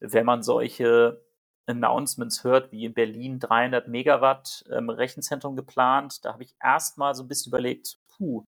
wenn 0.00 0.26
man 0.26 0.42
solche 0.42 1.24
Announcements 1.68 2.44
hört, 2.44 2.72
wie 2.72 2.84
in 2.84 2.94
Berlin 2.94 3.38
300 3.38 3.88
Megawatt 3.88 4.64
ähm, 4.70 4.90
Rechenzentrum 4.90 5.54
geplant, 5.54 6.24
da 6.24 6.32
habe 6.32 6.42
ich 6.42 6.54
erstmal 6.62 7.14
so 7.14 7.22
ein 7.22 7.28
bisschen 7.28 7.50
überlegt, 7.50 7.98
puh, 8.08 8.44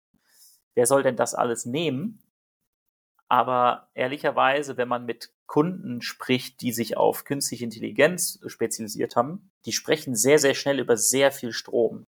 wer 0.74 0.86
soll 0.86 1.02
denn 1.02 1.16
das 1.16 1.34
alles 1.34 1.66
nehmen? 1.66 2.22
Aber 3.28 3.88
ehrlicherweise, 3.94 4.76
wenn 4.76 4.88
man 4.88 5.04
mit 5.04 5.32
Kunden 5.46 6.02
spricht, 6.02 6.62
die 6.62 6.72
sich 6.72 6.96
auf 6.96 7.24
künstliche 7.24 7.64
Intelligenz 7.64 8.40
spezialisiert 8.46 9.14
haben, 9.14 9.50
die 9.66 9.72
sprechen 9.72 10.16
sehr, 10.16 10.38
sehr 10.38 10.54
schnell 10.54 10.80
über 10.80 10.96
sehr 10.96 11.30
viel 11.30 11.52
Strom. 11.52 12.06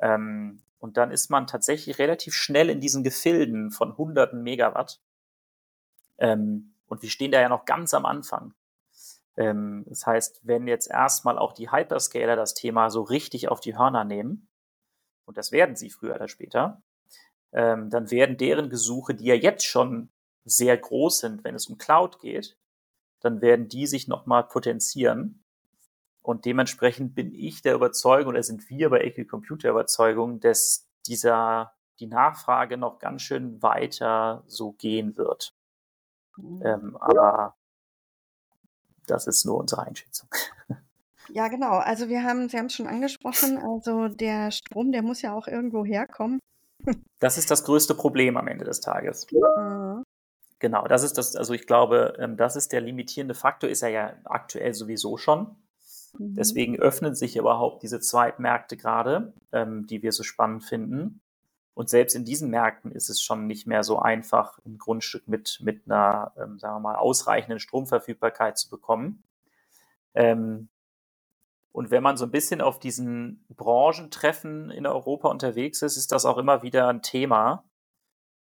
Ähm, 0.00 0.60
und 0.78 0.96
dann 0.96 1.10
ist 1.10 1.30
man 1.30 1.46
tatsächlich 1.46 1.98
relativ 1.98 2.34
schnell 2.34 2.68
in 2.68 2.80
diesen 2.80 3.04
Gefilden 3.04 3.70
von 3.70 3.96
hunderten 3.96 4.42
Megawatt. 4.42 5.00
Ähm, 6.18 6.74
und 6.86 7.02
wir 7.02 7.10
stehen 7.10 7.32
da 7.32 7.40
ja 7.40 7.48
noch 7.48 7.64
ganz 7.64 7.94
am 7.94 8.04
Anfang. 8.04 8.54
Ähm, 9.36 9.84
das 9.88 10.06
heißt, 10.06 10.40
wenn 10.44 10.66
jetzt 10.66 10.90
erstmal 10.90 11.38
auch 11.38 11.52
die 11.52 11.70
Hyperscaler 11.70 12.36
das 12.36 12.54
Thema 12.54 12.90
so 12.90 13.02
richtig 13.02 13.48
auf 13.48 13.60
die 13.60 13.76
Hörner 13.76 14.04
nehmen, 14.04 14.48
und 15.26 15.36
das 15.36 15.52
werden 15.52 15.76
sie 15.76 15.90
früher 15.90 16.14
oder 16.14 16.28
später, 16.28 16.82
ähm, 17.52 17.90
dann 17.90 18.10
werden 18.10 18.36
deren 18.36 18.68
Gesuche, 18.68 19.14
die 19.14 19.26
ja 19.26 19.34
jetzt 19.34 19.64
schon 19.64 20.10
sehr 20.44 20.76
groß 20.76 21.20
sind, 21.20 21.44
wenn 21.44 21.54
es 21.54 21.68
um 21.68 21.78
Cloud 21.78 22.20
geht, 22.20 22.58
dann 23.20 23.40
werden 23.40 23.68
die 23.68 23.86
sich 23.86 24.06
nochmal 24.06 24.46
potenzieren. 24.46 25.44
Und 26.20 26.44
dementsprechend 26.44 27.14
bin 27.14 27.32
ich 27.34 27.62
der 27.62 27.74
Überzeugung, 27.74 28.30
oder 28.30 28.42
sind 28.42 28.68
wir 28.68 28.90
bei 28.90 29.00
Equi 29.00 29.26
Computer 29.26 29.70
Überzeugung, 29.70 30.40
dass 30.40 30.90
dieser, 31.06 31.74
die 32.00 32.06
Nachfrage 32.06 32.76
noch 32.76 32.98
ganz 32.98 33.22
schön 33.22 33.62
weiter 33.62 34.42
so 34.46 34.72
gehen 34.72 35.16
wird. 35.16 35.54
Mhm. 36.36 36.62
Ähm, 36.64 36.96
aber 36.96 37.56
das 39.06 39.26
ist 39.26 39.44
nur 39.44 39.58
unsere 39.58 39.82
Einschätzung. 39.82 40.28
Ja, 41.30 41.48
genau. 41.48 41.78
Also 41.78 42.08
wir 42.08 42.22
haben, 42.22 42.48
Sie 42.48 42.58
haben 42.58 42.66
es 42.66 42.74
schon 42.74 42.86
angesprochen, 42.86 43.58
also 43.58 44.08
der 44.08 44.50
Strom, 44.50 44.92
der 44.92 45.02
muss 45.02 45.22
ja 45.22 45.34
auch 45.34 45.48
irgendwo 45.48 45.84
herkommen. 45.84 46.38
Das 47.18 47.38
ist 47.38 47.50
das 47.50 47.64
größte 47.64 47.94
Problem 47.94 48.36
am 48.36 48.46
Ende 48.46 48.66
des 48.66 48.82
Tages. 48.82 49.26
Mhm. 49.32 50.02
Genau, 50.58 50.86
das 50.86 51.02
ist 51.02 51.16
das, 51.16 51.34
also 51.34 51.54
ich 51.54 51.66
glaube, 51.66 52.14
ähm, 52.18 52.36
das 52.36 52.56
ist 52.56 52.72
der 52.72 52.82
limitierende 52.82 53.34
Faktor, 53.34 53.70
ist 53.70 53.82
er 53.82 53.88
ja 53.88 54.12
aktuell 54.24 54.74
sowieso 54.74 55.16
schon. 55.16 55.56
Mhm. 56.18 56.34
Deswegen 56.34 56.78
öffnen 56.78 57.14
sich 57.14 57.36
überhaupt 57.36 57.82
diese 57.82 58.00
Zweitmärkte 58.00 58.76
gerade, 58.76 59.32
ähm, 59.52 59.86
die 59.86 60.02
wir 60.02 60.12
so 60.12 60.22
spannend 60.22 60.64
finden. 60.64 61.20
Und 61.74 61.88
selbst 61.88 62.14
in 62.14 62.24
diesen 62.24 62.50
Märkten 62.50 62.92
ist 62.92 63.10
es 63.10 63.20
schon 63.20 63.46
nicht 63.46 63.66
mehr 63.66 63.82
so 63.82 63.98
einfach, 63.98 64.58
ein 64.64 64.78
Grundstück 64.78 65.26
mit, 65.26 65.58
mit 65.60 65.82
einer, 65.86 66.32
ähm, 66.36 66.58
sagen 66.58 66.76
wir 66.76 66.80
mal, 66.80 66.96
ausreichenden 66.96 67.58
Stromverfügbarkeit 67.58 68.56
zu 68.56 68.70
bekommen. 68.70 69.24
Ähm, 70.14 70.68
und 71.72 71.90
wenn 71.90 72.04
man 72.04 72.16
so 72.16 72.24
ein 72.24 72.30
bisschen 72.30 72.60
auf 72.60 72.78
diesen 72.78 73.44
Branchentreffen 73.48 74.70
in 74.70 74.86
Europa 74.86 75.28
unterwegs 75.28 75.82
ist, 75.82 75.96
ist 75.96 76.12
das 76.12 76.24
auch 76.24 76.38
immer 76.38 76.62
wieder 76.62 76.86
ein 76.86 77.02
Thema, 77.02 77.64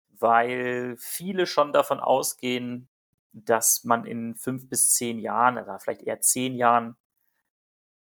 weil 0.09 0.97
viele 0.97 1.45
schon 1.45 1.71
davon 1.71 2.01
ausgehen, 2.01 2.89
dass 3.31 3.85
man 3.85 4.05
in 4.05 4.35
fünf 4.35 4.67
bis 4.67 4.93
zehn 4.93 5.19
Jahren, 5.19 5.57
oder 5.57 5.79
vielleicht 5.79 6.03
eher 6.03 6.19
zehn 6.19 6.55
Jahren, 6.55 6.97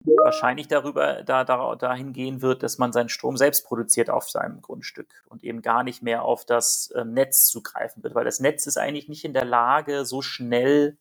wahrscheinlich 0.04 0.68
darüber 0.68 1.22
da, 1.22 1.44
da, 1.44 1.74
dahin 1.76 2.12
gehen 2.12 2.42
wird, 2.42 2.62
dass 2.62 2.78
man 2.78 2.92
seinen 2.92 3.08
Strom 3.08 3.36
selbst 3.36 3.66
produziert 3.66 4.10
auf 4.10 4.30
seinem 4.30 4.60
Grundstück 4.60 5.24
und 5.28 5.44
eben 5.44 5.62
gar 5.62 5.82
nicht 5.82 6.02
mehr 6.02 6.24
auf 6.24 6.44
das 6.44 6.90
äh, 6.92 7.04
Netz 7.04 7.46
zugreifen 7.46 8.02
wird, 8.02 8.14
weil 8.14 8.24
das 8.24 8.40
Netz 8.40 8.66
ist 8.66 8.78
eigentlich 8.78 9.08
nicht 9.08 9.24
in 9.24 9.32
der 9.32 9.44
Lage, 9.44 10.04
so 10.04 10.22
schnell 10.22 10.98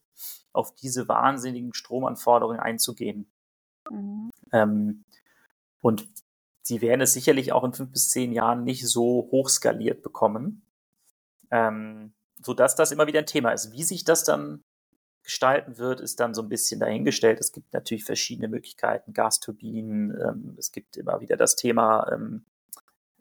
auf 0.53 0.75
diese 0.75 1.07
wahnsinnigen 1.07 1.73
Stromanforderungen 1.73 2.59
einzugehen. 2.59 3.31
Mhm. 3.89 4.31
Ähm, 4.51 5.03
und 5.81 6.07
sie 6.61 6.81
werden 6.81 7.01
es 7.01 7.13
sicherlich 7.13 7.53
auch 7.53 7.63
in 7.63 7.73
fünf 7.73 7.91
bis 7.91 8.09
zehn 8.09 8.31
Jahren 8.31 8.63
nicht 8.63 8.87
so 8.87 9.29
hoch 9.31 9.49
skaliert 9.49 10.03
bekommen, 10.03 10.63
ähm, 11.49 12.13
sodass 12.41 12.75
das 12.75 12.91
immer 12.91 13.07
wieder 13.07 13.19
ein 13.19 13.25
Thema 13.25 13.51
ist. 13.51 13.71
Wie 13.71 13.83
sich 13.83 14.03
das 14.03 14.23
dann 14.23 14.63
gestalten 15.31 15.77
wird, 15.77 16.01
ist 16.01 16.19
dann 16.19 16.33
so 16.33 16.41
ein 16.41 16.49
bisschen 16.49 16.81
dahingestellt. 16.81 17.39
Es 17.39 17.53
gibt 17.53 17.71
natürlich 17.73 18.03
verschiedene 18.03 18.49
Möglichkeiten, 18.49 19.13
Gasturbinen, 19.13 20.11
ähm, 20.19 20.55
es 20.57 20.73
gibt 20.73 20.97
immer 20.97 21.21
wieder 21.21 21.37
das 21.37 21.55
Thema 21.55 22.11
ähm, 22.11 22.45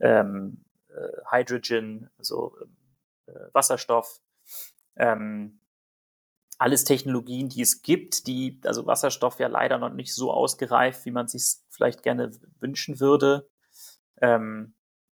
ähm, 0.00 0.64
äh, 0.88 1.20
Hydrogen, 1.30 2.10
also 2.18 2.56
äh, 3.26 3.32
Wasserstoff. 3.52 4.20
Ähm, 4.96 5.60
alles 6.58 6.82
Technologien, 6.82 7.48
die 7.48 7.62
es 7.62 7.80
gibt, 7.80 8.26
die, 8.26 8.60
also 8.64 8.86
Wasserstoff 8.86 9.38
ja 9.38 9.46
leider 9.46 9.78
noch 9.78 9.92
nicht 9.92 10.12
so 10.12 10.32
ausgereift, 10.32 11.04
wie 11.04 11.12
man 11.12 11.28
sich 11.28 11.44
vielleicht 11.68 12.02
gerne 12.02 12.32
wünschen 12.58 12.98
würde. 12.98 13.48
Ähm, 14.20 14.74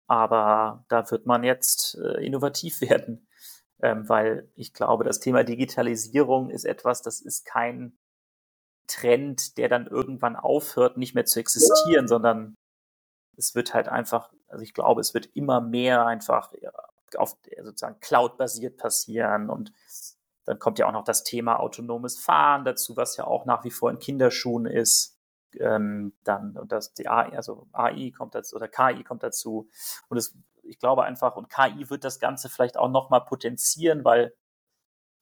aber 0.07 0.85
da 0.91 1.11
wird 1.11 1.25
man 1.25 1.43
jetzt 1.43 1.95
äh, 1.95 2.23
innovativ 2.23 2.81
werden 2.83 3.27
ähm, 3.83 4.09
weil 4.09 4.49
ich 4.55 4.73
glaube, 4.73 5.05
das 5.05 5.21
Thema 5.21 5.45
Digitalisierung 5.45 6.51
ist 6.51 6.65
etwas, 6.65 7.03
das 7.03 7.21
ist 7.21 7.45
kein 7.45 7.99
Trend, 8.87 9.59
der 9.59 9.69
dann 9.69 9.87
irgendwann 9.87 10.37
aufhört, 10.37 10.97
nicht 10.97 11.15
mehr 11.15 11.25
zu 11.25 11.41
existieren, 11.41 12.09
sondern 12.09 12.57
es 13.37 13.55
wird 13.55 13.75
halt 13.75 13.89
einfach, 13.89 14.33
also 14.49 14.63
ich 14.63 14.75
glaube, 14.75 15.01
es 15.01 15.15
wird 15.15 15.27
immer 15.35 15.61
mehr 15.61 16.07
einfach 16.07 16.53
auf 17.17 17.37
sozusagen 17.63 18.01
Cloud-basiert 18.01 18.77
passieren 18.77 19.51
und 19.51 19.73
dann 20.45 20.59
kommt 20.59 20.79
ja 20.79 20.89
auch 20.89 20.93
noch 20.93 21.05
das 21.05 21.25
Thema 21.25 21.61
autonomes 21.61 22.19
Fahren 22.19 22.65
dazu, 22.65 22.97
was 22.97 23.17
ja 23.17 23.25
auch 23.25 23.47
nach 23.47 23.65
wie 23.65 23.71
vor 23.71 23.91
in 23.91 23.99
Kinderschuhen 23.99 24.67
ist. 24.67 25.19
Ähm, 25.59 26.15
dann 26.25 26.57
und 26.57 26.73
das 26.73 26.95
die 26.95 27.09
AI, 27.09 27.37
also 27.37 27.69
AI 27.73 28.11
kommt 28.17 28.35
dazu 28.35 28.57
oder 28.57 28.69
KI 28.69 29.05
kommt 29.05 29.23
dazu 29.23 29.69
und 30.09 30.17
es, 30.17 30.35
ich 30.63 30.79
glaube 30.79 31.05
einfach 31.05 31.37
und 31.37 31.49
KI 31.49 31.91
wird 31.91 32.05
das 32.05 32.21
Ganze 32.21 32.49
vielleicht 32.49 32.77
auch 32.77 32.89
noch 32.89 33.11
mal 33.11 33.21
potenzieren, 33.21 34.05
weil 34.05 34.35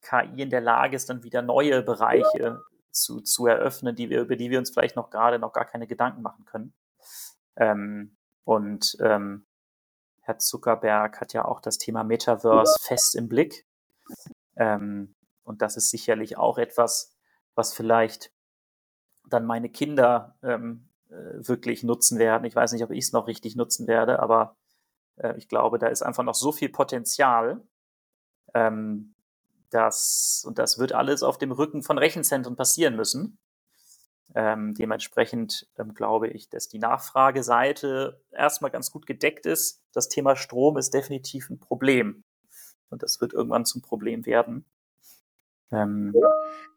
KI 0.01 0.41
in 0.41 0.49
der 0.49 0.61
Lage 0.61 0.95
ist, 0.95 1.09
dann 1.09 1.23
wieder 1.23 1.41
neue 1.41 1.81
Bereiche 1.83 2.61
zu, 2.91 3.21
zu 3.21 3.45
eröffnen, 3.45 3.95
die 3.95 4.09
wir 4.09 4.21
über 4.21 4.35
die 4.35 4.49
wir 4.49 4.59
uns 4.59 4.71
vielleicht 4.71 4.95
noch 4.95 5.09
gerade 5.09 5.39
noch 5.39 5.53
gar 5.53 5.65
keine 5.65 5.87
Gedanken 5.87 6.21
machen 6.21 6.45
können. 6.45 6.73
Ähm, 7.55 8.17
und 8.43 8.97
ähm, 8.99 9.45
Herr 10.21 10.37
Zuckerberg 10.37 11.19
hat 11.19 11.33
ja 11.33 11.45
auch 11.45 11.61
das 11.61 11.77
Thema 11.77 12.03
Metaverse 12.03 12.75
fest 12.81 13.15
im 13.15 13.27
Blick. 13.27 13.65
Ähm, 14.55 15.15
und 15.43 15.61
das 15.61 15.77
ist 15.77 15.89
sicherlich 15.89 16.37
auch 16.37 16.57
etwas, 16.57 17.15
was 17.55 17.73
vielleicht 17.73 18.31
dann 19.27 19.45
meine 19.45 19.69
Kinder 19.69 20.35
ähm, 20.43 20.89
äh, 21.09 21.47
wirklich 21.47 21.83
nutzen 21.83 22.19
werden. 22.19 22.45
Ich 22.45 22.55
weiß 22.55 22.73
nicht, 22.73 22.83
ob 22.83 22.91
ich 22.91 23.05
es 23.05 23.13
noch 23.13 23.27
richtig 23.27 23.55
nutzen 23.55 23.87
werde, 23.87 24.19
aber 24.19 24.55
äh, 25.17 25.37
ich 25.37 25.47
glaube, 25.47 25.79
da 25.79 25.87
ist 25.87 26.01
einfach 26.01 26.23
noch 26.23 26.35
so 26.35 26.51
viel 26.51 26.69
Potenzial. 26.69 27.61
Ähm, 28.53 29.13
dass, 29.71 30.43
und 30.45 30.59
das 30.59 30.77
wird 30.77 30.93
alles 30.93 31.23
auf 31.23 31.37
dem 31.37 31.51
Rücken 31.51 31.81
von 31.81 31.97
Rechenzentren 31.97 32.55
passieren 32.55 32.95
müssen. 32.95 33.39
Ähm, 34.35 34.73
dementsprechend 34.75 35.67
ähm, 35.77 35.93
glaube 35.93 36.27
ich, 36.27 36.49
dass 36.49 36.67
die 36.67 36.79
Nachfrageseite 36.79 38.21
erstmal 38.31 38.71
ganz 38.71 38.91
gut 38.91 39.05
gedeckt 39.05 39.45
ist. 39.45 39.81
Das 39.91 40.07
Thema 40.07 40.35
Strom 40.35 40.77
ist 40.77 40.93
definitiv 40.93 41.49
ein 41.49 41.59
Problem. 41.59 42.23
Und 42.89 43.03
das 43.03 43.19
wird 43.19 43.33
irgendwann 43.33 43.65
zum 43.65 43.81
Problem 43.81 44.25
werden. 44.25 44.65
Ähm, 45.71 46.13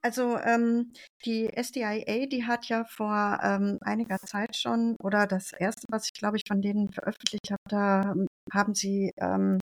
also 0.02 0.38
ähm, 0.38 0.92
die 1.24 1.50
SDIA, 1.56 2.26
die 2.26 2.44
hat 2.46 2.66
ja 2.66 2.84
vor 2.84 3.40
ähm, 3.42 3.78
einiger 3.80 4.18
Zeit 4.18 4.56
schon, 4.56 4.96
oder 5.02 5.26
das 5.26 5.52
erste, 5.52 5.86
was 5.90 6.06
ich 6.06 6.12
glaube 6.12 6.36
ich 6.36 6.44
von 6.46 6.62
denen 6.62 6.92
veröffentlicht 6.92 7.50
habe, 7.50 7.62
da 7.68 8.12
ähm, 8.12 8.26
haben 8.52 8.74
sie 8.74 9.12
ähm, 9.16 9.58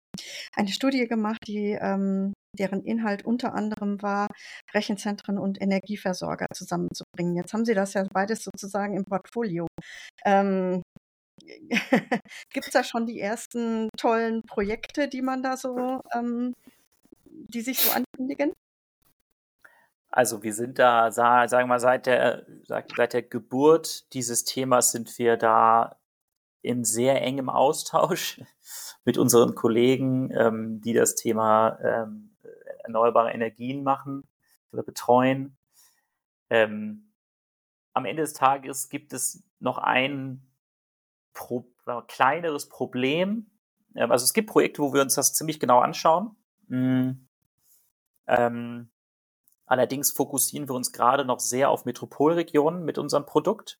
eine 0.54 0.68
Studie 0.68 1.06
gemacht, 1.06 1.40
die 1.46 1.76
ähm, 1.80 2.32
deren 2.58 2.82
Inhalt 2.84 3.24
unter 3.24 3.54
anderem 3.54 4.00
war, 4.02 4.28
Rechenzentren 4.72 5.38
und 5.38 5.60
Energieversorger 5.60 6.46
zusammenzubringen. 6.54 7.36
Jetzt 7.36 7.52
haben 7.52 7.64
Sie 7.64 7.74
das 7.74 7.94
ja 7.94 8.04
beides 8.12 8.42
sozusagen 8.42 8.96
im 8.96 9.04
Portfolio. 9.04 9.66
Gibt 11.44 12.66
es 12.66 12.70
da 12.72 12.82
schon 12.82 13.06
die 13.06 13.20
ersten 13.20 13.88
tollen 13.96 14.42
Projekte, 14.42 15.08
die 15.08 15.22
man 15.22 15.42
da 15.42 15.56
so, 15.56 16.00
die 17.24 17.60
sich 17.60 17.78
so 17.78 17.90
ankündigen? 17.92 18.52
Also 20.10 20.42
wir 20.42 20.54
sind 20.54 20.78
da, 20.78 21.10
sagen 21.10 21.50
wir 21.50 21.66
mal, 21.66 21.80
seit 21.80 22.06
der, 22.06 22.46
seit 22.64 23.12
der 23.12 23.22
Geburt 23.22 24.12
dieses 24.14 24.44
Themas 24.44 24.90
sind 24.92 25.18
wir 25.18 25.36
da 25.36 25.96
in 26.62 26.84
sehr 26.84 27.22
engem 27.22 27.48
Austausch 27.48 28.40
mit 29.04 29.18
unseren 29.18 29.54
Kollegen, 29.54 30.30
ähm, 30.32 30.80
die 30.80 30.92
das 30.92 31.14
Thema 31.14 31.78
ähm, 31.82 32.30
erneuerbare 32.84 33.32
Energien 33.32 33.82
machen 33.82 34.26
oder 34.72 34.82
betreuen. 34.82 35.56
Ähm, 36.50 37.12
am 37.92 38.04
Ende 38.04 38.22
des 38.22 38.32
Tages 38.32 38.88
gibt 38.88 39.12
es 39.12 39.42
noch 39.60 39.78
ein 39.78 40.42
Pro 41.32 41.66
kleineres 42.06 42.68
Problem. 42.68 43.50
Ähm, 43.94 44.10
also 44.10 44.24
es 44.24 44.32
gibt 44.32 44.50
Projekte, 44.50 44.82
wo 44.82 44.92
wir 44.92 45.02
uns 45.02 45.14
das 45.14 45.34
ziemlich 45.34 45.60
genau 45.60 45.80
anschauen. 45.80 46.36
Mhm. 46.68 47.28
Ähm, 48.26 48.90
allerdings 49.68 50.10
fokussieren 50.10 50.68
wir 50.68 50.74
uns 50.74 50.92
gerade 50.92 51.24
noch 51.24 51.40
sehr 51.40 51.70
auf 51.70 51.84
Metropolregionen 51.84 52.84
mit 52.84 52.98
unserem 52.98 53.26
Produkt, 53.26 53.78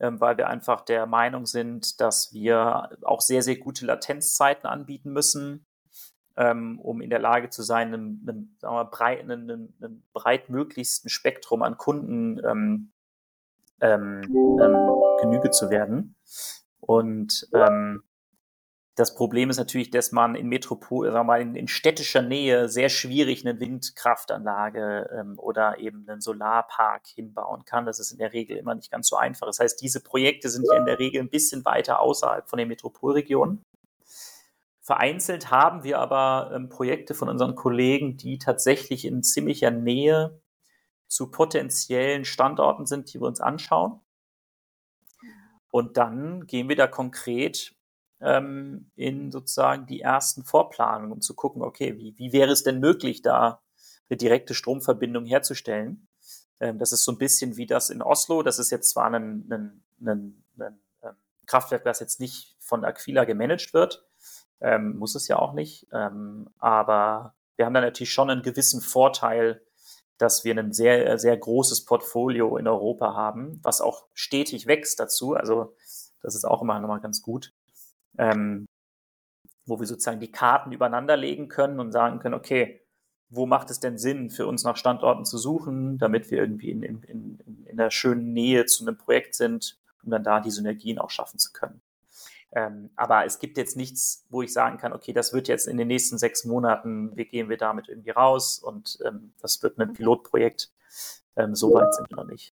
ähm, 0.00 0.20
weil 0.20 0.36
wir 0.36 0.48
einfach 0.48 0.80
der 0.82 1.06
Meinung 1.06 1.46
sind, 1.46 2.00
dass 2.00 2.32
wir 2.32 2.90
auch 3.02 3.20
sehr, 3.20 3.42
sehr 3.42 3.56
gute 3.56 3.86
Latenzzeiten 3.86 4.66
anbieten 4.68 5.12
müssen 5.12 5.66
ähm, 6.36 6.78
um 6.80 7.00
in 7.00 7.10
der 7.10 7.18
Lage 7.18 7.50
zu 7.50 7.62
sein, 7.62 7.88
einem, 7.88 8.20
einem, 8.26 8.56
wir, 8.62 8.84
breit, 8.84 9.20
einem, 9.20 9.72
einem 9.80 10.02
breitmöglichsten 10.12 11.08
Spektrum 11.08 11.62
an 11.62 11.78
Kunden 11.78 12.38
ähm, 12.44 12.92
ähm, 13.80 14.22
ähm, 14.60 14.90
Genüge 15.20 15.50
zu 15.50 15.70
werden. 15.70 16.14
Und 16.80 17.48
ähm, 17.54 18.02
das 18.96 19.14
Problem 19.14 19.50
ist 19.50 19.58
natürlich, 19.58 19.90
dass 19.90 20.10
man 20.10 20.34
in 20.34 20.48
Metropol, 20.48 21.06
sagen 21.06 21.18
wir 21.18 21.24
mal, 21.24 21.42
in, 21.42 21.54
in 21.54 21.68
städtischer 21.68 22.22
Nähe 22.22 22.70
sehr 22.70 22.88
schwierig 22.88 23.46
eine 23.46 23.60
Windkraftanlage 23.60 25.10
ähm, 25.12 25.38
oder 25.38 25.78
eben 25.78 26.08
einen 26.08 26.22
Solarpark 26.22 27.06
hinbauen 27.06 27.66
kann. 27.66 27.84
Das 27.84 28.00
ist 28.00 28.10
in 28.10 28.18
der 28.18 28.32
Regel 28.32 28.56
immer 28.56 28.74
nicht 28.74 28.90
ganz 28.90 29.08
so 29.08 29.16
einfach. 29.16 29.46
Das 29.46 29.60
heißt, 29.60 29.82
diese 29.82 30.02
Projekte 30.02 30.48
sind 30.48 30.66
ja 30.66 30.78
in 30.78 30.86
der 30.86 30.98
Regel 30.98 31.20
ein 31.20 31.28
bisschen 31.28 31.66
weiter 31.66 32.00
außerhalb 32.00 32.48
von 32.48 32.58
den 32.58 32.68
Metropolregionen. 32.68 33.62
Vereinzelt 34.80 35.50
haben 35.50 35.84
wir 35.84 35.98
aber 35.98 36.52
ähm, 36.54 36.70
Projekte 36.70 37.12
von 37.12 37.28
unseren 37.28 37.54
Kollegen, 37.54 38.16
die 38.16 38.38
tatsächlich 38.38 39.04
in 39.04 39.22
ziemlicher 39.22 39.70
Nähe 39.70 40.40
zu 41.06 41.30
potenziellen 41.30 42.24
Standorten 42.24 42.86
sind, 42.86 43.12
die 43.12 43.20
wir 43.20 43.26
uns 43.26 43.42
anschauen. 43.42 44.00
Und 45.70 45.98
dann 45.98 46.46
gehen 46.46 46.70
wir 46.70 46.76
da 46.76 46.86
konkret 46.86 47.75
ähm, 48.20 48.90
in 48.96 49.30
sozusagen 49.30 49.86
die 49.86 50.00
ersten 50.00 50.44
Vorplanungen, 50.44 51.12
um 51.12 51.20
zu 51.20 51.34
gucken, 51.34 51.62
okay, 51.62 51.96
wie, 51.98 52.16
wie 52.18 52.32
wäre 52.32 52.52
es 52.52 52.62
denn 52.62 52.80
möglich, 52.80 53.22
da 53.22 53.62
eine 54.08 54.16
direkte 54.16 54.54
Stromverbindung 54.54 55.24
herzustellen? 55.24 56.08
Ähm, 56.60 56.78
das 56.78 56.92
ist 56.92 57.04
so 57.04 57.12
ein 57.12 57.18
bisschen 57.18 57.56
wie 57.56 57.66
das 57.66 57.90
in 57.90 58.02
Oslo. 58.02 58.42
Das 58.42 58.58
ist 58.58 58.70
jetzt 58.70 58.90
zwar 58.90 59.06
ein, 59.06 59.48
ein, 59.50 59.84
ein, 60.00 60.44
ein 60.58 60.80
ähm, 61.02 61.16
Kraftwerk, 61.46 61.84
das 61.84 62.00
jetzt 62.00 62.20
nicht 62.20 62.56
von 62.58 62.84
Aquila 62.84 63.24
gemanagt 63.24 63.74
wird, 63.74 64.04
ähm, 64.60 64.96
muss 64.98 65.14
es 65.14 65.28
ja 65.28 65.38
auch 65.38 65.52
nicht. 65.52 65.86
Ähm, 65.92 66.48
aber 66.58 67.34
wir 67.56 67.66
haben 67.66 67.74
da 67.74 67.80
natürlich 67.80 68.12
schon 68.12 68.30
einen 68.30 68.42
gewissen 68.42 68.80
Vorteil, 68.80 69.62
dass 70.18 70.44
wir 70.44 70.56
ein 70.56 70.72
sehr, 70.72 71.18
sehr 71.18 71.36
großes 71.36 71.84
Portfolio 71.84 72.56
in 72.56 72.66
Europa 72.66 73.14
haben, 73.14 73.60
was 73.62 73.80
auch 73.80 74.06
stetig 74.14 74.66
wächst 74.66 74.98
dazu. 74.98 75.34
Also 75.34 75.76
das 76.22 76.34
ist 76.34 76.44
auch 76.44 76.62
immer 76.62 76.80
nochmal 76.80 77.00
ganz 77.00 77.20
gut. 77.22 77.52
Ähm, 78.18 78.66
wo 79.66 79.80
wir 79.80 79.86
sozusagen 79.86 80.20
die 80.20 80.30
Karten 80.30 80.72
übereinander 80.72 81.16
legen 81.16 81.48
können 81.48 81.80
und 81.80 81.92
sagen 81.92 82.20
können, 82.20 82.34
okay, 82.34 82.86
wo 83.28 83.46
macht 83.46 83.70
es 83.70 83.80
denn 83.80 83.98
Sinn, 83.98 84.30
für 84.30 84.46
uns 84.46 84.62
nach 84.62 84.76
Standorten 84.76 85.24
zu 85.24 85.38
suchen, 85.38 85.98
damit 85.98 86.30
wir 86.30 86.38
irgendwie 86.38 86.70
in, 86.70 86.82
in, 86.82 87.02
in, 87.02 87.66
in 87.66 87.76
der 87.76 87.90
schönen 87.90 88.32
Nähe 88.32 88.66
zu 88.66 88.86
einem 88.86 88.96
Projekt 88.96 89.34
sind, 89.34 89.78
um 90.04 90.10
dann 90.10 90.22
da 90.22 90.40
die 90.40 90.52
Synergien 90.52 90.98
auch 90.98 91.10
schaffen 91.10 91.38
zu 91.38 91.52
können. 91.52 91.82
Ähm, 92.52 92.90
aber 92.94 93.24
es 93.24 93.40
gibt 93.40 93.58
jetzt 93.58 93.76
nichts, 93.76 94.24
wo 94.30 94.42
ich 94.42 94.52
sagen 94.52 94.78
kann, 94.78 94.92
okay, 94.92 95.12
das 95.12 95.32
wird 95.32 95.48
jetzt 95.48 95.66
in 95.66 95.76
den 95.76 95.88
nächsten 95.88 96.16
sechs 96.16 96.44
Monaten, 96.44 97.16
wie 97.16 97.24
gehen 97.24 97.48
wir 97.48 97.56
damit 97.56 97.88
irgendwie 97.88 98.10
raus 98.10 98.60
und 98.60 98.98
ähm, 99.04 99.32
das 99.42 99.62
wird 99.62 99.78
ein 99.78 99.92
Pilotprojekt. 99.92 100.70
Ähm, 101.34 101.54
so 101.56 101.74
weit 101.74 101.92
sind 101.92 102.08
wir 102.10 102.16
noch 102.16 102.26
nicht. 102.26 102.54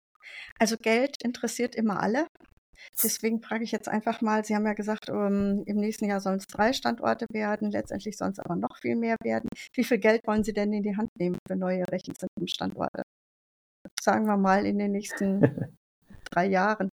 Also 0.60 0.76
Geld 0.78 1.24
interessiert 1.24 1.76
immer 1.76 2.02
alle. 2.02 2.28
Deswegen 3.02 3.42
frage 3.42 3.64
ich 3.64 3.72
jetzt 3.72 3.88
einfach 3.88 4.22
mal, 4.22 4.44
Sie 4.46 4.56
haben 4.56 4.66
ja 4.66 4.74
gesagt, 4.74 5.10
um, 5.10 5.64
im 5.66 5.78
nächsten 5.78 6.06
Jahr 6.06 6.20
sollen 6.20 6.38
es 6.38 6.48
drei 6.48 6.74
Standorte 6.74 7.26
werden, 7.32 7.72
letztendlich 7.72 8.18
sollen 8.18 8.32
es 8.32 8.40
aber 8.40 8.56
noch 8.56 8.78
viel 8.78 8.96
mehr 8.96 9.18
werden. 9.24 9.50
Wie 9.74 9.84
viel 9.84 9.98
Geld 9.98 10.26
wollen 10.28 10.44
Sie 10.44 10.54
denn 10.54 10.74
in 10.74 10.84
die 10.84 10.98
Hand 10.98 11.10
nehmen 11.18 11.38
für 11.48 11.56
neue 11.56 11.88
Rechenzentrumstandorte? 11.88 13.04
Sagen 14.02 14.26
wir 14.26 14.38
mal 14.38 14.66
in 14.66 14.78
den 14.78 14.92
nächsten 14.92 15.42
drei 16.32 16.48
Jahren. 16.48 16.90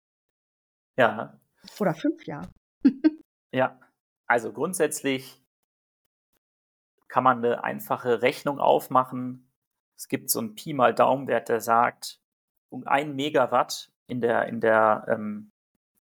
Ja. 0.99 1.39
Oder 1.79 1.95
fünf 1.95 2.27
Jahren. 2.27 2.51
Ja, 3.53 3.81
also 4.29 4.53
grundsätzlich 4.53 5.43
kann 7.09 7.25
man 7.25 7.39
eine 7.39 7.65
einfache 7.65 8.23
Rechnung 8.23 8.61
aufmachen. 8.61 9.51
Es 9.97 10.07
gibt 10.07 10.31
so 10.31 10.39
einen 10.39 10.55
Pi 10.55 10.73
mal 10.73 10.95
Daumenwert, 10.95 11.49
der 11.49 11.61
sagt, 11.61 12.21
um 12.71 12.87
ein 12.87 13.17
Megawatt 13.17 13.91
in 14.07 14.21
der, 14.21 14.47
in 14.47 14.61
der, 14.61 15.05
ähm, 15.09 15.51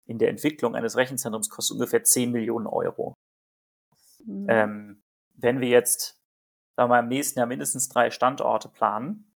in 0.06 0.18
der 0.18 0.30
Entwicklung 0.30 0.74
eines 0.74 0.96
Rechenzentrums 0.96 1.50
kostet 1.50 1.74
ungefähr 1.74 2.04
10 2.04 2.30
Millionen 2.30 2.66
Euro. 2.66 3.14
Mhm. 4.24 4.46
Ähm, 4.48 5.02
wenn 5.34 5.60
wir 5.60 5.68
jetzt, 5.68 6.20
sagen 6.76 6.90
wir 6.90 6.96
mal, 6.96 7.00
im 7.00 7.08
nächsten 7.08 7.38
Jahr 7.38 7.48
mindestens 7.48 7.88
drei 7.88 8.10
Standorte 8.10 8.68
planen 8.68 9.32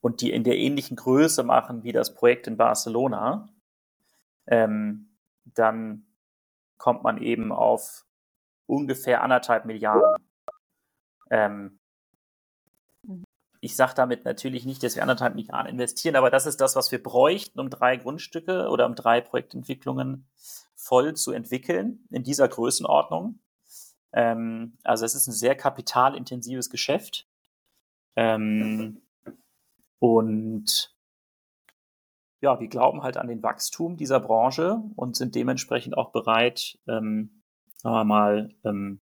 und 0.00 0.20
die 0.20 0.32
in 0.32 0.44
der 0.44 0.56
ähnlichen 0.56 0.96
Größe 0.96 1.42
machen 1.44 1.84
wie 1.84 1.92
das 1.92 2.14
Projekt 2.14 2.46
in 2.46 2.56
Barcelona, 2.56 3.48
ähm, 4.46 5.16
dann 5.44 6.06
kommt 6.76 7.02
man 7.02 7.18
eben 7.18 7.52
auf 7.52 8.04
ungefähr 8.66 9.22
anderthalb 9.22 9.64
Milliarden. 9.64 10.24
Ähm, 11.30 11.78
ich 13.64 13.76
sage 13.76 13.94
damit 13.96 14.26
natürlich 14.26 14.66
nicht, 14.66 14.82
dass 14.82 14.94
wir 14.94 15.02
anderthalb 15.02 15.34
Milliarden 15.34 15.72
investieren, 15.72 16.16
aber 16.16 16.30
das 16.30 16.44
ist 16.44 16.60
das, 16.60 16.76
was 16.76 16.92
wir 16.92 17.02
bräuchten, 17.02 17.58
um 17.58 17.70
drei 17.70 17.96
Grundstücke 17.96 18.68
oder 18.68 18.84
um 18.84 18.94
drei 18.94 19.22
Projektentwicklungen 19.22 20.28
voll 20.76 21.14
zu 21.14 21.32
entwickeln 21.32 22.06
in 22.10 22.22
dieser 22.22 22.46
Größenordnung. 22.46 23.38
Ähm, 24.12 24.76
also 24.84 25.06
es 25.06 25.14
ist 25.14 25.28
ein 25.28 25.32
sehr 25.32 25.54
kapitalintensives 25.54 26.68
Geschäft. 26.68 27.26
Ähm, 28.16 29.00
und 29.98 30.94
ja, 32.42 32.60
wir 32.60 32.68
glauben 32.68 33.02
halt 33.02 33.16
an 33.16 33.28
den 33.28 33.42
Wachstum 33.42 33.96
dieser 33.96 34.20
Branche 34.20 34.82
und 34.94 35.16
sind 35.16 35.34
dementsprechend 35.34 35.96
auch 35.96 36.12
bereit, 36.12 36.78
ähm, 36.86 37.42
sagen 37.76 37.94
wir 37.94 38.04
mal, 38.04 38.54
ähm, 38.62 39.00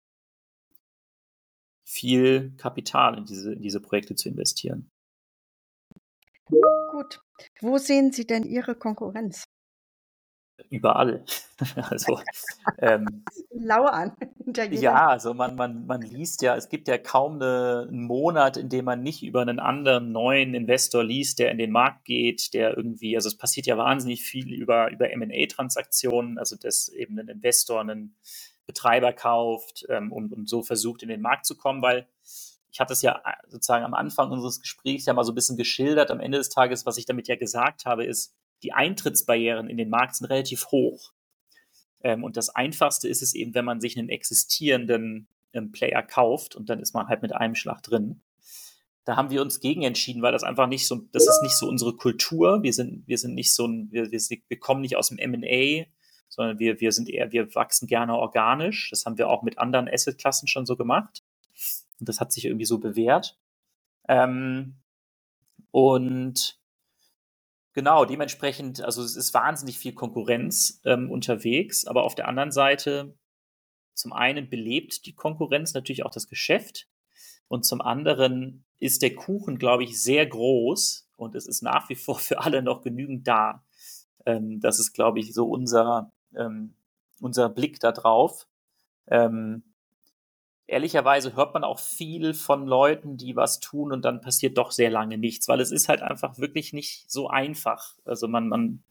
viel 1.93 2.53
Kapital 2.57 3.17
in 3.17 3.25
diese, 3.25 3.53
in 3.53 3.61
diese 3.61 3.79
Projekte 3.79 4.15
zu 4.15 4.29
investieren. 4.29 4.89
Gut. 6.45 7.21
Wo 7.61 7.77
sehen 7.77 8.11
Sie 8.11 8.25
denn 8.25 8.43
Ihre 8.43 8.75
Konkurrenz? 8.75 9.43
Überall. 10.69 11.25
also, 11.89 12.19
ähm, 12.79 13.23
Lauern. 13.51 14.15
ja, 14.71 15.07
also 15.07 15.33
man, 15.33 15.55
man, 15.55 15.85
man 15.85 16.01
liest 16.01 16.41
ja, 16.41 16.55
es 16.55 16.69
gibt 16.69 16.87
ja 16.87 16.97
kaum 16.97 17.35
eine, 17.35 17.87
einen 17.87 18.03
Monat, 18.03 18.57
in 18.57 18.69
dem 18.69 18.85
man 18.85 19.01
nicht 19.01 19.23
über 19.23 19.41
einen 19.41 19.59
anderen 19.59 20.11
neuen 20.11 20.53
Investor 20.53 21.03
liest, 21.03 21.39
der 21.39 21.51
in 21.51 21.57
den 21.57 21.71
Markt 21.71 22.05
geht, 22.05 22.53
der 22.53 22.77
irgendwie, 22.77 23.15
also 23.15 23.27
es 23.27 23.37
passiert 23.37 23.65
ja 23.65 23.77
wahnsinnig 23.77 24.23
viel 24.23 24.53
über, 24.53 24.91
über 24.91 25.07
MA-Transaktionen, 25.15 26.37
also 26.37 26.55
dass 26.55 26.89
eben 26.89 27.19
ein 27.19 27.27
Investor 27.27 27.81
einen 27.81 28.15
Betreiber 28.65 29.13
kauft 29.13 29.85
ähm, 29.89 30.11
und, 30.11 30.33
und 30.33 30.47
so 30.47 30.63
versucht, 30.63 31.03
in 31.03 31.09
den 31.09 31.21
Markt 31.21 31.45
zu 31.45 31.55
kommen, 31.55 31.81
weil 31.81 32.07
ich 32.71 32.79
hatte 32.79 32.93
es 32.93 33.01
ja 33.01 33.21
äh, 33.23 33.33
sozusagen 33.49 33.85
am 33.85 33.93
Anfang 33.93 34.31
unseres 34.31 34.59
Gesprächs 34.59 35.05
ja 35.05 35.13
mal 35.13 35.23
so 35.23 35.31
ein 35.31 35.35
bisschen 35.35 35.57
geschildert. 35.57 36.11
Am 36.11 36.19
Ende 36.19 36.37
des 36.39 36.49
Tages, 36.49 36.85
was 36.85 36.97
ich 36.97 37.05
damit 37.05 37.27
ja 37.27 37.35
gesagt 37.35 37.85
habe, 37.85 38.05
ist, 38.05 38.33
die 38.63 38.73
Eintrittsbarrieren 38.73 39.69
in 39.69 39.77
den 39.77 39.89
Markt 39.89 40.15
sind 40.15 40.27
relativ 40.27 40.67
hoch. 40.67 41.11
Ähm, 42.01 42.23
und 42.23 42.35
das 42.37 42.49
Einfachste 42.49 43.07
ist 43.07 43.21
es 43.21 43.35
eben, 43.35 43.53
wenn 43.53 43.65
man 43.65 43.79
sich 43.79 43.97
einen 43.97 44.09
existierenden 44.09 45.27
ähm, 45.53 45.71
Player 45.71 46.01
kauft 46.01 46.55
und 46.55 46.69
dann 46.69 46.79
ist 46.79 46.93
man 46.93 47.07
halt 47.07 47.21
mit 47.21 47.33
einem 47.33 47.55
Schlag 47.55 47.83
drin. 47.83 48.21
Da 49.05 49.17
haben 49.17 49.29
wir 49.29 49.41
uns 49.41 49.59
gegen 49.59 49.83
entschieden, 49.83 50.21
weil 50.21 50.31
das 50.31 50.43
einfach 50.43 50.67
nicht 50.67 50.87
so, 50.87 51.01
das 51.11 51.27
ist 51.27 51.41
nicht 51.43 51.57
so 51.57 51.67
unsere 51.67 51.93
Kultur. 51.93 52.63
Wir 52.63 52.73
sind, 52.73 53.05
wir 53.05 53.17
sind 53.17 53.35
nicht 53.35 53.53
so 53.53 53.67
ein, 53.67 53.91
wir, 53.91 54.11
wir, 54.11 54.19
wir 54.47 54.59
kommen 54.59 54.81
nicht 54.81 54.95
aus 54.95 55.09
dem 55.09 55.17
M&A, 55.17 55.85
sondern 56.33 56.57
wir, 56.57 56.79
wir 56.81 56.91
sind 56.91 57.09
eher, 57.09 57.31
wir 57.31 57.53
wachsen 57.53 57.87
gerne 57.87 58.15
organisch. 58.15 58.89
Das 58.89 59.05
haben 59.05 59.19
wir 59.19 59.29
auch 59.29 59.43
mit 59.43 59.59
anderen 59.59 59.87
Assetklassen 59.87 60.47
schon 60.47 60.65
so 60.65 60.75
gemacht. 60.75 61.23
Und 61.99 62.09
das 62.09 62.19
hat 62.19 62.31
sich 62.31 62.45
irgendwie 62.45 62.65
so 62.65 62.79
bewährt. 62.79 63.37
Ähm, 64.07 64.77
und 65.69 66.59
genau, 67.73 68.05
dementsprechend, 68.05 68.81
also 68.81 69.03
es 69.03 69.15
ist 69.15 69.33
wahnsinnig 69.35 69.77
viel 69.77 69.93
Konkurrenz 69.93 70.81
ähm, 70.85 71.11
unterwegs, 71.11 71.85
aber 71.85 72.03
auf 72.03 72.15
der 72.15 72.27
anderen 72.27 72.51
Seite, 72.51 73.15
zum 73.93 74.11
einen 74.11 74.49
belebt 74.49 75.05
die 75.05 75.13
Konkurrenz 75.13 75.75
natürlich 75.75 76.03
auch 76.03 76.11
das 76.11 76.27
Geschäft 76.27 76.87
und 77.47 77.63
zum 77.63 77.81
anderen 77.81 78.65
ist 78.79 79.03
der 79.03 79.13
Kuchen, 79.13 79.59
glaube 79.59 79.83
ich, 79.83 80.01
sehr 80.01 80.25
groß 80.25 81.07
und 81.15 81.35
es 81.35 81.45
ist 81.45 81.61
nach 81.61 81.89
wie 81.89 81.95
vor 81.95 82.17
für 82.17 82.39
alle 82.39 82.63
noch 82.63 82.81
genügend 82.81 83.27
da. 83.27 83.63
Ähm, 84.25 84.59
das 84.59 84.79
ist, 84.79 84.93
glaube 84.93 85.19
ich, 85.19 85.33
so 85.33 85.47
unser, 85.47 86.11
ähm, 86.37 86.73
unser 87.21 87.49
Blick 87.49 87.79
da 87.79 87.91
drauf. 87.91 88.47
Ähm, 89.07 89.63
ehrlicherweise 90.67 91.35
hört 91.35 91.53
man 91.53 91.63
auch 91.63 91.79
viel 91.79 92.33
von 92.33 92.65
Leuten, 92.65 93.17
die 93.17 93.35
was 93.35 93.59
tun 93.59 93.91
und 93.91 94.05
dann 94.05 94.21
passiert 94.21 94.57
doch 94.57 94.71
sehr 94.71 94.89
lange 94.89 95.17
nichts, 95.17 95.47
weil 95.47 95.61
es 95.61 95.71
ist 95.71 95.89
halt 95.89 96.01
einfach 96.01 96.37
wirklich 96.37 96.73
nicht 96.73 97.11
so 97.11 97.27
einfach. 97.27 97.95
Also 98.05 98.27
man, 98.27 98.47
man, 98.47 98.83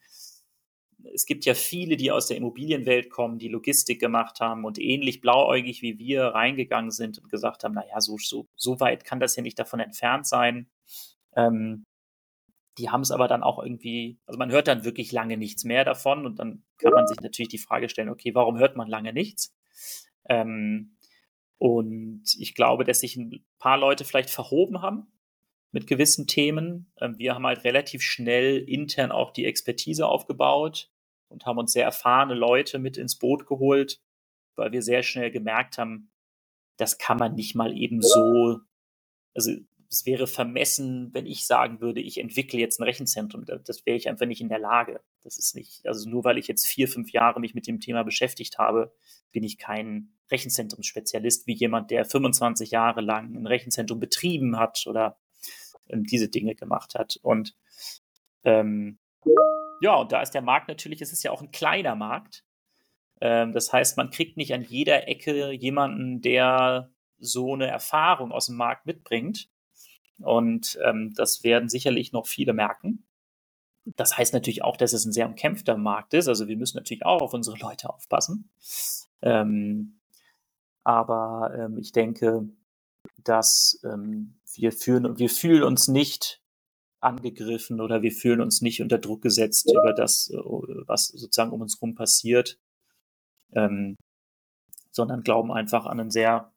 es 1.14 1.26
gibt 1.26 1.44
ja 1.44 1.54
viele, 1.54 1.96
die 1.96 2.12
aus 2.12 2.26
der 2.26 2.36
Immobilienwelt 2.36 3.10
kommen, 3.10 3.38
die 3.38 3.48
Logistik 3.48 4.00
gemacht 4.00 4.40
haben 4.40 4.64
und 4.64 4.78
ähnlich 4.78 5.20
blauäugig 5.20 5.82
wie 5.82 5.98
wir 5.98 6.26
reingegangen 6.26 6.90
sind 6.90 7.18
und 7.18 7.30
gesagt 7.30 7.64
haben, 7.64 7.74
naja, 7.74 8.00
so, 8.00 8.18
so, 8.18 8.46
so 8.54 8.80
weit 8.80 9.04
kann 9.04 9.20
das 9.20 9.36
ja 9.36 9.42
nicht 9.42 9.58
davon 9.58 9.80
entfernt 9.80 10.26
sein. 10.26 10.68
Ähm, 11.34 11.84
die 12.78 12.90
haben 12.90 13.02
es 13.02 13.10
aber 13.10 13.28
dann 13.28 13.42
auch 13.42 13.62
irgendwie, 13.62 14.18
also 14.26 14.38
man 14.38 14.50
hört 14.50 14.68
dann 14.68 14.84
wirklich 14.84 15.12
lange 15.12 15.36
nichts 15.36 15.64
mehr 15.64 15.84
davon 15.84 16.24
und 16.26 16.38
dann 16.38 16.62
kann 16.78 16.92
man 16.92 17.06
sich 17.06 17.20
natürlich 17.20 17.50
die 17.50 17.58
Frage 17.58 17.88
stellen, 17.88 18.08
okay, 18.08 18.34
warum 18.34 18.58
hört 18.58 18.76
man 18.76 18.88
lange 18.88 19.12
nichts? 19.12 19.54
Ähm, 20.28 20.96
und 21.58 22.24
ich 22.38 22.54
glaube, 22.54 22.84
dass 22.84 23.00
sich 23.00 23.16
ein 23.16 23.44
paar 23.58 23.78
Leute 23.78 24.04
vielleicht 24.04 24.30
verhoben 24.30 24.82
haben 24.82 25.06
mit 25.70 25.86
gewissen 25.86 26.26
Themen. 26.26 26.92
Ähm, 27.00 27.18
wir 27.18 27.34
haben 27.34 27.46
halt 27.46 27.64
relativ 27.64 28.02
schnell 28.02 28.58
intern 28.58 29.12
auch 29.12 29.32
die 29.32 29.44
Expertise 29.44 30.06
aufgebaut 30.06 30.90
und 31.28 31.46
haben 31.46 31.58
uns 31.58 31.72
sehr 31.72 31.84
erfahrene 31.84 32.34
Leute 32.34 32.78
mit 32.78 32.96
ins 32.96 33.18
Boot 33.18 33.46
geholt, 33.46 34.00
weil 34.54 34.72
wir 34.72 34.82
sehr 34.82 35.02
schnell 35.02 35.30
gemerkt 35.30 35.78
haben, 35.78 36.10
das 36.76 36.98
kann 36.98 37.18
man 37.18 37.34
nicht 37.34 37.54
mal 37.54 37.76
eben 37.76 38.02
so, 38.02 38.60
also 39.34 39.52
es 39.92 40.06
wäre 40.06 40.26
vermessen, 40.26 41.10
wenn 41.12 41.26
ich 41.26 41.46
sagen 41.46 41.80
würde, 41.80 42.00
ich 42.00 42.18
entwickle 42.18 42.58
jetzt 42.58 42.80
ein 42.80 42.84
Rechenzentrum. 42.84 43.44
Das 43.44 43.84
wäre 43.84 43.96
ich 43.96 44.08
einfach 44.08 44.26
nicht 44.26 44.40
in 44.40 44.48
der 44.48 44.58
Lage. 44.58 45.00
Das 45.22 45.36
ist 45.36 45.54
nicht, 45.54 45.86
also 45.86 46.08
nur 46.08 46.24
weil 46.24 46.38
ich 46.38 46.48
jetzt 46.48 46.66
vier, 46.66 46.88
fünf 46.88 47.12
Jahre 47.12 47.40
mich 47.40 47.54
mit 47.54 47.66
dem 47.66 47.78
Thema 47.78 48.02
beschäftigt 48.02 48.58
habe, 48.58 48.94
bin 49.32 49.44
ich 49.44 49.58
kein 49.58 50.14
Rechenzentrumsspezialist 50.30 51.46
wie 51.46 51.54
jemand, 51.54 51.90
der 51.90 52.06
25 52.06 52.70
Jahre 52.70 53.02
lang 53.02 53.34
ein 53.34 53.46
Rechenzentrum 53.46 54.00
betrieben 54.00 54.58
hat 54.58 54.86
oder 54.86 55.18
ähm, 55.88 56.04
diese 56.04 56.28
Dinge 56.28 56.54
gemacht 56.54 56.94
hat. 56.94 57.18
Und 57.22 57.54
ähm, 58.44 58.98
ja, 59.82 59.94
und 59.96 60.10
da 60.10 60.22
ist 60.22 60.30
der 60.30 60.42
Markt 60.42 60.68
natürlich, 60.68 61.02
es 61.02 61.12
ist 61.12 61.22
ja 61.22 61.32
auch 61.32 61.42
ein 61.42 61.50
kleiner 61.50 61.96
Markt. 61.96 62.44
Ähm, 63.20 63.52
das 63.52 63.72
heißt, 63.72 63.98
man 63.98 64.10
kriegt 64.10 64.38
nicht 64.38 64.54
an 64.54 64.62
jeder 64.62 65.06
Ecke 65.06 65.52
jemanden, 65.52 66.22
der 66.22 66.90
so 67.18 67.52
eine 67.52 67.66
Erfahrung 67.66 68.32
aus 68.32 68.46
dem 68.46 68.56
Markt 68.56 68.86
mitbringt. 68.86 69.51
Und 70.24 70.78
ähm, 70.84 71.12
das 71.14 71.44
werden 71.44 71.68
sicherlich 71.68 72.12
noch 72.12 72.26
viele 72.26 72.52
merken. 72.52 73.04
Das 73.84 74.16
heißt 74.16 74.32
natürlich 74.32 74.62
auch, 74.62 74.76
dass 74.76 74.92
es 74.92 75.04
ein 75.04 75.12
sehr 75.12 75.26
umkämpfter 75.28 75.76
Markt 75.76 76.14
ist. 76.14 76.28
Also 76.28 76.48
wir 76.48 76.56
müssen 76.56 76.76
natürlich 76.76 77.04
auch 77.04 77.20
auf 77.20 77.34
unsere 77.34 77.58
Leute 77.58 77.90
aufpassen. 77.90 78.50
Ähm, 79.22 80.00
aber 80.84 81.52
ähm, 81.56 81.78
ich 81.78 81.92
denke, 81.92 82.48
dass 83.18 83.80
ähm, 83.84 84.38
wir, 84.54 84.72
fühlen, 84.72 85.18
wir 85.18 85.30
fühlen 85.30 85.62
uns 85.62 85.88
nicht 85.88 86.40
angegriffen 87.00 87.80
oder 87.80 88.02
wir 88.02 88.12
fühlen 88.12 88.40
uns 88.40 88.62
nicht 88.62 88.80
unter 88.80 88.98
Druck 88.98 89.22
gesetzt 89.22 89.68
über 89.70 89.92
das, 89.92 90.30
äh, 90.30 90.36
was 90.36 91.08
sozusagen 91.08 91.52
um 91.52 91.60
uns 91.60 91.76
herum 91.76 91.94
passiert, 91.94 92.58
ähm, 93.52 93.96
sondern 94.92 95.22
glauben 95.22 95.52
einfach 95.52 95.86
an 95.86 95.98
einen 95.98 96.10
sehr 96.10 96.52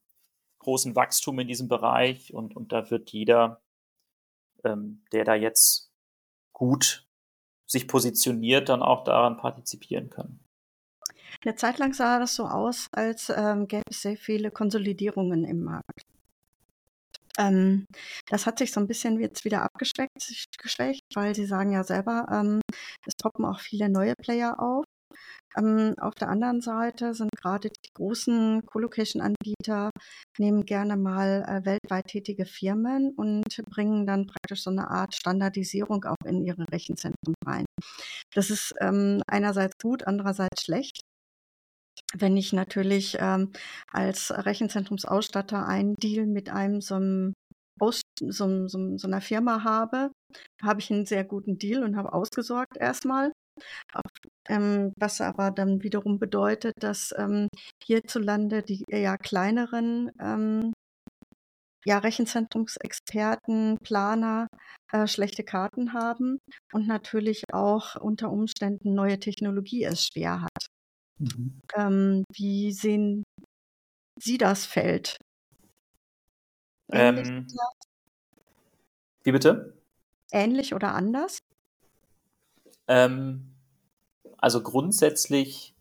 großen 0.66 0.96
Wachstum 0.96 1.40
in 1.40 1.48
diesem 1.48 1.68
Bereich 1.68 2.34
und, 2.34 2.56
und 2.56 2.72
da 2.72 2.92
wird 2.92 3.12
jeder, 3.12 3.62
ähm, 4.64 5.04
der 5.12 5.24
da 5.24 5.36
jetzt 5.36 5.92
gut 6.54 7.08
sich 7.68 7.88
positioniert, 7.88 8.70
dann 8.70 8.82
auch 8.82 9.04
daran 9.04 9.38
partizipieren 9.38 10.10
können. 10.10 10.40
Eine 11.44 11.56
Zeit 11.56 11.78
lang 11.80 11.94
sah 11.94 12.20
das 12.20 12.36
so 12.36 12.46
aus, 12.46 12.88
als 12.92 13.30
ähm, 13.30 13.68
gäbe 13.68 13.84
es 13.90 14.02
sehr 14.02 14.18
viele 14.18 14.52
Konsolidierungen 14.52 15.44
im 15.46 15.64
Markt. 15.64 16.06
Ähm, 17.38 17.86
das 18.28 18.46
hat 18.46 18.60
sich 18.60 18.72
so 18.72 18.80
ein 18.80 18.88
bisschen 18.88 19.20
jetzt 19.20 19.46
wieder 19.46 19.62
abgeschwächt, 19.64 21.04
weil 21.14 21.36
Sie 21.36 21.46
sagen 21.46 21.72
ja 21.72 21.84
selber, 21.84 22.26
ähm, 22.32 22.62
es 23.06 23.16
poppen 23.16 23.46
auch 23.46 23.60
viele 23.60 23.90
neue 23.90 24.14
Player 24.16 24.60
auf. 24.60 24.86
Ähm, 25.58 25.96
auf 26.00 26.16
der 26.16 26.30
anderen 26.30 26.62
Seite 26.62 27.14
sind 27.14 27.32
gerade 27.36 27.70
die 27.70 27.94
großen 27.94 28.66
Colocation-Anbieter, 28.66 29.90
nehmen 30.38 30.66
gerne 30.66 30.98
mal 30.98 31.44
äh, 31.48 31.66
weltweit 31.66 32.08
tätige 32.08 32.46
Firmen 32.46 33.14
und 33.16 33.46
bringen 33.70 34.06
dann 34.06 34.28
praktisch 34.28 34.64
so 34.64 34.70
eine 34.70 34.90
Art 34.90 35.16
Standardisierung 35.16 36.04
auch 36.06 36.26
in 36.26 36.44
ihre 36.46 36.66
Rechenzentren 36.72 37.36
rein. 37.46 37.66
Das 38.34 38.50
ist 38.50 38.74
ähm, 38.82 39.22
einerseits 39.28 39.78
gut, 39.82 40.06
andererseits 40.06 40.64
schlecht. 40.64 41.02
Wenn 42.14 42.38
ich 42.38 42.54
natürlich 42.54 43.18
ähm, 43.20 43.52
als 43.92 44.32
Rechenzentrumsausstatter 44.32 45.66
einen 45.66 45.96
Deal 45.96 46.26
mit 46.26 46.50
einem 46.50 46.82
so 46.82 46.96
einem 46.96 47.34
aus 47.80 48.02
so, 48.20 48.68
so, 48.68 48.98
so 48.98 49.08
einer 49.08 49.22
Firma 49.22 49.64
habe, 49.64 50.12
habe 50.62 50.80
ich 50.80 50.92
einen 50.92 51.06
sehr 51.06 51.24
guten 51.24 51.58
Deal 51.58 51.84
und 51.84 51.98
habe 51.98 52.14
ausgesorgt 52.14 52.78
erstmal. 52.78 53.32
Ähm, 54.48 54.94
was 54.98 55.22
aber 55.22 55.52
dann 55.52 55.82
wiederum 55.82 56.20
bedeutet, 56.20 56.74
dass 56.80 57.14
ähm, 57.18 57.48
hierzulande 57.84 58.62
die 58.62 58.84
eher 58.88 59.18
kleineren 59.18 60.12
ähm, 60.20 60.74
ja, 61.86 62.00
Rechenzentrumsexperten, 62.00 63.78
Planer 63.84 64.48
äh, 64.92 65.08
schlechte 65.08 65.44
Karten 65.44 65.94
haben 65.94 66.40
und 66.74 66.88
natürlich 66.88 67.44
auch 67.54 67.96
unter 67.96 68.32
Umständen 68.32 68.94
neue 68.96 69.20
Technologie 69.20 69.84
es 69.84 70.08
schwer 70.08 70.42
hat. 70.42 70.66
Mhm. 71.20 71.60
Ähm, 71.76 72.24
wie 72.34 72.72
sehen 72.72 73.24
Sie 74.20 74.38
das 74.38 74.66
Feld? 74.66 75.18
Ähm, 76.92 77.48
wie 79.24 79.32
bitte? 79.32 79.82
Ähnlich 80.32 80.74
oder 80.74 80.94
anders? 80.94 81.40
Ähm, 82.88 83.55
also 84.38 84.62
grundsätzlich, 84.62 85.76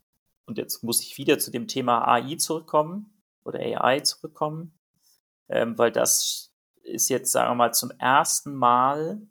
und 0.47 0.59
jetzt 0.59 0.83
muss 0.83 1.03
ich 1.03 1.19
wieder 1.19 1.39
zu 1.39 1.51
dem 1.51 1.69
Thema 1.69 2.07
AI 2.07 2.37
zurückkommen, 2.37 3.15
oder 3.45 3.61
AI 3.61 4.01
zurückkommen, 4.01 4.79
ähm, 5.49 5.77
weil 5.79 5.93
das 5.93 6.53
ist 6.83 7.09
jetzt, 7.09 7.33
sagen 7.33 7.51
wir 7.51 7.55
mal, 7.55 7.75
zum 7.75 7.91
ersten 7.99 8.55
Mal 8.55 9.27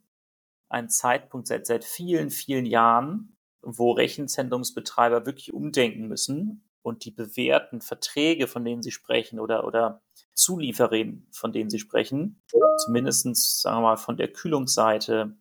ein 0.70 0.90
Zeitpunkt 0.90 1.48
seit, 1.48 1.68
seit 1.68 1.84
vielen, 1.84 2.30
vielen 2.30 2.66
Jahren, 2.66 3.38
wo 3.62 3.92
Rechenzentrumsbetreiber 3.92 5.26
wirklich 5.26 5.54
umdenken 5.54 6.08
müssen 6.08 6.70
und 6.82 7.06
die 7.06 7.12
bewährten 7.12 7.82
Verträge, 7.82 8.48
von 8.48 8.66
denen 8.66 8.82
sie 8.82 8.92
sprechen, 8.92 9.40
oder, 9.40 9.66
oder 9.66 10.02
Zulieferer, 10.34 11.14
von 11.32 11.54
denen 11.54 11.70
sie 11.70 11.80
sprechen, 11.80 12.42
zumindestens 12.78 13.62
sagen 13.62 13.78
wir 13.78 13.82
mal, 13.82 13.98
von 13.98 14.18
der 14.18 14.32
Kühlungsseite, 14.32 15.38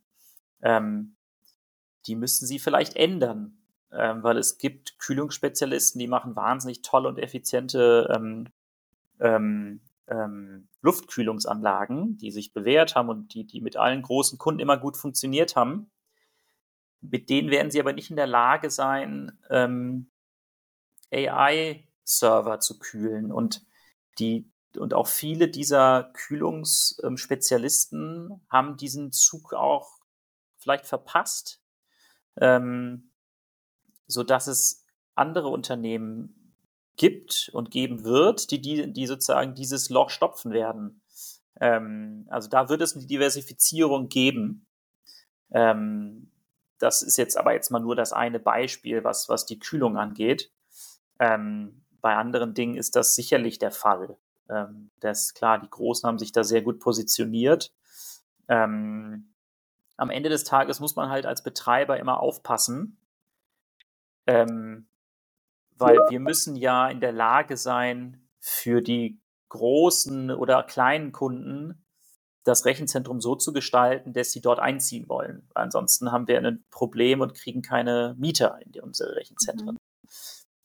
ähm, 0.62 1.16
die 2.06 2.14
müssen 2.14 2.46
sie 2.46 2.58
vielleicht 2.58 2.96
ändern, 2.96 3.61
ähm, 3.92 4.22
weil 4.22 4.38
es 4.38 4.58
gibt 4.58 4.98
Kühlungsspezialisten, 4.98 5.98
die 5.98 6.08
machen 6.08 6.36
wahnsinnig 6.36 6.82
tolle 6.82 7.08
und 7.08 7.18
effiziente 7.18 8.12
ähm, 8.14 8.48
ähm, 9.20 9.80
ähm, 10.08 10.68
Luftkühlungsanlagen, 10.80 12.16
die 12.16 12.30
sich 12.30 12.52
bewährt 12.52 12.96
haben 12.96 13.08
und 13.08 13.34
die, 13.34 13.46
die 13.46 13.60
mit 13.60 13.76
allen 13.76 14.02
großen 14.02 14.38
Kunden 14.38 14.60
immer 14.60 14.76
gut 14.76 14.96
funktioniert 14.96 15.56
haben. 15.56 15.90
Mit 17.00 17.30
denen 17.30 17.50
werden 17.50 17.70
sie 17.70 17.80
aber 17.80 17.92
nicht 17.92 18.10
in 18.10 18.16
der 18.16 18.26
Lage 18.26 18.70
sein, 18.70 19.38
ähm, 19.50 20.10
AI-Server 21.12 22.60
zu 22.60 22.78
kühlen. 22.78 23.32
Und 23.32 23.64
die, 24.18 24.50
und 24.76 24.94
auch 24.94 25.08
viele 25.08 25.48
dieser 25.48 26.12
Kühlungsspezialisten 26.14 28.40
haben 28.48 28.76
diesen 28.76 29.12
Zug 29.12 29.52
auch 29.52 29.98
vielleicht 30.56 30.86
verpasst, 30.86 31.60
ähm, 32.36 33.11
so 34.12 34.22
dass 34.22 34.46
es 34.46 34.84
andere 35.14 35.48
Unternehmen 35.48 36.54
gibt 36.96 37.50
und 37.52 37.70
geben 37.70 38.04
wird, 38.04 38.50
die, 38.50 38.60
die, 38.60 38.92
die 38.92 39.06
sozusagen 39.06 39.54
dieses 39.54 39.90
Loch 39.90 40.10
stopfen 40.10 40.52
werden. 40.52 41.02
Ähm, 41.60 42.26
also 42.28 42.48
da 42.48 42.68
wird 42.68 42.82
es 42.82 42.94
eine 42.96 43.06
Diversifizierung 43.06 44.08
geben. 44.08 44.66
Ähm, 45.50 46.30
das 46.78 47.02
ist 47.02 47.16
jetzt 47.16 47.36
aber 47.36 47.52
jetzt 47.52 47.70
mal 47.70 47.80
nur 47.80 47.96
das 47.96 48.12
eine 48.12 48.40
Beispiel, 48.40 49.04
was, 49.04 49.28
was 49.28 49.46
die 49.46 49.58
Kühlung 49.58 49.96
angeht. 49.96 50.50
Ähm, 51.18 51.84
bei 52.00 52.16
anderen 52.16 52.54
Dingen 52.54 52.76
ist 52.76 52.96
das 52.96 53.14
sicherlich 53.14 53.58
der 53.58 53.70
Fall. 53.70 54.18
Ähm, 54.50 54.90
das 55.00 55.22
ist 55.22 55.34
klar, 55.34 55.60
die 55.60 55.70
Großen 55.70 56.06
haben 56.06 56.18
sich 56.18 56.32
da 56.32 56.42
sehr 56.42 56.62
gut 56.62 56.80
positioniert. 56.80 57.72
Ähm, 58.48 59.32
am 59.96 60.10
Ende 60.10 60.28
des 60.28 60.44
Tages 60.44 60.80
muss 60.80 60.96
man 60.96 61.10
halt 61.10 61.26
als 61.26 61.42
Betreiber 61.44 61.98
immer 61.98 62.20
aufpassen, 62.20 62.98
ähm, 64.26 64.88
weil 65.76 65.98
wir 66.08 66.20
müssen 66.20 66.56
ja 66.56 66.88
in 66.88 67.00
der 67.00 67.12
Lage 67.12 67.56
sein, 67.56 68.28
für 68.40 68.82
die 68.82 69.20
großen 69.48 70.30
oder 70.30 70.62
kleinen 70.64 71.12
Kunden 71.12 71.84
das 72.44 72.64
Rechenzentrum 72.64 73.20
so 73.20 73.36
zu 73.36 73.52
gestalten, 73.52 74.12
dass 74.12 74.32
sie 74.32 74.40
dort 74.40 74.58
einziehen 74.58 75.08
wollen. 75.08 75.48
Ansonsten 75.54 76.10
haben 76.10 76.26
wir 76.26 76.38
ein 76.38 76.64
Problem 76.70 77.20
und 77.20 77.34
kriegen 77.34 77.62
keine 77.62 78.16
Mieter 78.18 78.58
in 78.62 78.80
unsere 78.80 79.14
Rechenzentren. 79.14 79.74
Mhm. 79.74 79.78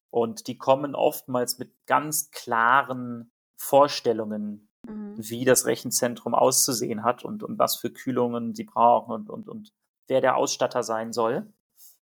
Und 0.10 0.48
die 0.48 0.58
kommen 0.58 0.96
oftmals 0.96 1.60
mit 1.60 1.72
ganz 1.86 2.32
klaren 2.32 3.32
Vorstellungen, 3.58 4.70
mhm. 4.88 5.16
wie 5.18 5.46
das 5.46 5.66
Rechenzentrum 5.66 6.34
auszusehen 6.34 7.04
hat 7.04 7.24
und, 7.24 7.44
und 7.44 7.60
was 7.60 7.76
für 7.76 7.92
Kühlungen 7.92 8.56
sie 8.56 8.64
brauchen 8.64 9.14
und, 9.14 9.30
und, 9.30 9.50
und 9.50 9.70
wer 10.08 10.22
der 10.22 10.38
Ausstatter 10.38 10.82
sein 10.82 11.14
soll. 11.14 11.54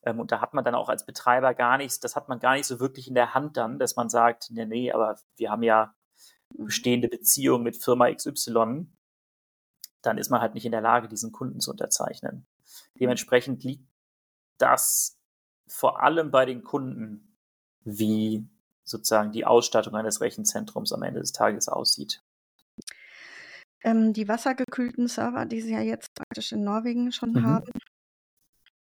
Ähm, 0.03 0.19
und 0.19 0.31
da 0.31 0.41
hat 0.41 0.53
man 0.53 0.63
dann 0.63 0.75
auch 0.75 0.89
als 0.89 1.05
Betreiber 1.05 1.53
gar 1.53 1.77
nichts, 1.77 1.99
das 1.99 2.15
hat 2.15 2.29
man 2.29 2.39
gar 2.39 2.53
nicht 2.53 2.65
so 2.65 2.79
wirklich 2.79 3.07
in 3.07 3.15
der 3.15 3.33
Hand 3.33 3.57
dann, 3.57 3.79
dass 3.79 3.95
man 3.95 4.09
sagt, 4.09 4.49
nee, 4.51 4.65
nee, 4.65 4.91
aber 4.91 5.19
wir 5.35 5.51
haben 5.51 5.63
ja 5.63 5.93
mhm. 6.57 6.65
bestehende 6.65 7.07
Beziehungen 7.07 7.63
mit 7.63 7.77
Firma 7.77 8.11
XY. 8.11 8.87
Dann 10.01 10.17
ist 10.17 10.29
man 10.29 10.41
halt 10.41 10.53
nicht 10.53 10.65
in 10.65 10.71
der 10.71 10.81
Lage, 10.81 11.09
diesen 11.09 11.31
Kunden 11.31 11.59
zu 11.59 11.71
unterzeichnen. 11.71 12.47
Dementsprechend 12.99 13.63
liegt 13.63 13.87
das 14.57 15.17
vor 15.67 16.01
allem 16.01 16.31
bei 16.31 16.45
den 16.45 16.63
Kunden, 16.63 17.35
wie 17.83 18.47
sozusagen 18.83 19.31
die 19.31 19.45
Ausstattung 19.45 19.95
eines 19.95 20.21
Rechenzentrums 20.21 20.93
am 20.93 21.03
Ende 21.03 21.19
des 21.19 21.31
Tages 21.31 21.67
aussieht. 21.69 22.23
Ähm, 23.81 24.13
die 24.13 24.27
wassergekühlten 24.27 25.07
Server, 25.07 25.45
die 25.45 25.61
Sie 25.61 25.71
ja 25.71 25.81
jetzt 25.81 26.13
praktisch 26.13 26.51
in 26.51 26.63
Norwegen 26.63 27.11
schon 27.11 27.31
mhm. 27.31 27.45
haben, 27.45 27.71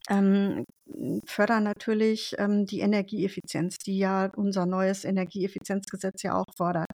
ähm, 0.10 0.64
fördern 1.26 1.64
natürlich 1.64 2.34
ähm, 2.38 2.66
die 2.66 2.80
Energieeffizienz, 2.80 3.78
die 3.78 3.98
ja 3.98 4.32
unser 4.36 4.66
neues 4.66 5.04
Energieeffizienzgesetz 5.04 6.24
ja 6.24 6.36
auch 6.36 6.46
fordert. 6.56 6.92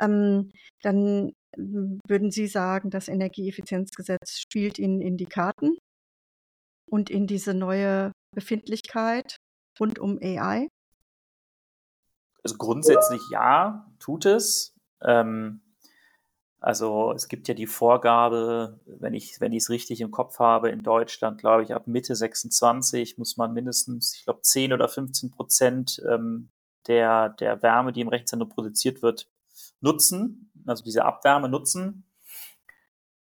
Ähm, 0.00 0.50
dann 0.82 1.32
würden 1.56 2.30
Sie 2.30 2.46
sagen, 2.46 2.90
das 2.90 3.08
Energieeffizienzgesetz 3.08 4.38
spielt 4.38 4.78
Ihnen 4.78 5.00
in 5.00 5.16
die 5.16 5.26
Karten 5.26 5.76
und 6.90 7.10
in 7.10 7.26
diese 7.26 7.54
neue 7.54 8.12
Befindlichkeit 8.34 9.36
rund 9.80 9.98
um 9.98 10.18
AI? 10.20 10.68
Also 12.42 12.56
grundsätzlich 12.58 13.22
ja, 13.30 13.86
tut 13.98 14.26
es. 14.26 14.74
Ähm, 15.02 15.63
also 16.64 17.12
es 17.12 17.28
gibt 17.28 17.46
ja 17.46 17.52
die 17.52 17.66
Vorgabe, 17.66 18.80
wenn 18.86 19.12
ich 19.12 19.38
wenn 19.38 19.52
ich 19.52 19.64
es 19.64 19.68
richtig 19.68 20.00
im 20.00 20.10
Kopf 20.10 20.38
habe, 20.38 20.70
in 20.70 20.82
Deutschland, 20.82 21.38
glaube 21.38 21.62
ich, 21.62 21.74
ab 21.74 21.86
Mitte 21.86 22.16
26 22.16 23.18
muss 23.18 23.36
man 23.36 23.52
mindestens, 23.52 24.16
ich 24.16 24.24
glaube, 24.24 24.40
10 24.40 24.72
oder 24.72 24.88
15 24.88 25.30
Prozent 25.30 26.02
ähm, 26.08 26.48
der, 26.86 27.28
der 27.28 27.62
Wärme, 27.62 27.92
die 27.92 28.00
im 28.00 28.08
Rechenzentrum 28.08 28.48
produziert 28.48 29.02
wird, 29.02 29.28
nutzen, 29.82 30.50
also 30.64 30.82
diese 30.82 31.04
Abwärme 31.04 31.50
nutzen. 31.50 32.06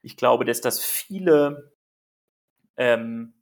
Ich 0.03 0.17
glaube, 0.17 0.45
dass 0.45 0.61
das 0.61 0.79
viele 0.79 1.73
ähm, 2.77 3.35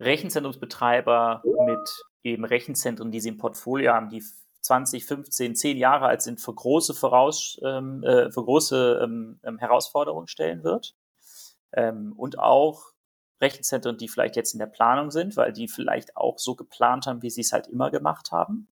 Rechenzentrumsbetreiber 0.00 1.42
mit 1.66 2.04
eben 2.22 2.46
Rechenzentren, 2.46 3.10
die 3.10 3.20
sie 3.20 3.28
im 3.28 3.36
Portfolio 3.36 3.92
haben, 3.92 4.08
die 4.08 4.24
20, 4.66 5.06
15, 5.06 5.54
10 5.54 5.76
Jahre 5.76 6.06
alt 6.06 6.22
sind, 6.22 6.40
für 6.40 6.52
große, 6.52 6.92
Voraus, 6.94 7.60
ähm, 7.64 8.02
äh, 8.02 8.30
für 8.32 8.44
große 8.44 9.00
ähm, 9.02 9.38
ähm, 9.44 9.58
Herausforderungen 9.58 10.26
stellen 10.26 10.64
wird. 10.64 10.96
Ähm, 11.72 12.12
und 12.16 12.38
auch 12.38 12.92
Rechenzentren, 13.40 13.96
die 13.96 14.08
vielleicht 14.08 14.34
jetzt 14.34 14.54
in 14.54 14.58
der 14.58 14.66
Planung 14.66 15.10
sind, 15.12 15.36
weil 15.36 15.52
die 15.52 15.68
vielleicht 15.68 16.16
auch 16.16 16.38
so 16.38 16.56
geplant 16.56 17.06
haben, 17.06 17.22
wie 17.22 17.30
sie 17.30 17.42
es 17.42 17.52
halt 17.52 17.68
immer 17.68 17.90
gemacht 17.90 18.32
haben. 18.32 18.68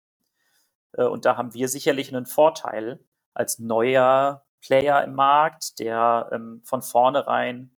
Äh, 0.93 1.05
und 1.05 1.25
da 1.25 1.37
haben 1.37 1.55
wir 1.55 1.69
sicherlich 1.69 2.15
einen 2.15 2.27
Vorteil 2.27 2.99
als 3.33 3.61
neuer 3.61 4.45
Player 4.61 5.05
im 5.05 5.15
Markt, 5.15 5.79
der 5.79 6.29
ähm, 6.33 6.61
von 6.65 6.83
vornherein 6.83 7.71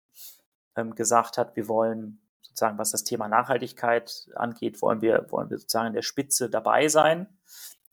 ähm, 0.78 0.96
gesagt 0.96 1.38
hat, 1.38 1.58
wir 1.58 1.68
wollen 1.68 2.22
sozusagen, 2.42 2.78
was 2.78 2.92
das 2.92 3.04
Thema 3.04 3.28
Nachhaltigkeit 3.28 4.30
angeht, 4.36 4.82
wollen 4.82 5.02
wir, 5.02 5.26
wollen 5.32 5.50
wir 5.50 5.58
sozusagen 5.58 5.88
in 5.88 5.94
der 5.94 6.02
Spitze 6.02 6.50
dabei 6.50 6.88
sein 6.88 7.28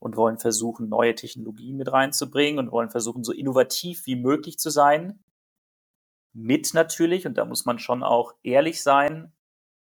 und 0.03 0.17
wollen 0.17 0.37
versuchen, 0.37 0.89
neue 0.89 1.15
Technologien 1.15 1.77
mit 1.77 1.93
reinzubringen 1.93 2.59
und 2.59 2.73
wollen 2.73 2.91
versuchen, 2.91 3.23
so 3.23 3.33
innovativ 3.33 4.05
wie 4.05 4.17
möglich 4.17 4.59
zu 4.59 4.69
sein. 4.69 5.23
Mit 6.33 6.75
natürlich, 6.75 7.25
und 7.25 7.39
da 7.39 7.45
muss 7.45 7.67
man 7.67 7.79
schon 7.79 8.03
auch 8.03 8.35
ehrlich 8.43 8.83
sein, 8.83 9.33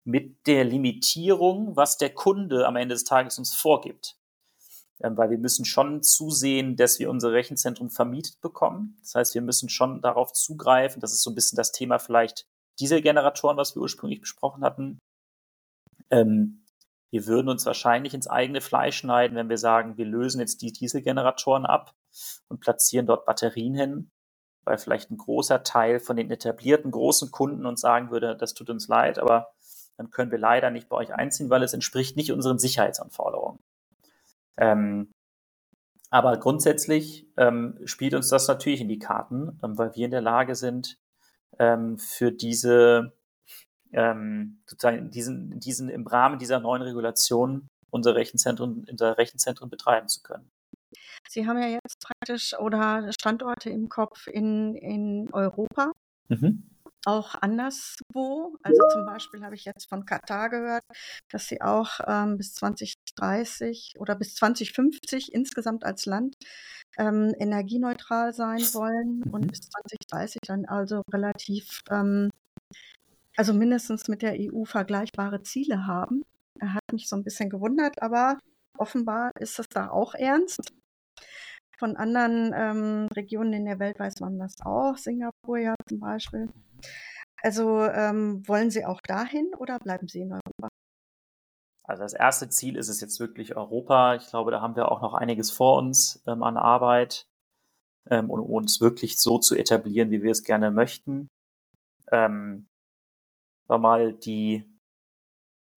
mit 0.04 0.46
der 0.46 0.62
Limitierung, 0.62 1.74
was 1.74 1.98
der 1.98 2.14
Kunde 2.14 2.68
am 2.68 2.76
Ende 2.76 2.94
des 2.94 3.02
Tages 3.02 3.38
uns 3.38 3.52
vorgibt. 3.52 4.16
Ähm, 5.00 5.16
weil 5.16 5.30
wir 5.30 5.38
müssen 5.38 5.64
schon 5.64 6.04
zusehen, 6.04 6.76
dass 6.76 7.00
wir 7.00 7.10
unser 7.10 7.32
Rechenzentrum 7.32 7.90
vermietet 7.90 8.40
bekommen. 8.40 8.96
Das 9.00 9.16
heißt, 9.16 9.34
wir 9.34 9.42
müssen 9.42 9.68
schon 9.68 10.02
darauf 10.02 10.32
zugreifen. 10.32 11.00
Das 11.00 11.12
ist 11.12 11.22
so 11.22 11.30
ein 11.30 11.34
bisschen 11.34 11.56
das 11.56 11.72
Thema 11.72 11.98
vielleicht 11.98 12.46
Dieselgeneratoren, 12.78 13.56
was 13.56 13.74
wir 13.74 13.82
ursprünglich 13.82 14.20
besprochen 14.20 14.62
hatten. 14.62 14.98
Ähm, 16.10 16.61
wir 17.12 17.26
würden 17.26 17.50
uns 17.50 17.66
wahrscheinlich 17.66 18.14
ins 18.14 18.26
eigene 18.26 18.62
Fleisch 18.62 18.96
schneiden, 18.96 19.36
wenn 19.36 19.50
wir 19.50 19.58
sagen, 19.58 19.98
wir 19.98 20.06
lösen 20.06 20.40
jetzt 20.40 20.62
die 20.62 20.72
Dieselgeneratoren 20.72 21.66
ab 21.66 21.94
und 22.48 22.60
platzieren 22.60 23.04
dort 23.04 23.26
Batterien 23.26 23.74
hin, 23.74 24.10
weil 24.64 24.78
vielleicht 24.78 25.10
ein 25.10 25.18
großer 25.18 25.62
Teil 25.62 26.00
von 26.00 26.16
den 26.16 26.30
etablierten 26.30 26.90
großen 26.90 27.30
Kunden 27.30 27.66
uns 27.66 27.82
sagen 27.82 28.10
würde, 28.10 28.34
das 28.34 28.54
tut 28.54 28.70
uns 28.70 28.88
leid, 28.88 29.18
aber 29.18 29.52
dann 29.98 30.10
können 30.10 30.30
wir 30.30 30.38
leider 30.38 30.70
nicht 30.70 30.88
bei 30.88 30.96
euch 30.96 31.12
einziehen, 31.12 31.50
weil 31.50 31.62
es 31.62 31.74
entspricht 31.74 32.16
nicht 32.16 32.32
unseren 32.32 32.58
Sicherheitsanforderungen. 32.58 33.58
Ähm, 34.56 35.12
aber 36.08 36.38
grundsätzlich 36.38 37.26
ähm, 37.36 37.78
spielt 37.84 38.14
uns 38.14 38.30
das 38.30 38.48
natürlich 38.48 38.80
in 38.80 38.88
die 38.88 38.98
Karten, 38.98 39.60
ähm, 39.62 39.76
weil 39.76 39.94
wir 39.94 40.06
in 40.06 40.12
der 40.12 40.22
Lage 40.22 40.54
sind, 40.54 40.98
ähm, 41.58 41.98
für 41.98 42.32
diese 42.32 43.12
ähm, 43.92 44.62
sozusagen 44.66 45.10
diesen, 45.10 45.60
diesen 45.60 45.88
im 45.88 46.06
Rahmen 46.06 46.38
dieser 46.38 46.60
neuen 46.60 46.82
Regulation 46.82 47.68
unsere 47.90 48.16
Rechenzentren, 48.16 48.86
unser 48.90 49.18
Rechenzentren 49.18 49.68
betreiben 49.68 50.08
zu 50.08 50.22
können. 50.22 50.50
Sie 51.28 51.46
haben 51.46 51.58
ja 51.58 51.68
jetzt 51.68 52.00
praktisch 52.00 52.58
oder 52.58 53.10
Standorte 53.12 53.70
im 53.70 53.88
Kopf 53.88 54.26
in, 54.26 54.74
in 54.74 55.28
Europa. 55.32 55.92
Mhm. 56.28 56.64
auch 57.04 57.34
anderswo. 57.34 58.56
Also 58.62 58.80
zum 58.92 59.04
Beispiel 59.04 59.44
habe 59.44 59.54
ich 59.54 59.64
jetzt 59.64 59.88
von 59.88 60.06
Katar 60.06 60.48
gehört, 60.50 60.84
dass 61.30 61.46
sie 61.48 61.60
auch 61.60 62.00
ähm, 62.06 62.36
bis 62.38 62.54
2030 62.54 63.96
oder 63.98 64.14
bis 64.14 64.34
2050 64.36 65.34
insgesamt 65.34 65.84
als 65.84 66.06
Land 66.06 66.36
ähm, 66.96 67.34
energieneutral 67.38 68.32
sein 68.32 68.60
wollen 68.72 69.22
und 69.30 69.42
mhm. 69.42 69.48
bis 69.48 69.60
2030 69.60 70.40
dann 70.46 70.64
also 70.66 71.02
relativ, 71.12 71.82
ähm, 71.90 72.30
also 73.36 73.52
mindestens 73.54 74.08
mit 74.08 74.22
der 74.22 74.36
EU 74.38 74.64
vergleichbare 74.64 75.42
Ziele 75.42 75.86
haben. 75.86 76.22
Er 76.60 76.74
hat 76.74 76.82
mich 76.92 77.08
so 77.08 77.16
ein 77.16 77.24
bisschen 77.24 77.50
gewundert, 77.50 78.02
aber 78.02 78.38
offenbar 78.78 79.32
ist 79.38 79.58
es 79.58 79.68
da 79.68 79.90
auch 79.90 80.14
ernst. 80.14 80.72
Von 81.78 81.96
anderen 81.96 82.52
ähm, 82.54 83.08
Regionen 83.16 83.52
in 83.52 83.64
der 83.64 83.78
Welt 83.78 83.98
weiß 83.98 84.20
man 84.20 84.38
das 84.38 84.54
auch, 84.64 84.96
Singapur 84.96 85.58
ja 85.58 85.74
zum 85.88 85.98
Beispiel. 85.98 86.48
Also 87.42 87.82
ähm, 87.84 88.46
wollen 88.46 88.70
Sie 88.70 88.84
auch 88.84 89.00
dahin 89.00 89.50
oder 89.58 89.78
bleiben 89.80 90.06
Sie 90.06 90.20
in 90.20 90.32
Europa? 90.32 90.68
Also 91.84 92.04
das 92.04 92.12
erste 92.12 92.48
Ziel 92.48 92.76
ist 92.76 92.88
es 92.88 93.00
jetzt 93.00 93.18
wirklich 93.18 93.56
Europa. 93.56 94.14
Ich 94.14 94.28
glaube, 94.28 94.52
da 94.52 94.60
haben 94.60 94.76
wir 94.76 94.92
auch 94.92 95.02
noch 95.02 95.14
einiges 95.14 95.50
vor 95.50 95.78
uns 95.78 96.22
ähm, 96.26 96.44
an 96.44 96.56
Arbeit, 96.56 97.26
ähm, 98.08 98.30
um 98.30 98.40
uns 98.40 98.80
wirklich 98.80 99.18
so 99.18 99.38
zu 99.38 99.56
etablieren, 99.56 100.10
wie 100.10 100.22
wir 100.22 100.30
es 100.30 100.44
gerne 100.44 100.70
möchten. 100.70 101.28
Ähm, 102.12 102.68
war 103.66 103.78
mal 103.78 104.12
die, 104.12 104.64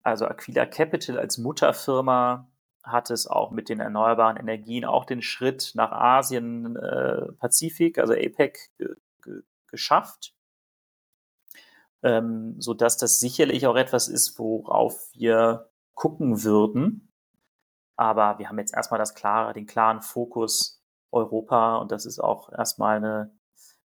also 0.03 0.25
Aquila 0.25 0.65
Capital 0.65 1.17
als 1.19 1.37
Mutterfirma 1.37 2.51
hat 2.83 3.09
es 3.09 3.25
auch 3.25 3.51
mit 3.51 3.69
den 3.69 3.79
erneuerbaren 3.79 4.37
Energien 4.37 4.85
auch 4.85 5.05
den 5.05 5.21
Schritt 5.21 5.71
nach 5.73 5.91
Asien, 5.91 6.75
äh, 6.75 7.31
Pazifik, 7.39 7.97
also 7.97 8.13
APEC, 8.13 8.59
geschafft 9.67 10.35
ähm, 12.05 12.55
so 12.61 12.75
dass 12.75 12.97
das 12.97 13.19
sicherlich 13.19 13.65
auch 13.65 13.75
etwas 13.75 14.07
ist, 14.07 14.37
worauf 14.37 15.09
wir 15.13 15.71
gucken 15.95 16.43
würden. 16.43 17.11
Aber 17.97 18.37
wir 18.37 18.47
haben 18.47 18.59
jetzt 18.59 18.75
erstmal 18.75 18.99
das 18.99 19.15
klare, 19.15 19.53
den 19.53 19.65
klaren 19.65 20.01
Fokus 20.01 20.83
Europa 21.11 21.77
und 21.77 21.91
das 21.91 22.05
ist 22.05 22.19
auch 22.19 22.51
erstmal 22.51 22.97
eine, 22.97 23.35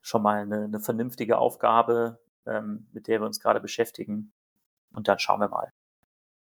schon 0.03 0.23
mal 0.23 0.43
eine, 0.43 0.65
eine 0.65 0.81
vernünftige 0.81 1.39
Aufgabe, 1.39 2.21
ähm, 2.47 2.89
mit 2.93 3.09
der 3.09 3.21
wir 3.21 3.27
uns 3.27 3.41
gerade 3.41 3.61
beschäftigen. 3.61 4.33
Und 4.93 5.09
dann 5.09 5.19
schauen 5.19 5.41
wir 5.41 5.49
mal. 5.49 5.73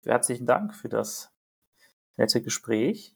Herzlichen 0.05 0.45
Dank 0.45 0.75
für 0.75 0.89
das 0.89 1.31
nette 2.15 2.41
Gespräch. 2.41 3.15